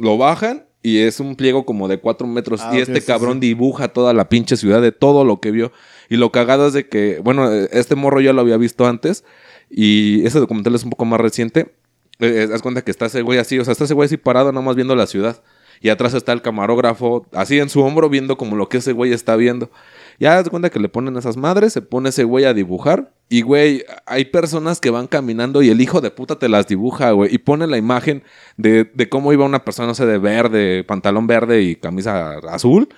lo 0.00 0.16
bajan 0.16 0.66
y 0.82 0.98
es 0.98 1.20
un 1.20 1.36
pliego 1.36 1.66
como 1.66 1.88
de 1.88 1.98
cuatro 1.98 2.26
metros. 2.26 2.60
Ah, 2.62 2.72
y 2.74 2.80
este 2.80 3.00
sí, 3.00 3.06
cabrón 3.06 3.34
sí. 3.34 3.40
dibuja 3.40 3.88
toda 3.88 4.14
la 4.14 4.28
pinche 4.28 4.56
ciudad 4.56 4.80
de 4.80 4.92
todo 4.92 5.24
lo 5.24 5.40
que 5.40 5.50
vio. 5.50 5.72
Y 6.08 6.16
lo 6.16 6.32
cagado 6.32 6.66
es 6.68 6.72
de 6.72 6.88
que, 6.88 7.20
bueno, 7.22 7.52
eh, 7.52 7.68
este 7.72 7.94
morro 7.94 8.20
ya 8.20 8.32
lo 8.32 8.40
había 8.40 8.56
visto 8.56 8.86
antes. 8.86 9.24
Y 9.68 10.24
ese 10.26 10.38
documental 10.38 10.74
es 10.74 10.84
un 10.84 10.90
poco 10.90 11.04
más 11.04 11.20
reciente. 11.20 11.74
Eh, 12.18 12.46
eh, 12.48 12.48
haz 12.52 12.62
cuenta 12.62 12.82
que 12.82 12.90
está 12.90 13.06
ese 13.06 13.22
güey 13.22 13.38
así, 13.38 13.58
o 13.58 13.64
sea, 13.64 13.72
está 13.72 13.84
ese 13.84 13.94
güey 13.94 14.06
así 14.06 14.16
parado 14.16 14.52
nada 14.52 14.64
más 14.64 14.74
viendo 14.74 14.96
la 14.96 15.06
ciudad. 15.06 15.42
Y 15.82 15.88
atrás 15.88 16.12
está 16.14 16.32
el 16.32 16.42
camarógrafo, 16.42 17.26
así 17.32 17.58
en 17.58 17.70
su 17.70 17.80
hombro, 17.80 18.08
viendo 18.10 18.36
como 18.36 18.56
lo 18.56 18.68
que 18.68 18.78
ese 18.78 18.92
güey 18.92 19.12
está 19.12 19.36
viendo. 19.36 19.70
Ya 20.20 20.36
haz 20.38 20.50
cuenta 20.50 20.68
que 20.68 20.78
le 20.78 20.90
ponen 20.90 21.16
esas 21.16 21.38
madres, 21.38 21.72
se 21.72 21.80
pone 21.80 22.10
ese 22.10 22.24
güey 22.24 22.44
a 22.44 22.52
dibujar. 22.52 23.14
Y, 23.30 23.40
güey, 23.40 23.84
hay 24.04 24.26
personas 24.26 24.78
que 24.78 24.90
van 24.90 25.06
caminando 25.06 25.62
y 25.62 25.70
el 25.70 25.80
hijo 25.80 26.02
de 26.02 26.10
puta 26.10 26.38
te 26.38 26.50
las 26.50 26.66
dibuja, 26.68 27.12
güey. 27.12 27.34
Y 27.34 27.38
pone 27.38 27.66
la 27.66 27.78
imagen 27.78 28.22
de, 28.58 28.84
de 28.84 29.08
cómo 29.08 29.32
iba 29.32 29.46
una 29.46 29.64
persona, 29.64 29.88
no 29.88 29.94
sé, 29.94 30.04
de 30.04 30.18
verde, 30.18 30.84
pantalón 30.84 31.26
verde 31.26 31.62
y 31.62 31.74
camisa 31.74 32.34
azul. 32.50 32.90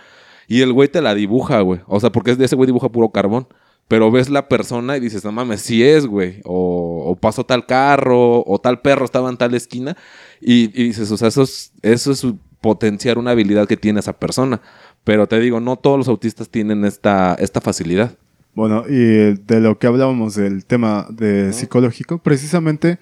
Y 0.48 0.62
el 0.62 0.72
güey 0.72 0.88
te 0.88 1.00
la 1.00 1.14
dibuja, 1.14 1.60
güey. 1.60 1.80
O 1.86 2.00
sea, 2.00 2.10
porque 2.10 2.32
ese 2.32 2.56
güey 2.56 2.66
dibuja 2.66 2.88
puro 2.88 3.10
carbón. 3.10 3.46
Pero 3.86 4.10
ves 4.10 4.28
la 4.28 4.48
persona 4.48 4.96
y 4.96 5.00
dices, 5.00 5.24
no 5.24 5.30
mames, 5.30 5.60
sí 5.60 5.84
es, 5.84 6.06
güey. 6.06 6.40
O, 6.44 7.16
pasó 7.20 7.44
tal 7.44 7.66
carro, 7.66 8.42
o 8.44 8.58
tal 8.60 8.80
perro 8.80 9.04
estaba 9.04 9.30
en 9.30 9.36
tal 9.36 9.54
esquina. 9.54 9.96
Y, 10.40 10.64
y 10.74 10.84
dices, 10.88 11.08
o 11.12 11.16
sea, 11.16 11.28
eso 11.28 11.42
es, 11.42 11.72
eso 11.82 12.10
es 12.10 12.26
potenciar 12.60 13.18
una 13.18 13.32
habilidad 13.32 13.68
que 13.68 13.76
tiene 13.76 14.00
esa 14.00 14.14
persona. 14.14 14.62
Pero 15.04 15.26
te 15.26 15.40
digo, 15.40 15.60
no 15.60 15.76
todos 15.76 15.98
los 15.98 16.08
autistas 16.08 16.48
tienen 16.48 16.84
esta, 16.84 17.34
esta 17.34 17.60
facilidad. 17.60 18.16
Bueno, 18.54 18.84
y 18.88 19.34
de 19.34 19.60
lo 19.60 19.78
que 19.78 19.86
hablábamos 19.86 20.34
del 20.34 20.64
tema 20.64 21.06
de 21.10 21.52
psicológico, 21.52 22.18
precisamente, 22.18 22.98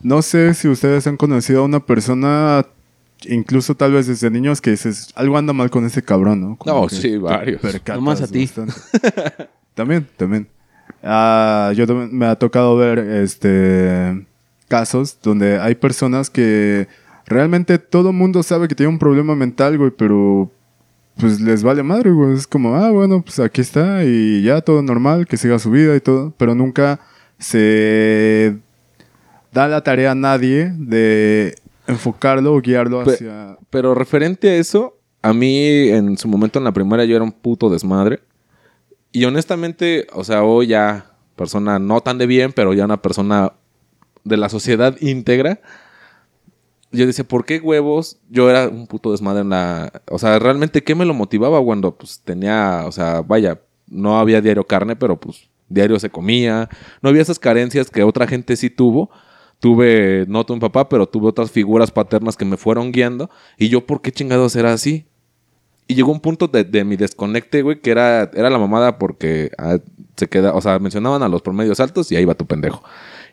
no 0.00 0.22
sé 0.22 0.54
si 0.54 0.68
ustedes 0.68 1.06
han 1.06 1.16
conocido 1.16 1.62
a 1.62 1.64
una 1.64 1.84
persona, 1.84 2.64
incluso 3.24 3.74
tal 3.74 3.92
vez 3.92 4.06
desde 4.06 4.30
niños, 4.30 4.60
que 4.60 4.70
dices, 4.70 5.08
algo 5.16 5.36
anda 5.36 5.52
mal 5.52 5.70
con 5.70 5.84
ese 5.84 6.02
cabrón, 6.02 6.40
¿no? 6.40 6.56
Como 6.56 6.82
No, 6.82 6.88
sí, 6.88 7.16
varios. 7.16 7.60
Nomás 7.88 8.22
a 8.22 8.28
ti. 8.28 8.48
también, 9.74 10.06
también. 10.16 10.46
Ah, 11.02 11.72
yo 11.74 11.86
también 11.86 12.16
me 12.16 12.26
ha 12.26 12.36
tocado 12.36 12.76
ver 12.76 13.00
este 13.00 14.24
casos 14.68 15.18
donde 15.22 15.58
hay 15.58 15.74
personas 15.74 16.30
que 16.30 16.88
realmente 17.26 17.78
todo 17.78 18.10
mundo 18.12 18.42
sabe 18.42 18.68
que 18.68 18.74
tiene 18.74 18.88
un 18.88 18.98
problema 18.98 19.34
mental, 19.34 19.76
güey, 19.76 19.90
pero 19.90 20.50
pues 21.16 21.40
les 21.40 21.62
vale 21.62 21.82
madre, 21.82 22.10
güey. 22.10 22.34
Es 22.34 22.46
como, 22.46 22.74
ah, 22.74 22.90
bueno, 22.90 23.22
pues 23.22 23.38
aquí 23.40 23.60
está 23.60 24.04
y 24.04 24.42
ya 24.42 24.60
todo 24.60 24.82
normal, 24.82 25.26
que 25.26 25.36
siga 25.36 25.58
su 25.58 25.70
vida 25.70 25.94
y 25.96 26.00
todo, 26.00 26.34
pero 26.36 26.54
nunca 26.54 27.00
se 27.38 28.56
da 29.52 29.68
la 29.68 29.82
tarea 29.82 30.12
a 30.12 30.14
nadie 30.14 30.72
de 30.76 31.54
enfocarlo 31.86 32.54
o 32.54 32.60
guiarlo 32.60 33.00
hacia... 33.00 33.58
Pero 33.70 33.94
referente 33.94 34.50
a 34.50 34.54
eso, 34.56 34.98
a 35.20 35.32
mí 35.32 35.88
en 35.88 36.16
su 36.16 36.28
momento 36.28 36.58
en 36.58 36.64
la 36.64 36.72
primaria 36.72 37.04
yo 37.04 37.16
era 37.16 37.24
un 37.24 37.32
puto 37.32 37.68
desmadre. 37.70 38.20
Y 39.12 39.24
honestamente, 39.24 40.06
o 40.12 40.24
sea, 40.24 40.42
hoy 40.42 40.68
ya 40.68 41.12
persona 41.36 41.78
no 41.78 42.00
tan 42.00 42.18
de 42.18 42.26
bien, 42.26 42.52
pero 42.52 42.72
ya 42.72 42.84
una 42.84 43.02
persona 43.02 43.52
de 44.24 44.36
la 44.36 44.48
sociedad 44.48 44.96
íntegra. 45.00 45.60
Yo 46.92 47.06
decía, 47.06 47.24
¿por 47.24 47.44
qué 47.44 47.58
huevos? 47.58 48.18
Yo 48.30 48.50
era 48.50 48.68
un 48.68 48.86
puto 48.86 49.12
desmadre 49.12 49.40
en 49.40 49.50
la... 49.50 50.02
O 50.10 50.18
sea, 50.18 50.38
realmente, 50.38 50.82
¿qué 50.82 50.94
me 50.94 51.04
lo 51.04 51.14
motivaba 51.14 51.62
cuando 51.62 51.96
pues 51.96 52.20
tenía, 52.24 52.84
o 52.86 52.92
sea, 52.92 53.22
vaya, 53.22 53.60
no 53.86 54.18
había 54.18 54.40
diario 54.40 54.66
carne, 54.66 54.96
pero 54.96 55.18
pues 55.18 55.48
diario 55.68 55.98
se 55.98 56.10
comía. 56.10 56.68
No 57.00 57.08
había 57.08 57.22
esas 57.22 57.38
carencias 57.38 57.90
que 57.90 58.02
otra 58.02 58.26
gente 58.26 58.56
sí 58.56 58.70
tuvo. 58.70 59.10
Tuve, 59.60 60.24
no 60.28 60.44
tuve 60.44 60.56
un 60.56 60.60
papá, 60.60 60.88
pero 60.88 61.06
tuve 61.06 61.28
otras 61.28 61.50
figuras 61.50 61.90
paternas 61.90 62.36
que 62.36 62.44
me 62.44 62.56
fueron 62.56 62.92
guiando. 62.92 63.30
Y 63.56 63.68
yo, 63.68 63.86
¿por 63.86 64.02
qué 64.02 64.10
chingados 64.10 64.56
era 64.56 64.72
así? 64.72 65.06
Y 65.86 65.94
llegó 65.94 66.12
un 66.12 66.20
punto 66.20 66.48
de, 66.48 66.64
de 66.64 66.84
mi 66.84 66.96
desconecte, 66.96 67.62
güey, 67.62 67.80
que 67.80 67.90
era, 67.90 68.30
era 68.34 68.50
la 68.50 68.58
mamada 68.58 68.98
porque 68.98 69.50
ah, 69.58 69.78
se 70.16 70.28
queda, 70.28 70.54
o 70.54 70.60
sea, 70.60 70.78
mencionaban 70.78 71.22
a 71.22 71.28
los 71.28 71.42
promedios 71.42 71.80
altos 71.80 72.10
y 72.12 72.16
ahí 72.16 72.24
va 72.24 72.34
tu 72.34 72.46
pendejo. 72.46 72.82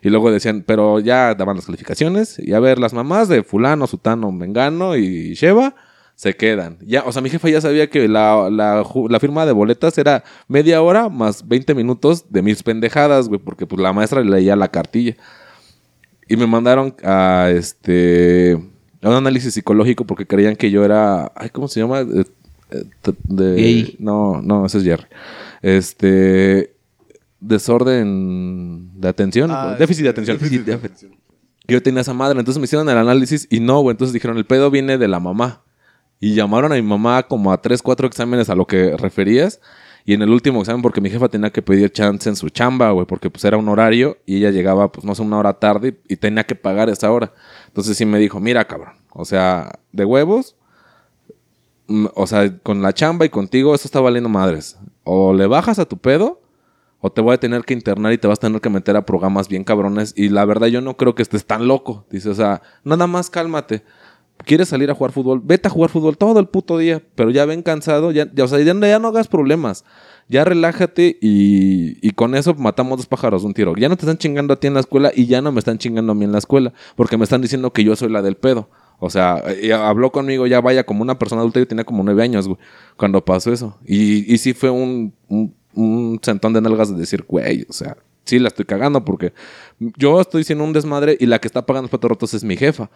Y 0.02 0.08
luego 0.08 0.30
decían, 0.30 0.64
pero 0.66 0.98
ya 1.00 1.34
daban 1.34 1.56
las 1.56 1.66
calificaciones 1.66 2.38
y 2.38 2.52
a 2.52 2.60
ver, 2.60 2.78
las 2.78 2.94
mamás 2.94 3.28
de 3.28 3.42
fulano, 3.42 3.86
sutano, 3.86 4.32
mengano 4.32 4.96
y 4.96 5.34
Sheva 5.34 5.74
se 6.20 6.36
quedan. 6.36 6.76
Ya, 6.82 7.02
o 7.04 7.12
sea, 7.12 7.22
mi 7.22 7.30
jefa 7.30 7.48
ya 7.48 7.62
sabía 7.62 7.88
que 7.88 8.06
la, 8.06 8.50
la, 8.50 9.20
firma 9.20 9.46
de 9.46 9.52
boletas 9.52 9.96
era 9.96 10.22
media 10.48 10.82
hora 10.82 11.08
más 11.08 11.48
20 11.48 11.74
minutos 11.74 12.26
de 12.30 12.42
mis 12.42 12.62
pendejadas, 12.62 13.28
güey, 13.28 13.40
porque 13.40 13.66
pues 13.66 13.80
la 13.80 13.94
maestra 13.94 14.22
leía 14.22 14.54
la 14.54 14.68
cartilla. 14.68 15.16
Y 16.28 16.36
me 16.36 16.46
mandaron 16.46 16.94
a 17.02 17.50
este 17.50 18.52
a 19.02 19.08
un 19.08 19.14
análisis 19.14 19.54
psicológico 19.54 20.04
porque 20.04 20.26
creían 20.26 20.56
que 20.56 20.70
yo 20.70 20.84
era, 20.84 21.32
ay, 21.34 21.48
¿cómo 21.48 21.68
se 21.68 21.80
llama? 21.80 22.00
Eh, 22.00 22.24
eh, 22.70 22.84
de-. 23.24 23.96
No, 23.98 24.42
no, 24.42 24.66
ese 24.66 24.76
es 24.76 24.84
Jerry. 24.84 25.06
Este 25.62 26.74
desorden 27.40 29.00
de 29.00 29.08
atención, 29.08 29.50
Ah, 29.50 29.76
déficit 29.78 30.04
de 30.04 30.10
atención. 30.10 30.38
déficit 30.38 30.64
de 30.64 30.74
atención. 30.74 31.16
Yo 31.66 31.82
tenía 31.82 32.00
esa 32.00 32.14
madre, 32.14 32.38
entonces 32.38 32.58
me 32.60 32.64
hicieron 32.64 32.88
el 32.88 32.96
análisis 32.98 33.46
y 33.50 33.60
no, 33.60 33.80
güey, 33.80 33.94
entonces 33.94 34.12
dijeron, 34.12 34.36
el 34.36 34.44
pedo 34.46 34.70
viene 34.70 34.98
de 34.98 35.08
la 35.08 35.20
mamá. 35.20 35.62
Y 36.18 36.34
llamaron 36.34 36.70
a 36.72 36.74
mi 36.74 36.82
mamá 36.82 37.22
como 37.22 37.50
a 37.52 37.62
tres, 37.62 37.80
cuatro 37.80 38.06
exámenes 38.06 38.50
a 38.50 38.54
lo 38.54 38.66
que 38.66 38.94
referías. 38.96 39.60
Y 40.04 40.14
en 40.14 40.22
el 40.22 40.30
último 40.30 40.60
examen, 40.60 40.82
porque 40.82 41.00
mi 41.00 41.08
jefa 41.08 41.28
tenía 41.28 41.50
que 41.50 41.62
pedir 41.62 41.90
chance 41.92 42.28
en 42.28 42.36
su 42.36 42.50
chamba, 42.50 42.90
güey, 42.90 43.06
porque 43.06 43.30
pues 43.30 43.44
era 43.44 43.56
un 43.56 43.68
horario 43.68 44.18
y 44.26 44.36
ella 44.38 44.50
llegaba, 44.50 44.90
pues 44.92 45.04
no 45.04 45.14
sé, 45.14 45.22
una 45.22 45.38
hora 45.38 45.54
tarde 45.54 45.98
y 46.08 46.16
tenía 46.16 46.44
que 46.44 46.54
pagar 46.54 46.88
esa 46.90 47.10
hora. 47.12 47.32
Entonces 47.68 47.96
sí 47.96 48.04
me 48.04 48.18
dijo, 48.18 48.40
mira, 48.40 48.66
cabrón, 48.66 48.94
o 49.12 49.24
sea, 49.24 49.78
de 49.92 50.04
huevos, 50.04 50.56
mm, 51.86 52.06
o 52.14 52.26
sea, 52.26 52.58
con 52.58 52.82
la 52.82 52.92
chamba 52.92 53.24
y 53.24 53.28
contigo, 53.28 53.74
eso 53.74 53.86
está 53.86 54.00
valiendo 54.00 54.28
madres. 54.28 54.78
O 55.04 55.32
le 55.32 55.46
bajas 55.46 55.78
a 55.78 55.84
tu 55.86 55.96
pedo, 55.98 56.39
o 57.00 57.10
te 57.10 57.20
voy 57.20 57.34
a 57.34 57.40
tener 57.40 57.64
que 57.64 57.74
internar 57.74 58.12
y 58.12 58.18
te 58.18 58.28
vas 58.28 58.38
a 58.38 58.42
tener 58.42 58.60
que 58.60 58.70
meter 58.70 58.96
a 58.96 59.06
programas 59.06 59.48
bien 59.48 59.64
cabrones. 59.64 60.12
Y 60.16 60.28
la 60.28 60.44
verdad, 60.44 60.66
yo 60.68 60.80
no 60.80 60.96
creo 60.96 61.14
que 61.14 61.22
estés 61.22 61.46
tan 61.46 61.66
loco. 61.66 62.04
Dice, 62.10 62.28
o 62.28 62.34
sea, 62.34 62.62
nada 62.84 63.06
más 63.06 63.30
cálmate. 63.30 63.82
¿Quieres 64.44 64.68
salir 64.68 64.90
a 64.90 64.94
jugar 64.94 65.12
fútbol? 65.12 65.40
Vete 65.42 65.68
a 65.68 65.70
jugar 65.70 65.90
fútbol 65.90 66.16
todo 66.16 66.40
el 66.40 66.48
puto 66.48 66.78
día. 66.78 67.02
Pero 67.14 67.30
ya 67.30 67.44
ven 67.44 67.62
cansado, 67.62 68.10
ya, 68.10 68.30
ya, 68.32 68.44
o 68.44 68.48
sea, 68.48 68.58
ya, 68.60 68.74
no- 68.74 69.08
hagas 69.08 69.28
problemas. 69.28 69.84
Ya 70.28 70.44
relájate 70.44 71.18
y, 71.20 71.98
y 72.06 72.12
con 72.12 72.34
eso 72.36 72.54
matamos 72.54 72.98
dos 72.98 73.06
pájaros 73.06 73.42
de 73.42 73.48
un 73.48 73.54
tiro. 73.54 73.74
Ya 73.76 73.88
no 73.88 73.96
te 73.96 74.02
están 74.02 74.18
chingando 74.18 74.54
a 74.54 74.60
ti 74.60 74.68
en 74.68 74.74
la 74.74 74.80
escuela 74.80 75.10
y 75.14 75.26
ya 75.26 75.42
no 75.42 75.52
me 75.52 75.58
están 75.58 75.78
chingando 75.78 76.12
a 76.12 76.14
mí 76.14 76.24
en 76.24 76.32
la 76.32 76.38
escuela. 76.38 76.72
Porque 76.96 77.16
me 77.16 77.24
están 77.24 77.42
diciendo 77.42 77.72
que 77.72 77.82
yo 77.82 77.96
soy 77.96 78.10
la 78.10 78.22
del 78.22 78.36
pedo. 78.36 78.68
O 79.00 79.08
sea, 79.08 79.42
habló 79.82 80.12
conmigo 80.12 80.46
ya 80.46 80.60
vaya 80.60 80.84
como 80.84 81.00
una 81.02 81.18
persona 81.18 81.40
adulta. 81.40 81.58
Yo 81.58 81.66
tenía 81.66 81.84
como 81.84 82.04
nueve 82.04 82.22
años, 82.22 82.46
güey, 82.46 82.58
cuando 82.96 83.24
pasó 83.24 83.50
eso. 83.50 83.78
Y, 83.86 84.36
sí 84.38 84.52
fue 84.52 84.68
un, 84.68 85.14
un 85.74 86.18
sentón 86.22 86.52
de 86.52 86.60
nalgas 86.60 86.90
de 86.90 86.98
decir, 86.98 87.24
güey, 87.26 87.66
o 87.68 87.72
sea, 87.72 87.96
sí 88.24 88.38
la 88.38 88.48
estoy 88.48 88.64
cagando 88.64 89.04
porque 89.04 89.32
yo 89.78 90.20
estoy 90.20 90.44
siendo 90.44 90.64
un 90.64 90.72
desmadre 90.72 91.16
y 91.18 91.26
la 91.26 91.40
que 91.40 91.48
está 91.48 91.66
pagando 91.66 91.84
los 91.84 91.90
platos 91.90 92.10
rotos 92.10 92.34
es 92.34 92.44
mi 92.44 92.56
jefa. 92.56 92.90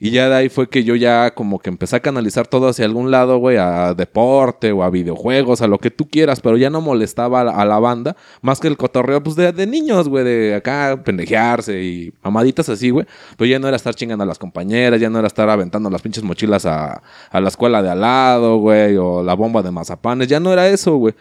Y 0.00 0.12
ya 0.12 0.28
de 0.28 0.36
ahí 0.36 0.48
fue 0.48 0.68
que 0.68 0.84
yo 0.84 0.94
ya 0.94 1.34
como 1.34 1.58
que 1.58 1.68
empecé 1.68 1.96
a 1.96 2.00
canalizar 2.00 2.46
todo 2.46 2.68
hacia 2.68 2.84
algún 2.84 3.10
lado, 3.10 3.38
güey, 3.38 3.56
a 3.56 3.94
deporte 3.94 4.70
o 4.70 4.84
a 4.84 4.90
videojuegos, 4.90 5.60
a 5.60 5.66
lo 5.66 5.78
que 5.78 5.90
tú 5.90 6.08
quieras, 6.08 6.40
pero 6.40 6.56
ya 6.56 6.70
no 6.70 6.80
molestaba 6.80 7.40
a 7.40 7.64
la, 7.64 7.78
banda, 7.80 8.16
más 8.40 8.60
que 8.60 8.68
el 8.68 8.76
cotorreo, 8.76 9.20
pues 9.24 9.34
de, 9.34 9.50
de 9.50 9.66
niños, 9.66 10.08
güey, 10.08 10.24
de 10.24 10.54
acá 10.54 11.02
pendejearse 11.04 11.82
y 11.82 12.12
mamaditas 12.22 12.68
así, 12.68 12.90
güey. 12.90 13.06
Pero 13.36 13.50
ya 13.50 13.58
no 13.58 13.66
era 13.66 13.76
estar 13.76 13.92
chingando 13.92 14.22
a 14.22 14.26
las 14.26 14.38
compañeras, 14.38 15.00
ya 15.00 15.10
no 15.10 15.18
era 15.18 15.26
estar 15.26 15.50
aventando 15.50 15.90
las 15.90 16.00
pinches 16.00 16.22
mochilas 16.22 16.64
a, 16.64 17.02
a 17.30 17.40
la 17.40 17.48
escuela 17.48 17.82
de 17.82 17.90
al 17.90 18.00
lado, 18.00 18.58
güey, 18.58 18.96
o 18.96 19.24
la 19.24 19.34
bomba 19.34 19.62
de 19.62 19.72
mazapanes, 19.72 20.28
ya 20.28 20.38
no 20.38 20.52
era 20.52 20.68
eso, 20.68 20.94
güey. 20.96 21.14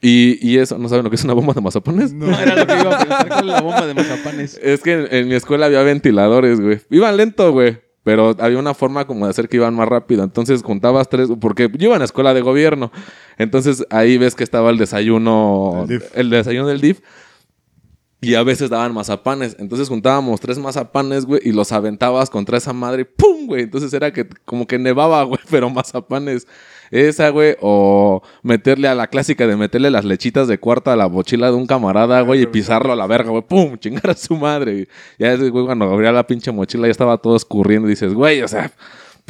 Y, 0.00 0.38
y 0.40 0.58
eso, 0.58 0.78
¿no 0.78 0.88
saben 0.88 1.04
lo 1.04 1.10
que 1.10 1.16
es 1.16 1.24
una 1.24 1.34
bomba 1.34 1.52
de 1.52 1.60
mazapanes? 1.60 2.12
No 2.14 2.26
era 2.26 2.56
lo 2.56 2.66
que 2.66 2.80
iba 2.80 2.94
a 2.94 2.98
pensar 3.04 3.28
con 3.28 3.46
la 3.46 3.60
bomba 3.60 3.86
de 3.86 3.94
mazapanes. 3.94 4.58
Es 4.62 4.80
que 4.80 4.92
en, 4.94 5.14
en 5.14 5.28
mi 5.28 5.34
escuela 5.34 5.66
había 5.66 5.82
ventiladores, 5.82 6.60
güey. 6.60 6.80
Iban 6.90 7.16
lento, 7.16 7.52
güey. 7.52 7.78
Pero 8.02 8.34
había 8.38 8.58
una 8.58 8.72
forma 8.72 9.06
como 9.06 9.26
de 9.26 9.30
hacer 9.30 9.48
que 9.48 9.58
iban 9.58 9.74
más 9.74 9.88
rápido. 9.88 10.24
Entonces 10.24 10.62
juntabas 10.62 11.08
tres, 11.10 11.28
porque 11.38 11.70
yo 11.74 11.86
iba 11.86 11.94
en 11.94 11.98
la 11.98 12.06
escuela 12.06 12.32
de 12.32 12.40
gobierno. 12.40 12.90
Entonces 13.36 13.84
ahí 13.90 14.16
ves 14.16 14.34
que 14.34 14.44
estaba 14.44 14.70
el 14.70 14.78
desayuno, 14.78 15.86
el 16.14 16.30
desayuno 16.30 16.66
del 16.66 16.80
DIF. 16.80 17.00
Y 18.22 18.34
a 18.34 18.42
veces 18.42 18.70
daban 18.70 18.94
mazapanes. 18.94 19.56
Entonces 19.58 19.88
juntábamos 19.88 20.40
tres 20.40 20.58
mazapanes, 20.58 21.24
güey, 21.24 21.40
y 21.44 21.52
los 21.52 21.72
aventabas 21.72 22.30
contra 22.30 22.58
esa 22.58 22.72
madre. 22.72 23.04
¡Pum, 23.04 23.46
güey! 23.46 23.62
Entonces 23.62 23.92
era 23.92 24.12
que 24.12 24.28
como 24.44 24.66
que 24.66 24.78
nevaba, 24.78 25.22
güey, 25.24 25.40
pero 25.50 25.68
mazapanes. 25.70 26.46
Esa, 26.90 27.28
güey, 27.30 27.56
o 27.60 28.22
meterle 28.42 28.88
a 28.88 28.94
la 28.94 29.06
clásica 29.06 29.46
de 29.46 29.56
meterle 29.56 29.90
las 29.90 30.04
lechitas 30.04 30.48
de 30.48 30.58
cuarta 30.58 30.92
a 30.92 30.96
la 30.96 31.08
mochila 31.08 31.48
de 31.48 31.54
un 31.54 31.66
camarada, 31.66 32.20
güey, 32.22 32.42
y 32.42 32.46
pisarlo 32.46 32.92
a 32.92 32.96
la 32.96 33.06
verga, 33.06 33.30
güey, 33.30 33.42
¡pum! 33.42 33.78
Chingar 33.78 34.10
a 34.10 34.14
su 34.14 34.36
madre. 34.36 34.88
Ya 35.18 35.32
ese 35.32 35.50
güey, 35.50 35.66
cuando 35.66 35.84
abría 35.86 36.12
la 36.12 36.26
pinche 36.26 36.50
mochila 36.50 36.86
ya 36.86 36.92
estaba 36.92 37.18
todo 37.18 37.36
escurriendo. 37.36 37.88
Y 37.88 37.90
dices, 37.90 38.12
güey, 38.12 38.42
o 38.42 38.48
sea, 38.48 38.72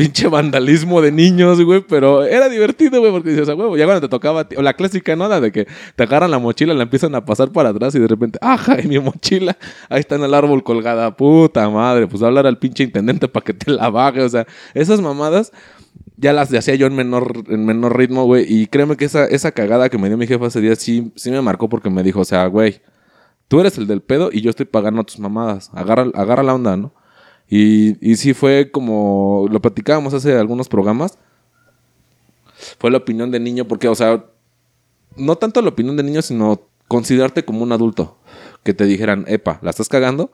pinche 0.00 0.28
vandalismo 0.28 1.02
de 1.02 1.12
niños, 1.12 1.60
güey, 1.60 1.84
pero 1.86 2.24
era 2.24 2.48
divertido, 2.48 3.00
güey, 3.00 3.12
porque 3.12 3.30
dices, 3.30 3.50
a 3.50 3.54
huevo, 3.54 3.76
ya 3.76 3.84
cuando 3.84 4.00
te 4.00 4.08
tocaba, 4.08 4.48
o 4.56 4.62
la 4.62 4.72
clásica, 4.72 5.14
¿no? 5.14 5.28
La 5.28 5.40
de 5.40 5.52
que 5.52 5.66
te 5.94 6.02
agarran 6.02 6.30
la 6.30 6.38
mochila, 6.38 6.72
la 6.72 6.84
empiezan 6.84 7.14
a 7.14 7.24
pasar 7.26 7.50
para 7.50 7.68
atrás 7.68 7.94
y 7.94 7.98
de 7.98 8.08
repente, 8.08 8.38
ajá, 8.40 8.80
y 8.82 8.88
mi 8.88 8.98
mochila, 8.98 9.58
ahí 9.90 10.00
está 10.00 10.14
en 10.14 10.22
el 10.22 10.32
árbol 10.32 10.62
colgada, 10.62 11.14
puta 11.14 11.68
madre, 11.68 12.06
pues 12.06 12.22
hablar 12.22 12.46
al 12.46 12.58
pinche 12.58 12.84
intendente 12.84 13.28
para 13.28 13.44
que 13.44 13.52
te 13.52 13.70
la 13.70 13.90
baje, 13.90 14.22
o 14.22 14.28
sea, 14.30 14.46
esas 14.72 15.02
mamadas 15.02 15.52
ya 16.16 16.32
las 16.32 16.52
hacía 16.52 16.74
yo 16.74 16.86
en 16.86 16.94
menor, 16.94 17.44
en 17.48 17.64
menor 17.64 17.96
ritmo, 17.96 18.24
güey, 18.24 18.44
y 18.48 18.66
créeme 18.66 18.96
que 18.96 19.06
esa, 19.06 19.24
esa 19.24 19.52
cagada 19.52 19.88
que 19.88 19.98
me 19.98 20.08
dio 20.08 20.18
mi 20.18 20.26
jefa 20.26 20.46
ese 20.46 20.60
día 20.60 20.76
sí, 20.76 21.12
sí 21.16 21.30
me 21.30 21.40
marcó 21.40 21.68
porque 21.68 21.90
me 21.90 22.02
dijo, 22.02 22.20
o 22.20 22.24
sea, 22.24 22.46
güey, 22.46 22.82
tú 23.48 23.60
eres 23.60 23.78
el 23.78 23.86
del 23.86 24.02
pedo 24.02 24.30
y 24.32 24.42
yo 24.42 24.50
estoy 24.50 24.66
pagando 24.66 25.04
tus 25.04 25.18
mamadas, 25.18 25.70
agarra, 25.72 26.10
agarra 26.14 26.42
la 26.42 26.54
onda, 26.54 26.76
¿no? 26.76 26.92
Y, 27.48 27.96
y 28.06 28.16
sí 28.16 28.34
fue 28.34 28.70
como, 28.70 29.46
lo 29.50 29.60
platicábamos 29.60 30.14
hace 30.14 30.36
algunos 30.36 30.68
programas, 30.68 31.18
fue 32.78 32.90
la 32.90 32.98
opinión 32.98 33.30
de 33.30 33.40
niño, 33.40 33.66
porque, 33.66 33.88
o 33.88 33.94
sea, 33.94 34.24
no 35.16 35.36
tanto 35.36 35.62
la 35.62 35.70
opinión 35.70 35.96
de 35.96 36.02
niño, 36.02 36.22
sino 36.22 36.60
considerarte 36.88 37.44
como 37.44 37.62
un 37.62 37.72
adulto. 37.72 38.18
Que 38.62 38.74
te 38.74 38.84
dijeran, 38.84 39.24
epa, 39.26 39.58
la 39.62 39.70
estás 39.70 39.88
cagando, 39.88 40.32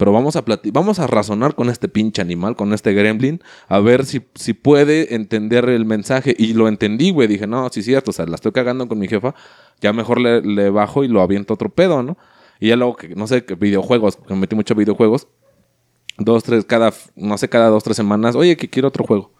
pero 0.00 0.12
vamos 0.12 0.34
a 0.34 0.44
vamos 0.72 0.98
a 0.98 1.06
razonar 1.06 1.54
con 1.54 1.68
este 1.68 1.86
pinche 1.86 2.22
animal, 2.22 2.56
con 2.56 2.72
este 2.72 2.94
gremlin, 2.94 3.42
a 3.68 3.80
ver 3.80 4.06
si, 4.06 4.22
si 4.34 4.54
puede 4.54 5.14
entender 5.14 5.68
el 5.68 5.84
mensaje. 5.84 6.34
Y 6.38 6.54
lo 6.54 6.68
entendí, 6.68 7.10
güey. 7.10 7.28
Dije, 7.28 7.46
no, 7.46 7.68
sí 7.68 7.80
es 7.80 7.86
cierto, 7.86 8.10
o 8.10 8.14
sea, 8.14 8.24
la 8.24 8.36
estoy 8.36 8.52
cagando 8.52 8.88
con 8.88 8.98
mi 8.98 9.08
jefa, 9.08 9.34
ya 9.82 9.92
mejor 9.92 10.18
le, 10.18 10.70
bajo 10.70 11.04
y 11.04 11.08
lo 11.08 11.20
aviento 11.20 11.52
otro 11.52 11.68
pedo, 11.68 12.02
¿no? 12.02 12.16
Y 12.60 12.68
ya 12.68 12.76
luego, 12.76 12.96
que, 12.96 13.14
no 13.14 13.26
sé, 13.26 13.44
que 13.44 13.56
videojuegos, 13.56 14.16
que 14.16 14.32
me 14.32 14.40
metí 14.40 14.56
mucho 14.56 14.74
videojuegos, 14.74 15.28
dos, 16.16 16.44
tres, 16.44 16.64
cada, 16.64 16.94
no 17.14 17.36
sé, 17.36 17.50
cada 17.50 17.68
dos, 17.68 17.84
tres 17.84 17.98
semanas, 17.98 18.36
oye, 18.36 18.56
que 18.56 18.70
quiero 18.70 18.88
otro 18.88 19.04
juego. 19.04 19.32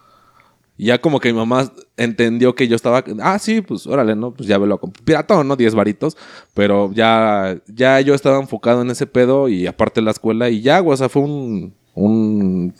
Y 0.81 0.87
ya 0.87 0.99
como 0.99 1.21
que 1.21 1.31
mi 1.31 1.39
mamá 1.39 1.71
entendió 1.99 2.55
que 2.55 2.67
yo 2.67 2.75
estaba, 2.75 3.05
ah, 3.21 3.39
sí, 3.39 3.61
pues 3.61 3.87
órale, 3.87 4.17
¿no? 4.17 4.33
Pues 4.33 4.49
ya 4.49 4.59
me 4.59 4.67
lo 4.67 4.81
piratón, 4.81 5.47
¿no? 5.47 5.55
10 5.55 5.75
varitos, 5.75 6.17
pero 6.55 6.91
ya, 6.95 7.55
ya 7.67 8.01
yo 8.01 8.15
estaba 8.15 8.41
enfocado 8.41 8.81
en 8.81 8.89
ese 8.89 9.07
pedo 9.07 9.51
y 9.51 9.67
aparte 9.67 10.01
la 10.01 10.13
escuela 10.13 10.49
y 10.49 10.63
ya, 10.63 10.79
güey, 10.79 10.95
o 10.95 10.97
sea, 10.97 11.11
fue 11.11 11.21
un, 11.21 11.75
un 11.93 12.73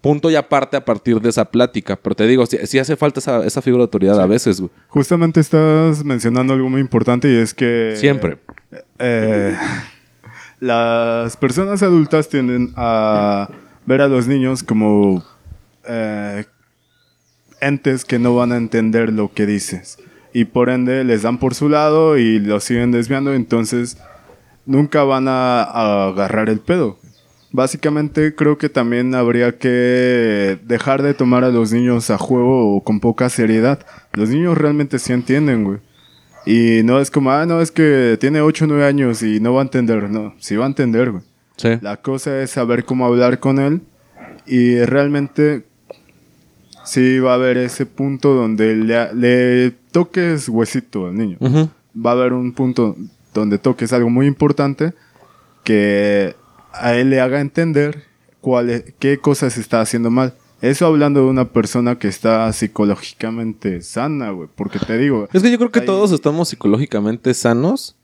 punto 0.00 0.30
y 0.30 0.36
aparte 0.36 0.76
a 0.76 0.84
partir 0.84 1.20
de 1.20 1.30
esa 1.30 1.46
plática. 1.46 1.96
Pero 1.96 2.14
te 2.14 2.28
digo, 2.28 2.46
si 2.46 2.78
hace 2.78 2.94
falta 2.94 3.18
esa, 3.18 3.44
esa, 3.44 3.60
figura 3.60 3.80
de 3.80 3.86
autoridad 3.86 4.20
a 4.20 4.26
veces, 4.26 4.60
güey. 4.60 4.70
Justamente 4.86 5.40
estás 5.40 6.04
mencionando 6.04 6.52
algo 6.52 6.70
muy 6.70 6.80
importante 6.80 7.28
y 7.28 7.38
es 7.38 7.52
que... 7.52 7.94
Siempre. 7.96 8.38
Eh, 9.00 9.52
las 10.60 11.36
personas 11.36 11.82
adultas 11.82 12.28
tienden 12.28 12.72
a 12.76 13.48
ver 13.84 14.00
a 14.00 14.06
los 14.06 14.28
niños 14.28 14.62
como 14.62 15.24
eh, 15.88 16.44
entes 17.60 18.04
que 18.04 18.18
no 18.18 18.34
van 18.34 18.52
a 18.52 18.56
entender 18.56 19.12
lo 19.12 19.32
que 19.32 19.46
dices. 19.46 19.98
Y 20.32 20.44
por 20.44 20.68
ende 20.68 21.04
les 21.04 21.22
dan 21.22 21.38
por 21.38 21.54
su 21.54 21.68
lado 21.68 22.18
y 22.18 22.38
lo 22.38 22.60
siguen 22.60 22.92
desviando, 22.92 23.32
entonces 23.32 23.96
nunca 24.66 25.04
van 25.04 25.28
a, 25.28 26.08
agarrar 26.08 26.48
el 26.48 26.60
pedo. 26.60 26.98
Básicamente 27.52 28.34
creo 28.34 28.58
que 28.58 28.68
también 28.68 29.14
habría 29.14 29.56
que 29.56 30.58
dejar 30.64 31.02
de 31.02 31.14
tomar 31.14 31.44
a 31.44 31.48
los 31.48 31.72
niños 31.72 32.10
a 32.10 32.18
juego 32.18 32.76
o 32.76 32.84
con 32.84 33.00
poca 33.00 33.30
seriedad. 33.30 33.86
Los 34.12 34.28
niños 34.28 34.58
realmente 34.58 34.98
sí 34.98 35.12
entienden, 35.12 35.64
güey. 35.64 35.78
Y 36.44 36.82
no 36.84 37.00
es 37.00 37.10
como, 37.10 37.30
ah, 37.30 37.46
no, 37.46 37.60
es 37.60 37.70
que 37.70 38.18
tiene 38.20 38.40
8 38.40 38.64
o 38.66 38.68
9 38.68 38.84
años 38.84 39.22
y 39.22 39.40
no 39.40 39.54
va 39.54 39.62
a 39.62 39.64
entender. 39.64 40.10
No, 40.10 40.34
sí 40.38 40.54
va 40.56 40.64
a 40.64 40.68
entender, 40.68 41.12
güey. 41.12 41.22
La 41.80 41.96
cosa 41.96 42.42
es 42.42 42.50
saber 42.50 42.84
cómo 42.84 43.06
hablar 43.06 43.40
con 43.40 43.58
él 43.58 43.80
y 44.46 44.78
realmente 44.84 45.64
sí 46.86 47.18
va 47.18 47.32
a 47.32 47.34
haber 47.34 47.58
ese 47.58 47.84
punto 47.84 48.34
donde 48.34 48.74
le, 48.76 49.70
toques 49.90 50.48
huesito 50.48 51.06
al 51.06 51.16
niño. 51.16 51.38
Va 51.94 52.10
a 52.10 52.14
haber 52.14 52.32
un 52.32 52.52
punto 52.52 52.96
donde 53.34 53.58
toques 53.58 53.92
algo 53.92 54.08
muy 54.08 54.26
importante 54.26 54.94
que 55.64 56.34
a 56.72 56.94
él 56.94 57.10
le 57.10 57.20
haga 57.20 57.40
entender 57.40 58.04
cuál 58.40 58.84
qué 58.98 59.18
cosas 59.18 59.58
está 59.58 59.80
haciendo 59.80 60.10
mal. 60.10 60.34
Eso 60.62 60.86
hablando 60.86 61.20
de 61.20 61.26
una 61.26 61.52
persona 61.52 61.98
que 61.98 62.08
está 62.08 62.50
psicológicamente 62.52 63.82
sana, 63.82 64.30
güey. 64.30 64.48
Porque 64.54 64.78
te 64.78 64.96
digo. 64.96 65.28
Es 65.32 65.42
que 65.42 65.50
yo 65.50 65.58
creo 65.58 65.70
que 65.70 65.82
todos 65.82 66.12
estamos 66.12 66.48
psicológicamente 66.48 67.34
sanos. 67.34 67.96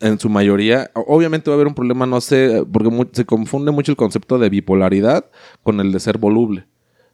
En 0.00 0.18
su 0.18 0.28
mayoría. 0.28 0.90
Obviamente 0.94 1.48
va 1.48 1.54
a 1.54 1.56
haber 1.56 1.68
un 1.68 1.76
problema, 1.76 2.06
no 2.06 2.20
sé, 2.20 2.66
porque 2.72 2.90
se 3.12 3.24
confunde 3.24 3.70
mucho 3.70 3.92
el 3.92 3.96
concepto 3.96 4.36
de 4.36 4.48
bipolaridad 4.48 5.26
con 5.62 5.78
el 5.78 5.92
de 5.92 6.00
ser 6.00 6.18
voluble. 6.18 6.66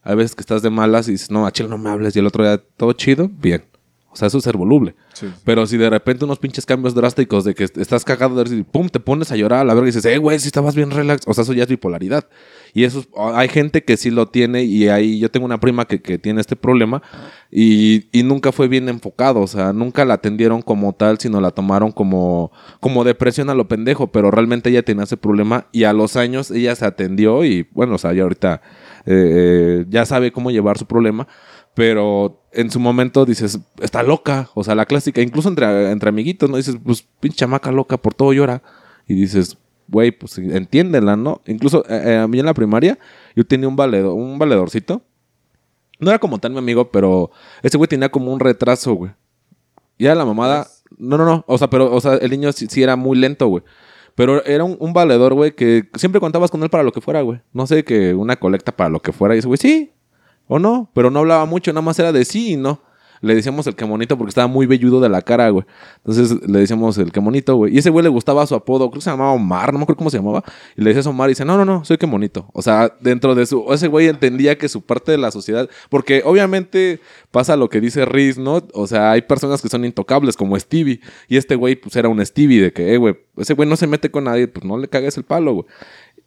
Hay 0.09 0.17
veces 0.17 0.35
que 0.35 0.41
estás 0.41 0.63
de 0.63 0.71
malas 0.71 1.07
y 1.07 1.13
dices, 1.13 1.31
no, 1.31 1.47
a 1.47 1.53
no 1.69 1.77
me 1.77 1.91
hables. 1.91 2.17
Y 2.17 2.21
el 2.21 2.27
otro 2.27 2.43
día, 2.43 2.57
todo 2.79 2.95
chido, 2.95 3.29
bien. 3.31 3.63
O 4.11 4.17
sea, 4.17 4.29
eso 4.29 4.39
es 4.39 4.45
ser 4.45 4.57
voluble. 4.57 4.95
Pero 5.45 5.67
si 5.67 5.77
de 5.77 5.91
repente 5.91 6.25
unos 6.25 6.39
pinches 6.39 6.65
cambios 6.65 6.95
drásticos 6.95 7.45
de 7.45 7.55
que 7.55 7.65
estás 7.65 8.07
cagado 8.07 8.43
y 8.43 8.63
pum, 8.63 8.89
te 8.89 9.01
pones 9.01 9.31
a 9.33 9.37
llorar 9.37 9.61
a 9.61 9.65
la 9.65 9.75
verga 9.75 9.87
y 9.87 9.93
dices, 9.93 10.07
eh, 10.07 10.17
güey, 10.17 10.39
si 10.39 10.47
estabas 10.47 10.75
bien 10.75 10.91
relax. 10.91 11.25
O 11.27 11.35
sea, 11.35 11.43
eso 11.43 11.53
ya 11.53 11.65
es 11.65 11.69
bipolaridad. 11.69 12.27
Y 12.73 12.85
eso, 12.85 13.05
hay 13.35 13.51
gente 13.51 13.85
que 13.85 13.99
sí 13.99 14.11
lo 14.11 14.29
tiene 14.29 14.65
y 14.65 14.89
ahí 14.89 15.19
yo 15.19 15.31
tengo 15.31 15.45
una 15.45 15.61
prima 15.61 15.85
que, 15.85 15.99
tiene 16.19 16.41
este 16.41 16.57
problema 16.57 17.03
y, 17.51 18.09
nunca 18.25 18.51
fue 18.51 18.67
bien 18.67 18.89
enfocado. 18.89 19.43
O 19.43 19.47
sea, 19.47 19.75
nunca 19.75 20.07
la 20.07 20.15
atendieron 20.15 20.63
como 20.63 20.95
tal, 20.95 21.19
sino 21.19 21.39
la 21.43 21.51
tomaron 21.51 21.93
como, 21.93 22.51
como 22.81 23.05
depresión 23.05 23.51
a 23.51 23.55
lo 23.55 23.69
pendejo. 23.69 24.11
Pero 24.11 24.31
realmente 24.31 24.71
ella 24.71 24.83
tenía 24.83 25.05
ese 25.05 25.19
problema 25.19 25.67
y 25.71 25.85
a 25.85 25.93
los 25.93 26.17
años 26.17 26.51
ella 26.51 26.75
se 26.77 26.87
atendió 26.87 27.45
y 27.45 27.69
bueno, 27.73 27.97
o 27.97 27.99
sea, 27.99 28.15
ya 28.15 28.23
ahorita 28.23 28.63
eh, 29.11 29.87
ya 29.89 30.05
sabe 30.05 30.33
cómo 30.33 30.51
llevar 30.51 30.77
su 30.77 30.85
problema, 30.85 31.27
pero 31.75 32.43
en 32.53 32.71
su 32.71 32.79
momento 32.79 33.25
dices, 33.25 33.59
está 33.81 34.03
loca, 34.03 34.51
o 34.55 34.63
sea, 34.63 34.75
la 34.75 34.85
clásica, 34.85 35.23
incluso 35.23 35.49
entre, 35.49 35.91
entre 35.91 36.11
amiguitos, 36.11 36.51
¿no? 36.51 36.59
Dices, 36.59 36.77
pues 36.85 37.07
pinche 37.21 37.39
chamaca 37.39 37.73
loca, 37.73 37.97
por 37.97 38.13
todo 38.13 38.35
llora. 38.35 38.63
Y 39.07 39.15
dices, 39.15 39.57
güey, 39.87 40.11
pues 40.11 40.37
entiéndela, 40.37 41.17
¿no? 41.17 41.41
Incluso 41.47 41.85
eh, 41.89 42.03
eh, 42.05 42.17
a 42.19 42.29
mí 42.29 42.39
en 42.39 42.47
la 42.47 42.53
primaria 42.53 42.99
yo 43.35 43.47
tenía 43.47 43.67
un 43.67 43.77
valedor, 43.77 44.13
un 44.13 44.39
valedorcito. 44.39 45.03
No 45.99 46.11
era 46.11 46.19
como 46.19 46.39
tal 46.39 46.53
mi 46.53 46.59
amigo, 46.59 46.91
pero 46.91 47.31
ese 47.63 47.79
güey 47.79 47.89
tenía 47.89 48.11
como 48.11 48.33
un 48.33 48.41
retraso, 48.41 48.93
güey. 48.93 49.13
Y 49.97 50.05
era 50.05 50.15
la 50.15 50.27
mamada. 50.27 50.69
No, 50.99 51.17
no, 51.17 51.25
no. 51.25 51.45
O 51.49 51.57
sea, 51.57 51.71
pero, 51.71 51.93
o 51.95 52.01
sea, 52.01 52.15
el 52.15 52.31
niño 52.31 52.53
sí 52.53 52.83
era 52.83 52.95
muy 52.95 53.19
lento, 53.19 53.49
güey. 53.49 53.65
Pero 54.19 54.45
era 54.45 54.65
un, 54.65 54.93
valedor, 54.93 55.33
güey, 55.35 55.53
que 55.53 55.89
siempre 55.95 56.21
contabas 56.21 56.51
con 56.51 56.61
él 56.65 56.69
para 56.69 56.83
lo 56.83 56.91
que 56.91 57.01
fuera, 57.01 57.23
güey. 57.23 57.41
No 57.53 57.69
sé, 57.69 57.85
que 57.85 58.15
una 58.15 58.35
colecta 58.35 58.73
para 58.73 58.91
lo 58.91 59.01
que 59.01 59.13
fuera. 59.13 59.37
Y 59.37 59.39
ese 59.39 59.47
güey, 59.47 59.59
sí, 59.59 59.93
o 60.49 60.59
no. 60.59 60.91
Pero 60.93 61.09
no 61.13 61.21
hablaba 61.21 61.47
mucho, 61.47 61.73
nada 61.73 61.83
más 61.83 62.01
era 62.01 62.11
de 62.11 62.25
sí 62.25 62.55
y 62.55 62.57
no 62.57 62.83
le 63.21 63.35
decíamos 63.35 63.67
el 63.67 63.75
que 63.75 63.85
monito 63.85 64.17
porque 64.17 64.31
estaba 64.31 64.47
muy 64.47 64.67
velludo 64.67 65.01
de 65.01 65.09
la 65.09 65.23
cara, 65.23 65.49
güey. 65.51 65.65
Entonces 65.99 66.49
le 66.49 66.61
decíamos 66.61 66.99
el 66.99 67.13
que 67.13 67.21
monito, 67.21 67.57
güey. 67.57 67.75
Y 67.75 67.79
ese 67.79 67.91
güey 67.91 68.03
le 68.03 68.09
gustaba 68.09 68.47
su 68.47 68.55
apodo, 68.55 68.91
creo 68.91 69.01
que 69.01 69.05
se 69.05 69.11
llamaba 69.11 69.33
Omar, 69.33 69.73
no 69.73 69.79
me 69.79 69.83
acuerdo 69.83 69.99
cómo 69.99 70.11
se 70.11 70.19
llamaba. 70.19 70.45
Y 70.77 70.83
le 70.83 70.91
decías 70.91 71.07
Omar 71.07 71.29
y 71.29 71.33
dice, 71.33 71.45
no, 71.45 71.57
no, 71.57 71.65
no, 71.65 71.85
soy 71.85 71.99
que 71.99 72.07
monito. 72.07 72.49
O 72.53 72.63
sea, 72.63 72.95
dentro 73.01 73.35
de 73.35 73.47
su. 73.47 73.73
Ese 73.73 73.89
güey 73.89 74.09
entendía 74.09 74.57
que 74.57 74.69
su 74.69 74.83
parte 74.83 75.13
de 75.13 75.19
la 75.19 75.31
sociedad. 75.31 75.69
Porque 75.89 76.23
obviamente 76.25 77.01
pasa 77.31 77.57
lo 77.57 77.69
que 77.69 77.81
dice 77.81 78.05
Riz, 78.05 78.39
¿no? 78.39 78.63
O 78.75 78.87
sea, 78.87 79.13
hay 79.13 79.23
personas 79.23 79.63
que 79.63 79.69
son 79.69 79.85
intocables, 79.85 80.37
como 80.37 80.59
Stevie. 80.59 81.01
Y 81.29 81.37
este 81.37 81.55
güey, 81.55 81.77
pues 81.77 81.97
era 81.97 82.09
un 82.09 82.25
Stevie 82.25 82.63
de 82.63 82.73
que, 82.73 82.95
eh, 82.95 82.97
güey, 82.97 83.17
ese 83.37 83.55
güey 83.55 83.69
no 83.69 83.77
se 83.77 83.87
mete 83.87 84.11
con 84.11 84.25
nadie, 84.25 84.49
pues 84.49 84.65
no 84.65 84.79
le 84.79 84.89
cagues 84.89 85.17
el 85.17 85.25
palo, 85.25 85.55
güey. 85.55 85.67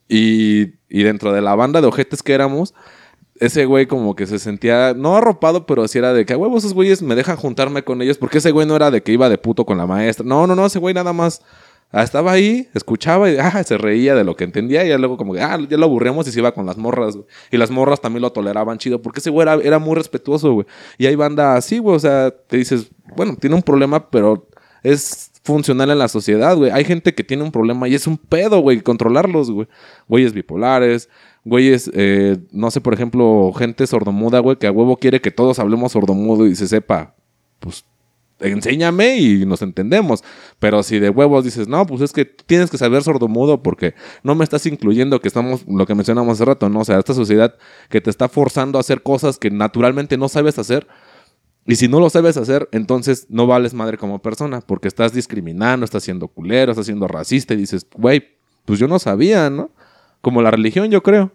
Y, 0.07 0.73
y 0.89 1.03
dentro 1.03 1.31
de 1.31 1.41
la 1.41 1.55
banda 1.55 1.79
de 1.79 1.87
ojetes 1.87 2.21
que 2.21 2.33
éramos 2.33 2.73
ese 3.41 3.65
güey 3.65 3.87
como 3.87 4.15
que 4.15 4.27
se 4.27 4.37
sentía, 4.37 4.93
no 4.93 5.17
arropado, 5.17 5.65
pero 5.65 5.81
así 5.81 5.97
era 5.97 6.13
de 6.13 6.27
que, 6.27 6.33
a 6.33 6.37
esos 6.55 6.75
güeyes 6.75 7.01
me 7.01 7.15
dejan 7.15 7.37
juntarme 7.37 7.83
con 7.83 7.99
ellos, 8.03 8.19
porque 8.19 8.37
ese 8.37 8.51
güey 8.51 8.67
no 8.67 8.75
era 8.75 8.91
de 8.91 9.01
que 9.01 9.11
iba 9.11 9.29
de 9.29 9.39
puto 9.39 9.65
con 9.65 9.79
la 9.79 9.87
maestra. 9.87 10.23
No, 10.23 10.45
no, 10.45 10.55
no, 10.55 10.67
ese 10.67 10.77
güey 10.77 10.93
nada 10.93 11.11
más 11.11 11.41
ah, 11.91 12.03
estaba 12.03 12.33
ahí, 12.33 12.69
escuchaba 12.75 13.31
y 13.31 13.37
ah, 13.39 13.63
se 13.63 13.79
reía 13.79 14.13
de 14.13 14.23
lo 14.23 14.35
que 14.35 14.43
entendía 14.43 14.85
y 14.85 14.89
ya 14.89 14.97
luego 14.99 15.17
como 15.17 15.33
que, 15.33 15.41
ah, 15.41 15.57
ya 15.67 15.77
lo 15.77 15.85
aburríamos 15.85 16.27
y 16.27 16.31
se 16.31 16.37
iba 16.37 16.51
con 16.51 16.67
las 16.67 16.77
morras, 16.77 17.15
güey. 17.15 17.25
Y 17.49 17.57
las 17.57 17.71
morras 17.71 17.99
también 17.99 18.21
lo 18.21 18.31
toleraban 18.31 18.77
chido, 18.77 19.01
porque 19.01 19.19
ese 19.21 19.31
güey 19.31 19.47
era, 19.47 19.55
era 19.55 19.79
muy 19.79 19.95
respetuoso, 19.95 20.53
güey. 20.53 20.67
Y 20.99 21.07
hay 21.07 21.15
banda 21.15 21.55
así, 21.55 21.79
güey, 21.79 21.95
o 21.95 21.99
sea, 21.99 22.29
te 22.29 22.57
dices, 22.57 22.91
bueno, 23.15 23.35
tiene 23.37 23.55
un 23.55 23.63
problema, 23.63 24.11
pero 24.11 24.49
es 24.83 25.31
funcional 25.43 25.89
en 25.89 25.97
la 25.97 26.07
sociedad, 26.07 26.55
güey. 26.55 26.69
Hay 26.69 26.85
gente 26.85 27.15
que 27.15 27.23
tiene 27.23 27.41
un 27.41 27.51
problema 27.51 27.87
y 27.87 27.95
es 27.95 28.05
un 28.05 28.17
pedo, 28.17 28.59
güey, 28.59 28.81
controlarlos, 28.81 29.49
güey. 29.49 29.67
Güeyes 30.07 30.33
bipolares, 30.33 31.09
güeyes, 31.45 31.89
eh, 31.93 32.37
no 32.51 32.71
sé, 32.71 32.81
por 32.81 32.93
ejemplo, 32.93 33.51
gente 33.53 33.87
sordomuda, 33.87 34.39
güey, 34.39 34.57
que 34.57 34.67
a 34.67 34.71
huevo 34.71 34.97
quiere 34.97 35.21
que 35.21 35.31
todos 35.31 35.59
hablemos 35.59 35.93
sordomudo 35.93 36.47
y 36.47 36.55
se 36.55 36.67
sepa, 36.67 37.15
pues 37.59 37.85
enséñame 38.41 39.17
y 39.17 39.45
nos 39.45 39.61
entendemos. 39.61 40.23
Pero 40.59 40.83
si 40.83 40.99
de 40.99 41.09
huevos 41.09 41.43
dices, 41.43 41.67
no, 41.67 41.85
pues 41.85 42.01
es 42.01 42.11
que 42.11 42.25
tienes 42.25 42.69
que 42.69 42.77
saber 42.77 43.03
sordomudo 43.03 43.63
porque 43.63 43.95
no 44.23 44.35
me 44.35 44.43
estás 44.43 44.65
incluyendo 44.65 45.19
que 45.21 45.27
estamos, 45.27 45.65
lo 45.67 45.85
que 45.85 45.95
mencionamos 45.95 46.33
hace 46.33 46.45
rato, 46.45 46.69
¿no? 46.69 46.81
O 46.81 46.85
sea, 46.85 46.99
esta 46.99 47.13
sociedad 47.13 47.55
que 47.89 48.01
te 48.01 48.09
está 48.09 48.27
forzando 48.29 48.77
a 48.77 48.81
hacer 48.81 49.01
cosas 49.01 49.37
que 49.37 49.51
naturalmente 49.51 50.17
no 50.17 50.29
sabes 50.29 50.59
hacer. 50.59 50.87
Y 51.67 51.75
si 51.75 51.87
no 51.87 51.99
lo 51.99 52.09
sabes 52.09 52.37
hacer, 52.37 52.67
entonces 52.71 53.27
no 53.29 53.45
vales 53.45 53.75
madre 53.75 53.97
como 53.97 54.19
persona 54.19 54.61
porque 54.61 54.87
estás 54.87 55.13
discriminando, 55.13 55.85
estás 55.85 56.03
siendo 56.03 56.27
culero, 56.27 56.71
estás 56.71 56.87
siendo 56.87 57.07
racista 57.07 57.53
y 57.53 57.57
dices, 57.57 57.85
güey, 57.95 58.23
pues 58.65 58.79
yo 58.79 58.87
no 58.87 58.97
sabía, 58.97 59.49
¿no? 59.49 59.69
Como 60.21 60.41
la 60.41 60.51
religión, 60.51 60.89
yo 60.89 61.03
creo. 61.03 61.31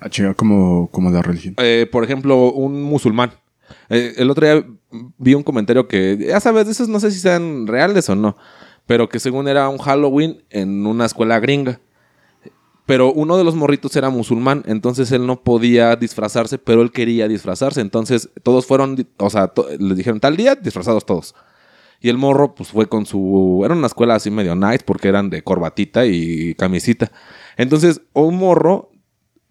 Ah, 0.00 0.34
como, 0.36 0.88
como 0.90 1.10
la 1.10 1.22
religión. 1.22 1.54
Eh, 1.58 1.88
por 1.90 2.04
ejemplo, 2.04 2.52
un 2.52 2.82
musulmán. 2.82 3.32
Eh, 3.88 4.14
el 4.16 4.30
otro 4.30 4.46
día 4.46 4.64
vi 5.18 5.34
un 5.34 5.42
comentario 5.42 5.88
que, 5.88 6.18
ya 6.28 6.40
sabes, 6.40 6.68
esos 6.68 6.88
no 6.88 7.00
sé 7.00 7.10
si 7.10 7.18
sean 7.18 7.66
reales 7.66 8.08
o 8.08 8.14
no, 8.14 8.36
pero 8.86 9.08
que 9.08 9.18
según 9.18 9.48
era 9.48 9.68
un 9.68 9.78
Halloween 9.78 10.42
en 10.50 10.86
una 10.86 11.06
escuela 11.06 11.40
gringa. 11.40 11.80
Pero 12.86 13.10
uno 13.12 13.38
de 13.38 13.44
los 13.44 13.54
morritos 13.54 13.96
era 13.96 14.10
musulmán, 14.10 14.62
entonces 14.66 15.10
él 15.10 15.26
no 15.26 15.40
podía 15.40 15.96
disfrazarse, 15.96 16.58
pero 16.58 16.82
él 16.82 16.92
quería 16.92 17.26
disfrazarse. 17.28 17.80
Entonces 17.80 18.28
todos 18.42 18.66
fueron, 18.66 19.08
o 19.16 19.30
sea, 19.30 19.52
le 19.78 19.94
dijeron 19.94 20.20
tal 20.20 20.36
día, 20.36 20.54
disfrazados 20.54 21.06
todos. 21.06 21.34
Y 22.04 22.10
el 22.10 22.18
morro, 22.18 22.54
pues 22.54 22.68
fue 22.68 22.86
con 22.86 23.06
su. 23.06 23.62
Era 23.64 23.72
una 23.72 23.86
escuela 23.86 24.14
así 24.14 24.30
medio 24.30 24.54
nice 24.54 24.84
porque 24.84 25.08
eran 25.08 25.30
de 25.30 25.42
corbatita 25.42 26.04
y 26.04 26.54
camisita. 26.54 27.10
Entonces, 27.56 28.02
un 28.12 28.36
morro, 28.36 28.90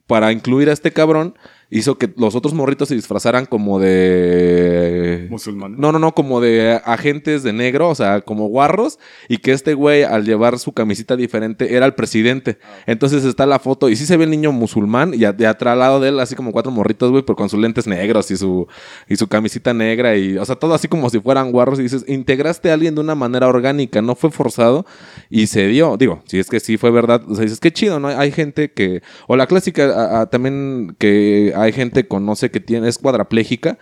para 0.06 0.32
incluir 0.32 0.70
a 0.70 0.74
este 0.74 0.94
cabrón, 0.94 1.36
hizo 1.74 1.98
que 1.98 2.12
los 2.18 2.36
otros 2.36 2.54
morritos 2.54 2.90
se 2.90 2.96
disfrazaran 2.96 3.46
como 3.46 3.80
de. 3.80 5.28
Musulmanes. 5.30 5.80
No, 5.80 5.92
no, 5.92 6.00
no, 6.00 6.14
como 6.14 6.40
de 6.40 6.80
agentes 6.86 7.44
de 7.44 7.52
negro, 7.52 7.90
o 7.90 7.96
sea, 7.96 8.22
como 8.22 8.48
guarros, 8.48 9.00
y 9.28 9.38
que 9.38 9.52
este 9.52 9.74
güey, 9.74 10.04
al 10.04 10.24
llevar 10.24 10.60
su 10.60 10.72
camisita 10.72 11.16
diferente, 11.16 11.76
era 11.76 11.86
el 11.86 11.94
presidente. 11.96 12.60
Ah, 12.64 12.84
Entonces 12.88 13.26
está 13.26 13.46
la 13.46 13.60
foto, 13.60 13.90
y 13.90 13.96
sí 13.96 14.06
se 14.06 14.18
ve 14.18 14.26
el 14.26 14.30
niño 14.30 14.52
musulmán, 14.52 15.14
y 15.14 15.20
de 15.20 15.48
atrás 15.48 15.74
al 15.74 15.80
lado 15.80 16.00
de 16.00 16.10
él, 16.10 16.20
así 16.20 16.36
como 16.36 16.52
cuatro 16.52 16.72
morritos, 16.72 17.10
güey, 17.10 17.24
pero 17.24 17.36
con 17.36 17.50
sus 17.50 17.60
lentes 17.60 17.88
negros 17.88 18.30
y 18.30 18.38
su, 18.38 18.68
y 19.10 19.16
su 19.16 19.28
camisita 19.28 19.74
negra, 19.74 20.16
y, 20.16 20.38
o 20.38 20.46
sea, 20.46 20.56
todo 20.56 20.74
así 20.76 20.88
como 20.88 21.10
si 21.10 21.20
fueran 21.20 21.52
guarros, 21.52 21.80
y 21.80 21.84
dices, 21.84 22.06
integraste 22.08 22.70
a 22.70 22.76
alguien 22.76 22.94
de 22.94 23.02
una 23.02 23.16
manera 23.16 23.48
orgánica, 23.48 24.02
no 24.02 24.16
fue 24.16 24.30
forzado, 24.30 24.86
y 25.30 25.48
se 25.48 25.68
dio. 25.68 25.98
Digo, 25.98 26.22
si 26.26 26.38
es 26.38 26.50
que 26.50 26.60
sí 26.60 26.78
fue 26.78 26.92
verdad, 26.92 27.24
o 27.28 27.34
sea, 27.34 27.44
dices, 27.44 27.60
qué 27.60 27.72
chido, 27.72 28.00
¿no? 28.00 28.10
Hay 28.10 28.32
gente 28.32 28.72
que. 28.72 29.02
O 29.28 29.36
la 29.36 29.48
clásica 29.48 30.28
también 30.30 30.96
que 31.00 31.54
hay 31.64 31.74
gente 31.74 32.08
con, 32.08 32.26
no 32.26 32.36
sé, 32.36 32.52
que 32.52 32.60
tiene, 32.60 32.88
es 32.88 32.98
cuadraplégica 32.98 33.78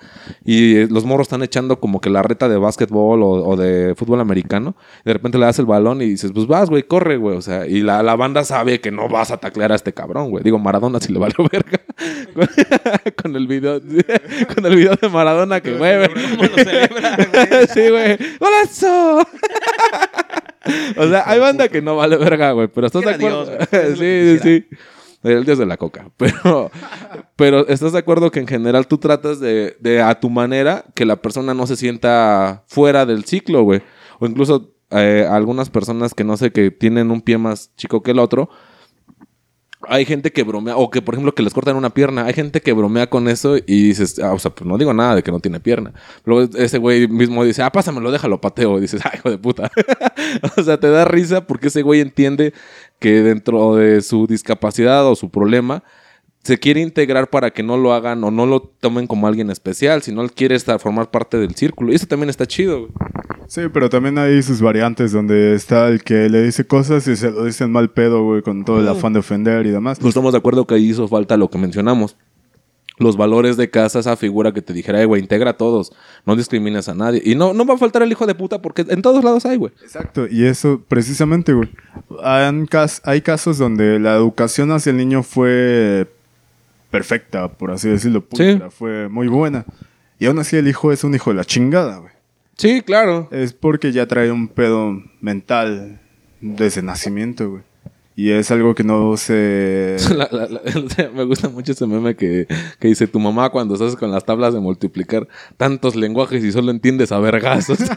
y 0.46 0.76
eh, 0.78 0.88
los 0.90 1.06
morros 1.06 1.26
están 1.26 1.44
echando 1.44 1.80
como 1.80 2.02
que 2.02 2.10
la 2.10 2.24
reta 2.24 2.48
de 2.50 2.58
básquetbol 2.58 3.24
o, 3.24 3.30
o 3.30 3.56
de 3.56 3.96
fútbol 3.96 4.20
americano. 4.20 4.76
Y 5.02 5.10
de 5.10 5.14
repente 5.14 5.38
le 5.38 5.46
das 5.46 5.60
el 5.60 5.66
balón 5.66 6.02
y 6.02 6.06
dices, 6.06 6.32
pues 6.34 6.48
vas, 6.48 6.70
güey, 6.70 6.84
corre, 6.84 7.18
güey. 7.18 7.38
O 7.38 7.42
sea, 7.42 7.68
y 7.68 7.82
la, 7.82 8.04
la 8.04 8.16
banda 8.16 8.44
sabe 8.44 8.80
que 8.80 8.92
no 8.92 9.10
vas 9.10 9.32
a 9.32 9.38
taclear 9.38 9.72
a 9.72 9.76
este 9.76 9.94
cabrón, 9.94 10.30
güey. 10.30 10.44
Digo, 10.44 10.60
Maradona 10.60 11.00
si 11.00 11.12
le 11.12 11.20
valió 11.20 11.38
verga. 11.52 11.82
con 13.22 13.36
el 13.36 13.48
video, 13.48 13.82
con 14.56 14.66
el 14.66 14.76
video 14.76 14.96
de 14.96 15.10
Maradona 15.10 15.62
que 15.62 15.72
mueve. 15.72 16.10
¿Cómo 16.10 16.44
lo 16.44 16.56
celebra, 16.56 17.16
güey? 17.16 17.68
sí, 17.68 17.90
güey. 17.90 18.18
¡Golazo! 18.40 19.28
o 20.98 21.08
sea, 21.08 21.24
hay 21.26 21.40
banda 21.40 21.68
que 21.68 21.82
no 21.82 21.96
vale 21.96 22.18
verga, 22.18 22.52
güey. 22.52 22.68
Pero 22.68 22.88
estás 22.88 23.04
de 23.04 23.12
acuerdo. 23.12 23.46
Sí, 23.46 23.68
que 23.72 24.40
sí, 24.42 24.66
sí. 24.70 24.78
El 25.24 25.46
dios 25.46 25.58
de 25.58 25.66
la 25.66 25.78
coca. 25.78 26.10
Pero, 26.18 26.72
pero 27.36 27.68
estás 27.68 27.94
de 27.94 28.00
acuerdo 28.00 28.32
que 28.32 28.40
en 28.40 28.48
general 28.48 28.88
tú 28.88 28.98
tratas 28.98 29.40
de, 29.40 29.78
de 29.80 30.02
a 30.02 30.20
tu 30.20 30.30
manera 30.30 30.86
que 30.96 31.06
la 31.06 31.16
persona 31.16 31.54
no 31.54 31.68
se 31.68 31.76
sienta 31.76 32.64
fuera 32.68 33.06
del 33.06 33.26
ciclo, 33.26 33.64
güey. 33.64 33.82
O 34.20 34.26
incluso 34.26 34.72
eh, 34.92 35.26
algunas 35.30 35.70
personas 35.70 36.14
que 36.14 36.24
no 36.24 36.36
sé, 36.38 36.52
que 36.52 36.70
tienen 36.70 37.12
un 37.12 37.22
pie 37.22 37.38
más 37.38 37.74
chico 37.76 38.04
que 38.04 38.12
el 38.12 38.20
otro. 38.20 38.50
Hay 39.88 40.06
gente 40.06 40.32
que 40.32 40.44
bromea, 40.44 40.78
o 40.78 40.92
que 40.92 41.02
por 41.02 41.16
ejemplo 41.16 41.34
que 41.34 41.42
les 41.42 41.54
cortan 41.54 41.76
una 41.76 41.90
pierna. 41.90 42.26
Hay 42.26 42.34
gente 42.34 42.62
que 42.62 42.74
bromea 42.74 43.10
con 43.10 43.28
eso 43.28 43.58
y 43.58 43.88
dices, 43.88 44.20
ah, 44.20 44.34
o 44.34 44.38
sea, 44.38 44.52
pues 44.52 44.68
no 44.68 44.78
digo 44.78 44.94
nada 44.94 45.16
de 45.16 45.24
que 45.24 45.32
no 45.32 45.40
tiene 45.40 45.60
pierna. 45.60 45.94
Luego 46.24 46.56
ese 46.56 46.78
güey 46.78 47.08
mismo 47.08 47.44
dice, 47.44 47.64
ah, 47.64 47.72
pásamelo, 47.72 48.12
déjalo, 48.12 48.40
pateo. 48.42 48.78
Y 48.78 48.82
dices, 48.82 49.02
ah, 49.04 49.12
hijo 49.16 49.32
de 49.32 49.40
puta. 49.40 49.72
o 50.58 50.62
sea, 50.62 50.80
te 50.80 50.90
da 50.90 51.06
risa 51.06 51.48
porque 51.48 51.70
ese 51.70 51.82
güey 51.82 52.02
entiende 52.02 52.54
que 53.02 53.24
dentro 53.24 53.76
de 53.76 54.02
su 54.02 54.28
discapacidad 54.28 55.08
o 55.08 55.16
su 55.16 55.32
problema 55.32 55.84
se 56.44 56.60
quiere 56.60 56.82
integrar 56.82 57.30
para 57.30 57.50
que 57.50 57.64
no 57.64 57.76
lo 57.76 57.94
hagan 57.94 58.24
o 58.24 58.30
no 58.30 58.46
lo 58.46 58.62
tomen 58.62 59.08
como 59.08 59.28
alguien 59.28 59.50
especial, 59.50 60.04
sino 60.04 60.22
él 60.22 60.32
quiere 60.32 60.54
estar, 60.54 60.80
formar 60.80 61.10
parte 61.10 61.38
del 61.38 61.56
círculo. 61.56 61.92
Y 61.92 61.96
eso 61.96 62.06
también 62.06 62.30
está 62.30 62.46
chido, 62.46 62.82
güey. 62.82 62.92
Sí, 63.48 63.62
pero 63.74 63.90
también 63.90 64.18
hay 64.20 64.42
sus 64.44 64.62
variantes 64.62 65.12
donde 65.12 65.56
está 65.56 65.88
el 65.88 66.04
que 66.04 66.30
le 66.30 66.44
dice 66.44 66.66
cosas 66.66 67.08
y 67.08 67.16
se 67.16 67.32
lo 67.32 67.44
dicen 67.44 67.72
mal 67.72 67.90
pedo, 67.90 68.24
güey, 68.24 68.44
con 68.44 68.64
todo 68.64 68.80
el 68.80 68.88
afán 68.88 69.14
de 69.14 69.20
ofender 69.20 69.66
y 69.66 69.72
demás. 69.72 69.98
Pues 70.00 70.10
estamos 70.12 70.32
de 70.32 70.38
acuerdo 70.38 70.66
que 70.66 70.76
ahí 70.76 70.90
hizo 70.90 71.08
falta 71.08 71.36
lo 71.38 71.50
que 71.50 71.58
mencionamos. 71.58 72.16
Los 73.02 73.18
valores 73.18 73.58
de 73.58 73.70
casa, 73.70 74.00
esa 74.00 74.16
figura 74.16 74.54
que 74.54 74.62
te 74.62 74.74
dijera, 74.74 75.02
"Eh, 75.02 75.06
güey, 75.06 75.22
integra 75.22 75.52
a 75.52 75.58
todos, 75.58 75.92
no 76.26 76.36
discrimines 76.36 76.88
a 76.88 76.94
nadie. 76.94 77.22
Y 77.26 77.36
no, 77.36 77.54
no 77.54 77.66
va 77.66 77.74
a 77.74 77.78
faltar 77.78 78.04
el 78.04 78.12
hijo 78.12 78.26
de 78.28 78.36
puta 78.36 78.62
porque 78.62 78.86
en 78.88 79.02
todos 79.02 79.24
lados 79.24 79.46
hay, 79.46 79.58
güey. 79.58 79.74
Exacto, 79.82 80.28
y 80.30 80.46
eso 80.46 80.82
precisamente, 80.88 81.54
güey. 81.54 81.70
Hay 82.24 83.22
casos 83.22 83.58
donde 83.58 84.00
la 84.00 84.16
educación 84.16 84.72
hacia 84.72 84.92
el 84.92 84.98
niño 84.98 85.24
fue 85.24 86.08
perfecta, 86.90 87.48
por 87.48 87.72
así 87.72 87.90
decirlo. 87.90 88.22
pulcra, 88.24 88.70
Fue 88.70 89.10
muy 89.10 89.28
buena. 89.28 89.66
Y 90.20 90.28
aún 90.28 90.38
así 90.40 90.56
el 90.58 90.68
hijo 90.68 90.92
es 90.92 91.04
un 91.04 91.16
hijo 91.16 91.32
de 91.32 91.38
la 91.38 91.46
chingada, 91.46 91.98
güey. 91.98 92.12
Sí, 92.58 92.82
claro. 92.82 93.28
Es 93.32 93.54
porque 93.54 93.92
ya 93.92 94.06
trae 94.06 94.32
un 94.32 94.48
pedo 94.48 95.02
mental 95.20 96.00
desde 96.42 96.84
nacimiento, 96.84 97.50
güey. 97.50 97.64
Y 98.22 98.30
es 98.30 98.52
algo 98.52 98.76
que 98.76 98.84
no 98.84 99.18
se... 99.18 99.98
La- 100.16 100.30
la- 100.32 100.48
la- 100.48 101.10
me 101.16 101.24
gusta 101.24 101.50
mucho 101.50 101.72
ese 101.72 101.88
meme 101.88 102.16
que, 102.16 102.46
que 102.80 102.88
dice 102.88 103.08
tu 103.08 103.20
mamá 103.20 103.50
cuando 103.50 103.74
estás 103.74 103.96
con 103.96 104.12
las 104.12 104.26
tablas 104.26 104.54
de 104.54 104.60
multiplicar 104.60 105.28
tantos 105.58 105.96
lenguajes 105.96 106.44
y 106.44 106.52
solo 106.52 106.70
entiendes 106.70 107.12
a 107.12 107.18
vergazos. 107.20 107.80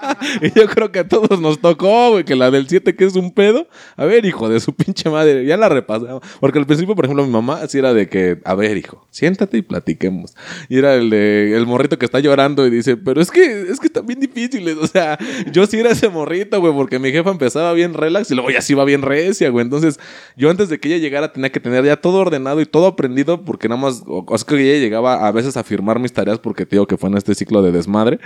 y 0.42 0.52
yo 0.58 0.66
creo 0.68 0.92
que 0.92 1.00
a 1.00 1.08
todos 1.08 1.40
nos 1.40 1.60
tocó, 1.60 2.12
güey, 2.12 2.24
que 2.24 2.36
la 2.36 2.50
del 2.50 2.68
7 2.68 2.94
que 2.94 3.04
es 3.04 3.16
un 3.16 3.32
pedo. 3.32 3.66
A 3.96 4.04
ver, 4.04 4.24
hijo 4.24 4.48
de 4.48 4.60
su 4.60 4.74
pinche 4.74 5.10
madre, 5.10 5.44
ya 5.44 5.56
la 5.56 5.68
repasamos. 5.68 6.22
Porque 6.40 6.58
al 6.58 6.66
principio, 6.66 6.94
por 6.94 7.04
ejemplo, 7.04 7.24
mi 7.24 7.32
mamá 7.32 7.60
así 7.62 7.78
era 7.78 7.94
de 7.94 8.08
que, 8.08 8.38
a 8.44 8.54
ver, 8.54 8.76
hijo, 8.76 9.06
siéntate 9.10 9.58
y 9.58 9.62
platiquemos. 9.62 10.34
Y 10.68 10.78
era 10.78 10.94
el 10.94 11.10
de 11.10 11.56
el 11.56 11.66
morrito 11.66 11.98
que 11.98 12.04
está 12.04 12.20
llorando 12.20 12.66
y 12.66 12.70
dice, 12.70 12.96
pero 12.96 13.20
es 13.20 13.30
que 13.30 13.62
es 13.70 13.80
que 13.80 13.86
están 13.86 14.06
bien 14.06 14.20
difíciles. 14.20 14.76
O 14.76 14.86
sea, 14.86 15.18
yo 15.52 15.66
sí 15.66 15.78
era 15.78 15.90
ese 15.90 16.08
morrito, 16.08 16.60
güey, 16.60 16.72
porque 16.72 16.98
mi 16.98 17.10
jefa 17.12 17.30
empezaba 17.30 17.72
bien 17.72 17.94
relax 17.94 18.30
y 18.30 18.34
luego 18.34 18.50
ya 18.50 18.62
sí 18.62 18.72
iba 18.72 18.84
bien 18.84 19.02
recia, 19.02 19.50
güey. 19.50 19.64
Entonces, 19.64 19.98
yo 20.36 20.50
antes 20.50 20.68
de 20.68 20.78
que 20.78 20.88
ella 20.88 20.98
llegara 20.98 21.32
tenía 21.32 21.50
que 21.50 21.60
tener 21.60 21.84
ya 21.84 21.96
todo 21.96 22.18
ordenado 22.18 22.60
y 22.60 22.66
todo 22.66 22.86
aprendido 22.86 23.44
porque 23.44 23.68
nada 23.68 23.80
más, 23.80 24.02
o, 24.06 24.24
o 24.26 24.34
es 24.34 24.44
que 24.44 24.54
ella 24.54 24.80
llegaba 24.80 25.26
a 25.26 25.32
veces 25.32 25.56
a 25.56 25.64
firmar 25.64 25.98
mis 25.98 26.12
tareas 26.12 26.38
porque 26.38 26.66
te 26.66 26.76
digo 26.76 26.86
que 26.86 26.96
fue 26.96 27.08
en 27.08 27.16
este 27.16 27.34
ciclo 27.34 27.62
de 27.62 27.72
desmadre, 27.72 28.18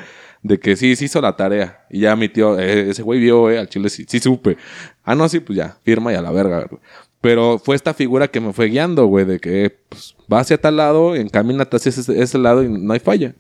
de 0.45 0.61
que 0.61 0.76
sí, 0.76 0.95
sí 0.95 1.07
hizo 1.07 1.20
la 1.20 1.34
tarea. 1.34 1.84
Y 1.90 2.01
ya 2.01 2.14
mi 2.14 2.28
tío, 2.28 2.57
eh, 2.59 2.90
ese 2.90 3.03
güey 3.03 3.18
vio, 3.18 3.51
eh, 3.51 3.59
al 3.59 3.68
chile 3.68 3.88
sí, 3.88 4.05
sí 4.07 4.20
supe. 4.20 4.57
Ah, 5.03 5.16
no, 5.16 5.28
sí, 5.28 5.40
pues 5.40 5.57
ya, 5.57 5.76
firma 5.82 6.12
y 6.12 6.16
a 6.16 6.22
la 6.22 6.30
verga, 6.30 6.66
güey. 6.70 6.80
Pero 7.20 7.59
fue 7.59 7.74
esta 7.74 7.95
figura 7.95 8.28
que 8.28 8.40
me 8.40 8.53
fue 8.53 8.66
guiando, 8.66 9.07
güey, 9.07 9.24
de 9.24 9.40
que 9.40 9.74
pues, 9.88 10.14
va 10.32 10.40
hacia 10.40 10.61
tal 10.61 10.76
lado, 10.76 11.16
encamínate 11.16 11.76
hacia 11.76 11.88
ese, 11.88 12.22
ese 12.22 12.38
lado 12.38 12.62
y 12.62 12.68
no 12.68 12.92
hay 12.92 13.01
falla. 13.01 13.34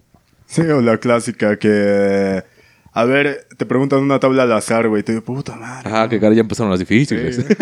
Sí, 0.46 0.62
o 0.62 0.80
la 0.80 0.96
clásica 0.98 1.58
que... 1.58 2.42
A 2.92 3.04
ver, 3.04 3.46
te 3.56 3.66
preguntan 3.66 4.00
una 4.00 4.18
tabla 4.20 4.44
al 4.44 4.52
azar, 4.52 4.88
güey. 4.88 5.02
Te 5.02 5.12
digo, 5.12 5.24
puta 5.24 5.56
madre. 5.56 5.90
Ajá, 5.90 6.08
que 6.08 6.20
cara 6.20 6.34
ya 6.34 6.40
empezaron 6.40 6.70
las 6.70 6.78
difíciles. 6.78 7.36
Sí. 7.36 7.44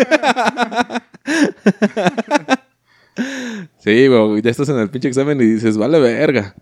Sí, 3.77 4.07
güey, 4.07 4.41
ya 4.41 4.49
estás 4.49 4.69
en 4.69 4.79
el 4.79 4.89
pinche 4.89 5.07
examen 5.07 5.39
y 5.39 5.45
dices, 5.45 5.77
vale 5.77 5.99
verga, 5.99 6.55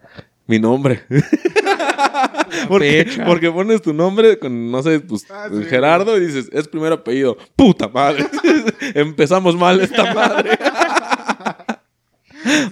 mi 0.48 0.60
nombre. 0.60 1.02
porque, 2.68 3.08
porque 3.26 3.52
pones 3.52 3.82
tu 3.82 3.94
nombre 3.94 4.38
con, 4.40 4.72
no 4.72 4.82
sé, 4.84 5.00
pues 5.00 5.26
Ah, 5.30 5.48
sí. 5.52 5.64
Gerardo 5.66 6.18
y 6.18 6.26
dices, 6.26 6.50
es 6.52 6.68
primer 6.68 6.94
apellido. 6.94 7.38
Puta 7.56 7.88
madre. 7.88 8.26
Empezamos 8.96 9.56
mal 9.56 9.80
esta 9.82 10.14
madre. 10.14 10.52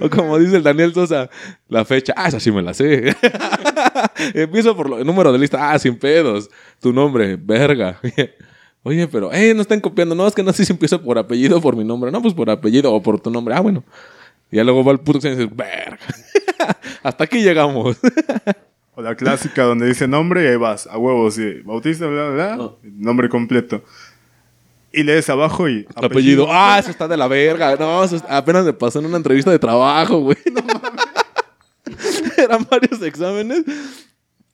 o 0.02 0.10
como 0.10 0.38
dice 0.40 0.58
el 0.58 0.64
Daniel 0.64 0.94
Sosa, 0.94 1.30
la 1.68 1.86
fecha, 1.86 2.14
ah, 2.16 2.28
esa 2.28 2.40
sí 2.40 2.52
me 2.52 2.62
la 2.62 2.74
sé. 2.74 3.16
Empiezo 4.34 4.76
por 4.76 4.90
lo- 4.90 5.00
el 5.00 5.06
número 5.06 5.32
de 5.32 5.40
lista, 5.40 5.72
ah, 5.72 5.80
sin 5.80 5.98
pedos. 5.98 6.50
Tu 6.80 6.92
nombre, 6.94 7.38
verga. 7.40 8.00
Oye, 8.84 9.08
pero, 9.08 9.32
eh, 9.34 9.54
no 9.54 9.62
están 9.62 9.82
copiando. 9.82 10.16
No, 10.16 10.28
es 10.28 10.34
que 10.34 10.44
no 10.44 10.54
sé 10.54 10.66
si 10.66 10.72
empiezo 10.74 11.02
por 11.02 11.18
apellido 11.18 11.58
o 11.58 11.62
por 11.62 11.76
mi 11.76 11.84
nombre. 11.84 12.12
No, 12.12 12.22
pues 12.22 12.34
por 12.34 12.50
apellido 12.50 12.94
o 12.94 13.02
por 13.02 13.20
tu 13.20 13.30
nombre. 13.30 13.54
Ah, 13.54 13.60
bueno. 13.60 13.84
Y 14.52 14.56
ya 14.58 14.64
luego 14.64 14.84
va 14.84 14.92
el 14.94 15.00
puto 15.00 15.18
examen 15.20 15.40
y 15.40 15.42
dices, 15.44 15.56
verga. 15.56 16.00
Hasta 17.04 17.24
aquí 17.26 17.42
llegamos. 17.42 17.98
O 19.00 19.02
la 19.02 19.16
clásica 19.16 19.64
donde 19.64 19.88
dice 19.88 20.10
nombre 20.10 20.44
y 20.44 20.48
ahí 20.48 20.58
vas, 20.58 20.86
a 20.86 20.98
huevos, 20.98 21.36
sí. 21.36 21.62
Bautista, 21.64 22.06
bla, 22.06 22.32
bla, 22.32 22.34
bla. 22.34 22.56
No. 22.58 22.80
Nombre 22.84 23.30
completo. 23.30 23.82
Y 24.92 25.04
lees 25.04 25.30
abajo 25.30 25.70
y... 25.70 25.88
apellido. 25.96 26.48
Ah, 26.50 26.76
eso 26.80 26.92
está 26.92 27.08
de 27.08 27.16
la 27.16 27.30
verga. 27.30 27.78
No, 27.78 28.04
eso 28.04 28.18
es- 28.18 28.24
apenas 28.28 28.66
me 28.66 28.74
pasó 28.74 29.00
en 29.00 29.06
una 29.06 29.16
entrevista 29.16 29.52
de 29.52 29.58
trabajo, 29.60 30.20
güey. 30.20 30.36
Eran 32.38 32.68
varios 32.70 33.02
exámenes. 33.02 33.64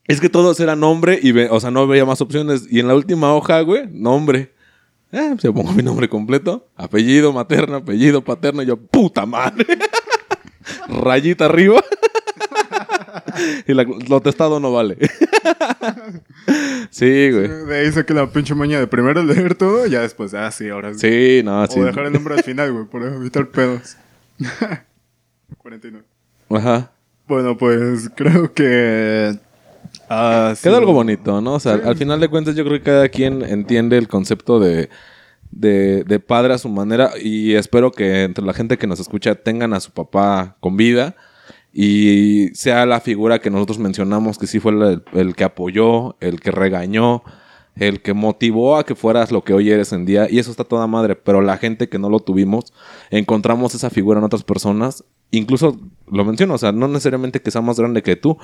Es 0.08 0.22
que 0.22 0.30
todos 0.30 0.60
eran 0.60 0.80
nombre 0.80 1.18
y, 1.20 1.32
ve- 1.32 1.50
o 1.50 1.60
sea, 1.60 1.72
no 1.72 1.80
había 1.80 2.06
más 2.06 2.22
opciones. 2.22 2.68
Y 2.70 2.80
en 2.80 2.88
la 2.88 2.94
última 2.94 3.34
hoja, 3.34 3.62
güey, 3.62 3.88
nombre. 3.92 4.54
Eh, 5.12 5.36
se 5.40 5.52
pongo 5.52 5.72
mi 5.72 5.82
nombre 5.82 6.08
completo. 6.08 6.70
Apellido 6.76 7.34
materno, 7.34 7.78
apellido 7.78 8.24
paterno. 8.24 8.62
Y 8.62 8.68
yo, 8.68 8.78
puta 8.78 9.26
madre. 9.26 9.66
Rayita 10.88 11.46
arriba. 11.46 11.82
Y 13.68 13.74
la- 13.74 13.86
lo 14.08 14.22
testado 14.22 14.60
no 14.60 14.72
vale. 14.72 14.98
sí, 16.90 17.32
güey. 17.32 17.48
De 17.66 17.78
ahí 17.80 17.92
saqué 17.92 18.14
la 18.14 18.28
pinche 18.32 18.56
maña 18.56 18.80
de 18.80 18.88
primero 18.88 19.24
leer 19.24 19.56
todo 19.56 19.86
y 19.86 19.92
ya 19.92 20.02
después, 20.02 20.34
ah, 20.34 20.52
sí, 20.52 20.70
ahora 20.70 20.94
sí. 20.94 21.00
Sí, 21.40 21.42
no, 21.44 21.66
sí. 21.68 21.80
O 21.80 21.86
dejar 21.86 22.06
el 22.06 22.14
nombre 22.14 22.36
al 22.36 22.44
final, 22.44 22.72
güey, 22.72 22.86
por 22.86 23.04
evitar 23.04 23.48
pedos. 23.50 23.98
49. 25.58 26.06
Ajá. 26.50 26.92
Bueno, 27.28 27.58
pues 27.58 28.10
creo 28.16 28.54
que... 28.54 29.38
ah, 30.10 30.54
sí. 30.56 30.64
Queda 30.64 30.78
algo 30.78 30.94
bonito, 30.94 31.42
¿no? 31.42 31.54
O 31.56 31.60
sea, 31.60 31.74
al 31.74 31.96
final 31.98 32.20
de 32.20 32.28
cuentas 32.28 32.56
yo 32.56 32.64
creo 32.64 32.78
que 32.78 32.84
cada 32.84 33.10
quien 33.10 33.42
entiende 33.42 33.98
el 33.98 34.08
concepto 34.08 34.60
de, 34.60 34.90
de, 35.52 36.04
de 36.04 36.20
padre 36.20 36.54
a 36.54 36.58
su 36.60 36.70
manera 36.70 37.12
y 37.20 37.56
espero 37.56 37.92
que 37.92 38.24
entre 38.24 38.46
la 38.46 38.54
gente 38.54 38.78
que 38.78 38.88
nos 38.88 39.00
escucha 39.00 39.36
tengan 39.36 39.74
a 39.74 39.80
su 39.80 39.92
papá 39.92 40.56
con 40.60 40.78
vida 40.78 41.16
y 41.78 42.48
sea 42.54 42.86
la 42.86 43.02
figura 43.02 43.40
que 43.40 43.50
nosotros 43.52 43.80
mencionamos 43.80 44.38
que 44.38 44.48
sí 44.48 44.62
fue 44.62 44.72
el, 45.12 45.36
que 45.36 45.44
apoyó, 45.44 46.16
el 46.22 46.40
que 46.40 46.52
regañó, 46.52 47.22
el 47.76 48.02
que 48.02 48.14
motivó 48.14 48.78
a 48.78 48.86
que 48.86 48.96
fueras 48.96 49.34
lo 49.34 49.44
que 49.44 49.54
hoy 49.54 49.70
eres 49.70 49.92
en 49.92 50.06
día 50.06 50.28
y 50.32 50.40
eso 50.40 50.52
está 50.52 50.64
toda 50.64 50.88
madre, 50.88 51.18
pero 51.18 51.42
la 51.42 51.58
gente 51.58 51.90
que 51.90 52.00
no 52.00 52.10
lo 52.10 52.22
tuvimos, 52.22 52.72
encontramos 53.10 53.76
esa 53.76 53.90
figura 53.90 54.20
en 54.20 54.24
otras 54.24 54.44
personas, 54.44 55.04
incluso 55.32 55.78
lo 56.08 56.24
menciono, 56.24 56.54
o 56.54 56.58
sea, 56.58 56.72
no 56.72 56.88
necesariamente 56.88 57.42
que 57.42 57.52
sea 57.52 57.62
más 57.62 57.78
grande 57.78 58.02
que 58.04 58.16
tú. 58.16 58.38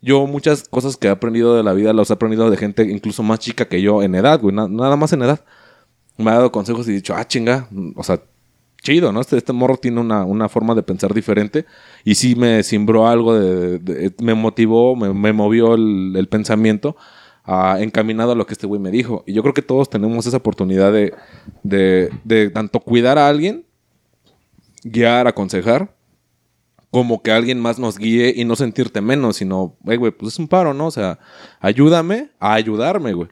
Yo 0.00 0.26
muchas 0.26 0.68
cosas 0.68 0.96
que 0.96 1.06
he 1.06 1.10
aprendido 1.10 1.54
de 1.56 1.62
la 1.62 1.74
vida 1.74 1.92
las 1.92 2.10
he 2.10 2.14
aprendido 2.14 2.50
de 2.50 2.56
gente 2.56 2.82
incluso 2.90 3.22
más 3.22 3.38
chica 3.38 3.66
que 3.68 3.80
yo 3.80 4.02
en 4.02 4.16
edad, 4.16 4.40
güey, 4.40 4.52
na- 4.56 4.66
nada 4.66 4.96
más 4.96 5.12
en 5.12 5.22
edad. 5.22 5.44
Me 6.18 6.32
ha 6.32 6.34
dado 6.34 6.50
consejos 6.50 6.88
y 6.88 6.90
he 6.90 6.94
dicho, 6.94 7.14
ah, 7.16 7.24
chinga, 7.28 7.68
o 7.94 8.02
sea, 8.02 8.20
chido, 8.82 9.12
¿no? 9.12 9.20
Este, 9.20 9.36
este 9.36 9.52
morro 9.52 9.76
tiene 9.76 10.00
una, 10.00 10.24
una 10.24 10.48
forma 10.48 10.74
de 10.74 10.82
pensar 10.82 11.14
diferente 11.14 11.64
y 12.04 12.16
sí 12.16 12.34
me 12.34 12.62
simbró 12.62 13.08
algo, 13.08 13.34
de, 13.38 14.12
me 14.20 14.34
motivó, 14.34 14.96
me, 14.96 15.32
movió 15.32 15.74
el, 15.74 16.28
pensamiento 16.28 16.96
ah, 17.44 17.78
encaminado 17.80 18.32
a 18.32 18.34
lo 18.34 18.44
que 18.46 18.54
este 18.54 18.66
güey 18.66 18.80
me 18.80 18.90
dijo. 18.90 19.22
Y 19.26 19.32
yo 19.32 19.42
creo 19.42 19.54
que 19.54 19.62
todos 19.62 19.88
tenemos 19.88 20.26
esa 20.26 20.38
oportunidad 20.38 20.92
de, 21.62 22.50
tanto 22.52 22.80
cuidar 22.80 23.18
a 23.18 23.28
alguien, 23.28 23.64
guiar, 24.84 25.28
aconsejar, 25.28 25.94
como 26.90 27.22
que 27.22 27.32
alguien 27.32 27.58
más 27.58 27.78
nos 27.78 27.96
guíe 27.96 28.34
y 28.36 28.44
no 28.44 28.54
sentirte 28.54 29.00
menos, 29.00 29.36
sino, 29.36 29.76
"Ey, 29.86 29.96
güey, 29.96 30.12
pues 30.12 30.34
es 30.34 30.38
un 30.38 30.48
paro, 30.48 30.74
¿no? 30.74 30.88
O 30.88 30.90
sea, 30.90 31.18
ayúdame 31.60 32.30
a 32.38 32.52
ayudarme, 32.52 33.14
güey. 33.14 33.28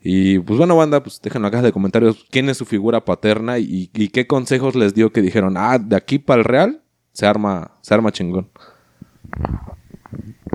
Y 0.00 0.38
pues 0.38 0.58
bueno, 0.58 0.76
banda, 0.76 1.02
pues 1.02 1.20
déjenlo 1.20 1.48
en 1.48 1.50
la 1.50 1.56
caja 1.56 1.64
de 1.64 1.72
comentarios 1.72 2.24
quién 2.30 2.48
es 2.48 2.56
su 2.56 2.64
figura 2.64 3.04
paterna 3.04 3.58
y, 3.58 3.88
qué 3.88 4.26
consejos 4.26 4.76
les 4.76 4.94
dio 4.94 5.12
que 5.12 5.22
dijeron, 5.22 5.56
ah, 5.56 5.78
de 5.78 5.96
aquí 5.96 6.18
para 6.18 6.38
el 6.38 6.44
real 6.44 6.82
se 7.12 7.26
arma, 7.26 7.72
se 7.80 7.94
arma 7.94 8.12
chingón. 8.12 8.48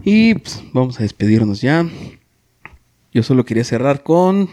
Y 0.03 0.35
pues, 0.35 0.63
vamos 0.73 0.99
a 0.99 1.03
despedirnos 1.03 1.61
ya. 1.61 1.87
Yo 3.13 3.23
solo 3.23 3.45
quería 3.45 3.63
cerrar 3.63 4.03
con... 4.03 4.49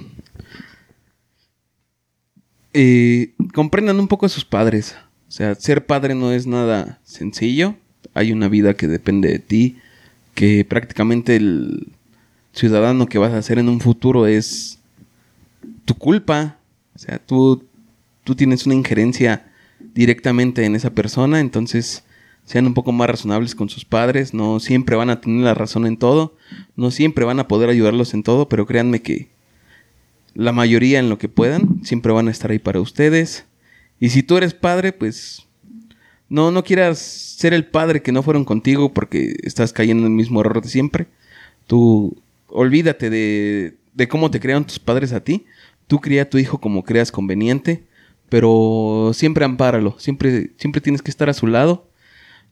Eh, 2.74 3.34
comprendan 3.54 3.98
un 4.00 4.08
poco 4.08 4.26
a 4.26 4.28
sus 4.28 4.44
padres. 4.44 4.96
O 5.28 5.30
sea, 5.30 5.54
ser 5.54 5.86
padre 5.86 6.14
no 6.14 6.32
es 6.32 6.46
nada 6.46 7.00
sencillo. 7.04 7.76
Hay 8.14 8.32
una 8.32 8.48
vida 8.48 8.74
que 8.74 8.88
depende 8.88 9.28
de 9.28 9.38
ti. 9.38 9.78
Que 10.34 10.64
prácticamente 10.64 11.36
el 11.36 11.92
ciudadano 12.52 13.06
que 13.06 13.18
vas 13.18 13.32
a 13.32 13.42
ser 13.42 13.58
en 13.58 13.68
un 13.68 13.80
futuro 13.80 14.26
es 14.26 14.77
tu 15.88 15.94
culpa. 15.94 16.58
O 16.94 16.98
sea, 16.98 17.18
tú, 17.18 17.64
tú 18.22 18.36
tienes 18.36 18.66
una 18.66 18.74
injerencia 18.74 19.50
directamente 19.94 20.64
en 20.66 20.76
esa 20.76 20.90
persona. 20.90 21.40
Entonces, 21.40 22.04
sean 22.44 22.66
un 22.66 22.74
poco 22.74 22.92
más 22.92 23.08
razonables 23.08 23.54
con 23.54 23.70
sus 23.70 23.86
padres. 23.86 24.34
No 24.34 24.60
siempre 24.60 24.96
van 24.96 25.08
a 25.08 25.20
tener 25.22 25.42
la 25.42 25.54
razón 25.54 25.86
en 25.86 25.96
todo. 25.96 26.36
No 26.76 26.90
siempre 26.90 27.24
van 27.24 27.40
a 27.40 27.48
poder 27.48 27.70
ayudarlos 27.70 28.12
en 28.12 28.22
todo. 28.22 28.50
Pero 28.50 28.66
créanme 28.66 29.00
que 29.00 29.30
la 30.34 30.52
mayoría 30.52 30.98
en 30.98 31.08
lo 31.08 31.18
que 31.18 31.28
puedan, 31.28 31.82
siempre 31.84 32.12
van 32.12 32.28
a 32.28 32.32
estar 32.32 32.50
ahí 32.50 32.58
para 32.58 32.80
ustedes. 32.80 33.46
Y 33.98 34.10
si 34.10 34.22
tú 34.22 34.36
eres 34.36 34.52
padre, 34.52 34.92
pues 34.92 35.46
no, 36.28 36.50
no 36.50 36.62
quieras 36.64 36.98
ser 36.98 37.54
el 37.54 37.64
padre 37.64 38.02
que 38.02 38.12
no 38.12 38.22
fueron 38.22 38.44
contigo 38.44 38.92
porque 38.92 39.36
estás 39.42 39.72
cayendo 39.72 40.06
en 40.06 40.12
el 40.12 40.16
mismo 40.16 40.42
error 40.42 40.60
de 40.60 40.68
siempre. 40.68 41.06
Tú 41.66 42.14
olvídate 42.48 43.08
de, 43.08 43.74
de 43.94 44.06
cómo 44.06 44.30
te 44.30 44.38
crearon 44.38 44.66
tus 44.66 44.78
padres 44.78 45.12
a 45.12 45.24
ti. 45.24 45.46
Tú 45.88 46.00
cría 46.00 46.22
a 46.22 46.30
tu 46.30 46.38
hijo 46.38 46.58
como 46.60 46.84
creas 46.84 47.10
conveniente, 47.10 47.82
pero 48.28 49.10
siempre 49.14 49.44
ampáralo, 49.44 49.96
siempre, 49.98 50.52
siempre 50.58 50.80
tienes 50.80 51.02
que 51.02 51.10
estar 51.10 51.28
a 51.28 51.34
su 51.34 51.48
lado. 51.48 51.88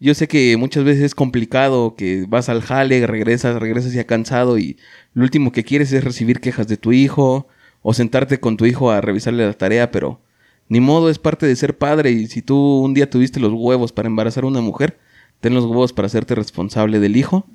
Yo 0.01 0.15
sé 0.15 0.29
que 0.29 0.57
muchas 0.57 0.85
veces 0.85 1.05
es 1.05 1.15
complicado, 1.15 1.95
que 1.97 2.27
vas 2.29 2.49
al 2.49 2.63
jale, 2.63 3.07
regresas, 3.07 3.61
regresas 3.61 3.93
ya 3.93 4.05
cansado 4.05 4.59
y 4.59 4.77
lo 5.15 5.23
último 5.23 5.53
que 5.53 5.65
quieres 5.65 5.93
es 5.93 6.05
recibir 6.05 6.41
quejas 6.41 6.69
de 6.69 6.77
tu 6.77 6.93
hijo 6.93 7.47
o 7.83 7.95
sentarte 7.95 8.41
con 8.41 8.57
tu 8.57 8.67
hijo 8.67 8.91
a 8.91 9.01
revisarle 9.01 9.47
la 9.47 9.55
tarea, 9.55 9.91
pero 9.91 10.21
ni 10.69 10.81
modo, 10.81 11.11
es 11.11 11.19
parte 11.19 11.47
de 11.47 11.57
ser 11.57 11.79
padre 11.79 12.11
y 12.11 12.27
si 12.27 12.43
tú 12.43 12.57
un 12.57 12.95
día 12.95 13.09
tuviste 13.09 13.41
los 13.41 13.53
huevos 13.53 13.93
para 13.93 14.09
embarazar 14.09 14.45
a 14.45 14.49
una 14.49 14.61
mujer, 14.61 14.99
ten 15.41 15.55
los 15.55 15.65
huevos 15.65 15.93
para 15.93 16.07
hacerte 16.07 16.35
responsable 16.35 16.99
del 16.99 17.17
hijo. 17.17 17.47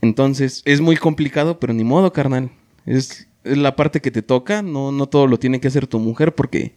Entonces, 0.00 0.62
es 0.64 0.80
muy 0.80 0.96
complicado, 0.96 1.58
pero 1.60 1.72
ni 1.72 1.84
modo, 1.84 2.12
carnal. 2.12 2.50
Es, 2.86 3.28
es 3.44 3.58
la 3.58 3.76
parte 3.76 4.00
que 4.00 4.10
te 4.10 4.22
toca, 4.22 4.62
no, 4.62 4.90
no 4.90 5.06
todo 5.06 5.26
lo 5.26 5.38
tiene 5.38 5.60
que 5.60 5.68
hacer 5.68 5.86
tu 5.86 5.98
mujer 5.98 6.34
porque 6.34 6.74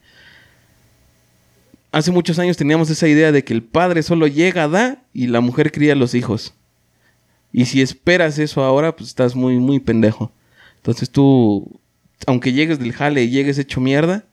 hace 1.91 2.11
muchos 2.11 2.37
años 2.39 2.57
teníamos 2.57 2.89
esa 2.89 3.07
idea 3.07 3.31
de 3.31 3.43
que 3.43 3.53
el 3.53 3.63
padre 3.63 4.03
solo 4.03 4.27
llega, 4.27 4.67
da 4.67 5.03
y 5.13 5.27
la 5.27 5.41
mujer 5.41 5.71
cría 5.71 5.93
a 5.93 5.95
los 5.95 6.13
hijos. 6.13 6.53
Y 7.51 7.65
si 7.65 7.81
esperas 7.81 8.37
eso 8.39 8.63
ahora, 8.63 8.95
pues 8.95 9.09
estás 9.09 9.35
muy, 9.35 9.57
muy 9.57 9.79
pendejo. 9.79 10.31
Entonces 10.77 11.09
tú, 11.09 11.79
aunque 12.25 12.53
llegues 12.53 12.79
del 12.79 12.93
jale 12.93 13.23
y 13.23 13.29
llegues 13.29 13.57
hecho 13.57 13.81
mierda, 13.81 14.25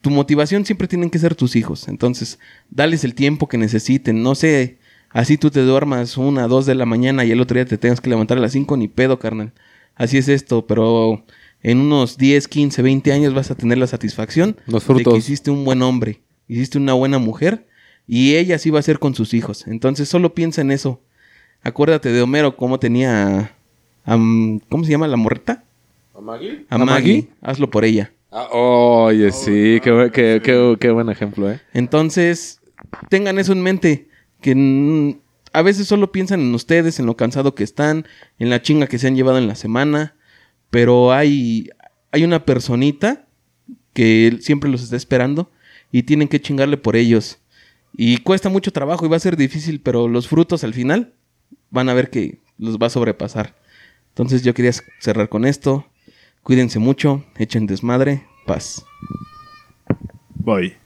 tu 0.00 0.10
motivación 0.10 0.64
siempre 0.64 0.88
tienen 0.88 1.10
que 1.10 1.18
ser 1.18 1.34
tus 1.34 1.56
hijos. 1.56 1.88
Entonces, 1.88 2.38
dales 2.70 3.04
el 3.04 3.14
tiempo 3.14 3.48
que 3.48 3.58
necesiten. 3.58 4.22
No 4.22 4.34
sé, 4.34 4.78
así 5.10 5.36
tú 5.36 5.50
te 5.50 5.60
duermas 5.60 6.16
una, 6.16 6.48
dos 6.48 6.64
de 6.64 6.74
la 6.74 6.86
mañana 6.86 7.24
y 7.24 7.32
el 7.32 7.40
otro 7.40 7.56
día 7.56 7.66
te 7.66 7.76
tengas 7.76 8.00
que 8.00 8.10
levantar 8.10 8.38
a 8.38 8.40
las 8.40 8.52
cinco, 8.52 8.76
ni 8.76 8.88
pedo, 8.88 9.18
carnal. 9.18 9.52
Así 9.94 10.16
es 10.16 10.28
esto, 10.28 10.66
pero 10.66 11.22
en 11.62 11.78
unos 11.78 12.16
10, 12.16 12.48
15, 12.48 12.82
20 12.82 13.12
años 13.12 13.34
vas 13.34 13.50
a 13.50 13.54
tener 13.54 13.78
la 13.78 13.86
satisfacción 13.86 14.56
Los 14.66 14.82
de 14.82 14.86
frutos. 14.94 15.12
que 15.12 15.18
hiciste 15.18 15.50
un 15.50 15.64
buen 15.64 15.82
hombre, 15.82 16.20
hiciste 16.48 16.78
una 16.78 16.94
buena 16.94 17.18
mujer 17.18 17.66
y 18.06 18.34
ella 18.36 18.58
sí 18.58 18.70
va 18.70 18.78
a 18.78 18.82
ser 18.82 18.98
con 18.98 19.14
sus 19.14 19.34
hijos. 19.34 19.66
Entonces, 19.66 20.08
solo 20.08 20.34
piensa 20.34 20.60
en 20.62 20.70
eso. 20.70 21.00
Acuérdate 21.62 22.10
de 22.12 22.22
Homero, 22.22 22.56
cómo 22.56 22.78
tenía... 22.78 23.54
am- 24.04 24.60
¿Cómo 24.68 24.84
se 24.84 24.90
llama 24.90 25.06
la 25.08 25.16
morreta? 25.16 25.64
¿A 26.14 26.20
Maggie? 26.20 26.64
A 26.70 26.78
Maggie. 26.78 27.28
Hazlo 27.42 27.70
por 27.70 27.84
ella. 27.84 28.12
Ah, 28.32 28.48
oye, 28.52 29.30
sí, 29.32 29.80
qué, 29.82 29.92
bu- 29.92 30.10
qué- 30.10 30.40
qué- 30.42 30.76
qué 30.80 30.90
buen 30.90 31.08
ejemplo, 31.10 31.50
¿eh? 31.50 31.60
Entonces, 31.74 32.60
tengan 33.08 33.38
eso 33.38 33.52
en 33.52 33.60
mente, 33.62 34.08
que 34.40 35.16
a 35.52 35.62
veces 35.62 35.86
solo 35.88 36.12
piensan 36.12 36.40
en 36.40 36.54
ustedes, 36.54 36.98
en 37.00 37.06
lo 37.06 37.16
cansado 37.16 37.54
que 37.54 37.64
están, 37.64 38.06
en 38.38 38.48
la 38.50 38.62
chinga 38.62 38.86
que 38.86 38.98
se 38.98 39.06
han 39.08 39.16
llevado 39.16 39.38
en 39.38 39.48
la 39.48 39.54
semana, 39.56 40.14
pero 40.70 41.12
hay, 41.12 41.68
hay 42.12 42.24
una 42.24 42.44
personita 42.44 43.26
que 43.92 44.38
siempre 44.40 44.70
los 44.70 44.82
está 44.82 44.96
esperando 44.96 45.50
y 45.92 46.04
tienen 46.04 46.28
que 46.28 46.40
chingarle 46.40 46.76
por 46.76 46.96
ellos. 46.96 47.38
Y 47.92 48.18
cuesta 48.18 48.48
mucho 48.48 48.72
trabajo 48.72 49.04
y 49.04 49.08
va 49.08 49.16
a 49.16 49.20
ser 49.20 49.36
difícil, 49.36 49.80
pero 49.80 50.08
los 50.08 50.28
frutos 50.28 50.64
al 50.64 50.74
final 50.74 51.12
van 51.70 51.88
a 51.88 51.94
ver 51.94 52.10
que 52.10 52.38
los 52.58 52.78
va 52.78 52.86
a 52.86 52.90
sobrepasar. 52.90 53.56
Entonces 54.08 54.42
yo 54.42 54.54
quería 54.54 54.72
cerrar 55.00 55.28
con 55.28 55.44
esto. 55.44 55.86
Cuídense 56.42 56.78
mucho, 56.78 57.24
echen 57.36 57.66
desmadre, 57.66 58.26
paz. 58.46 58.84
Bye. 60.36 60.79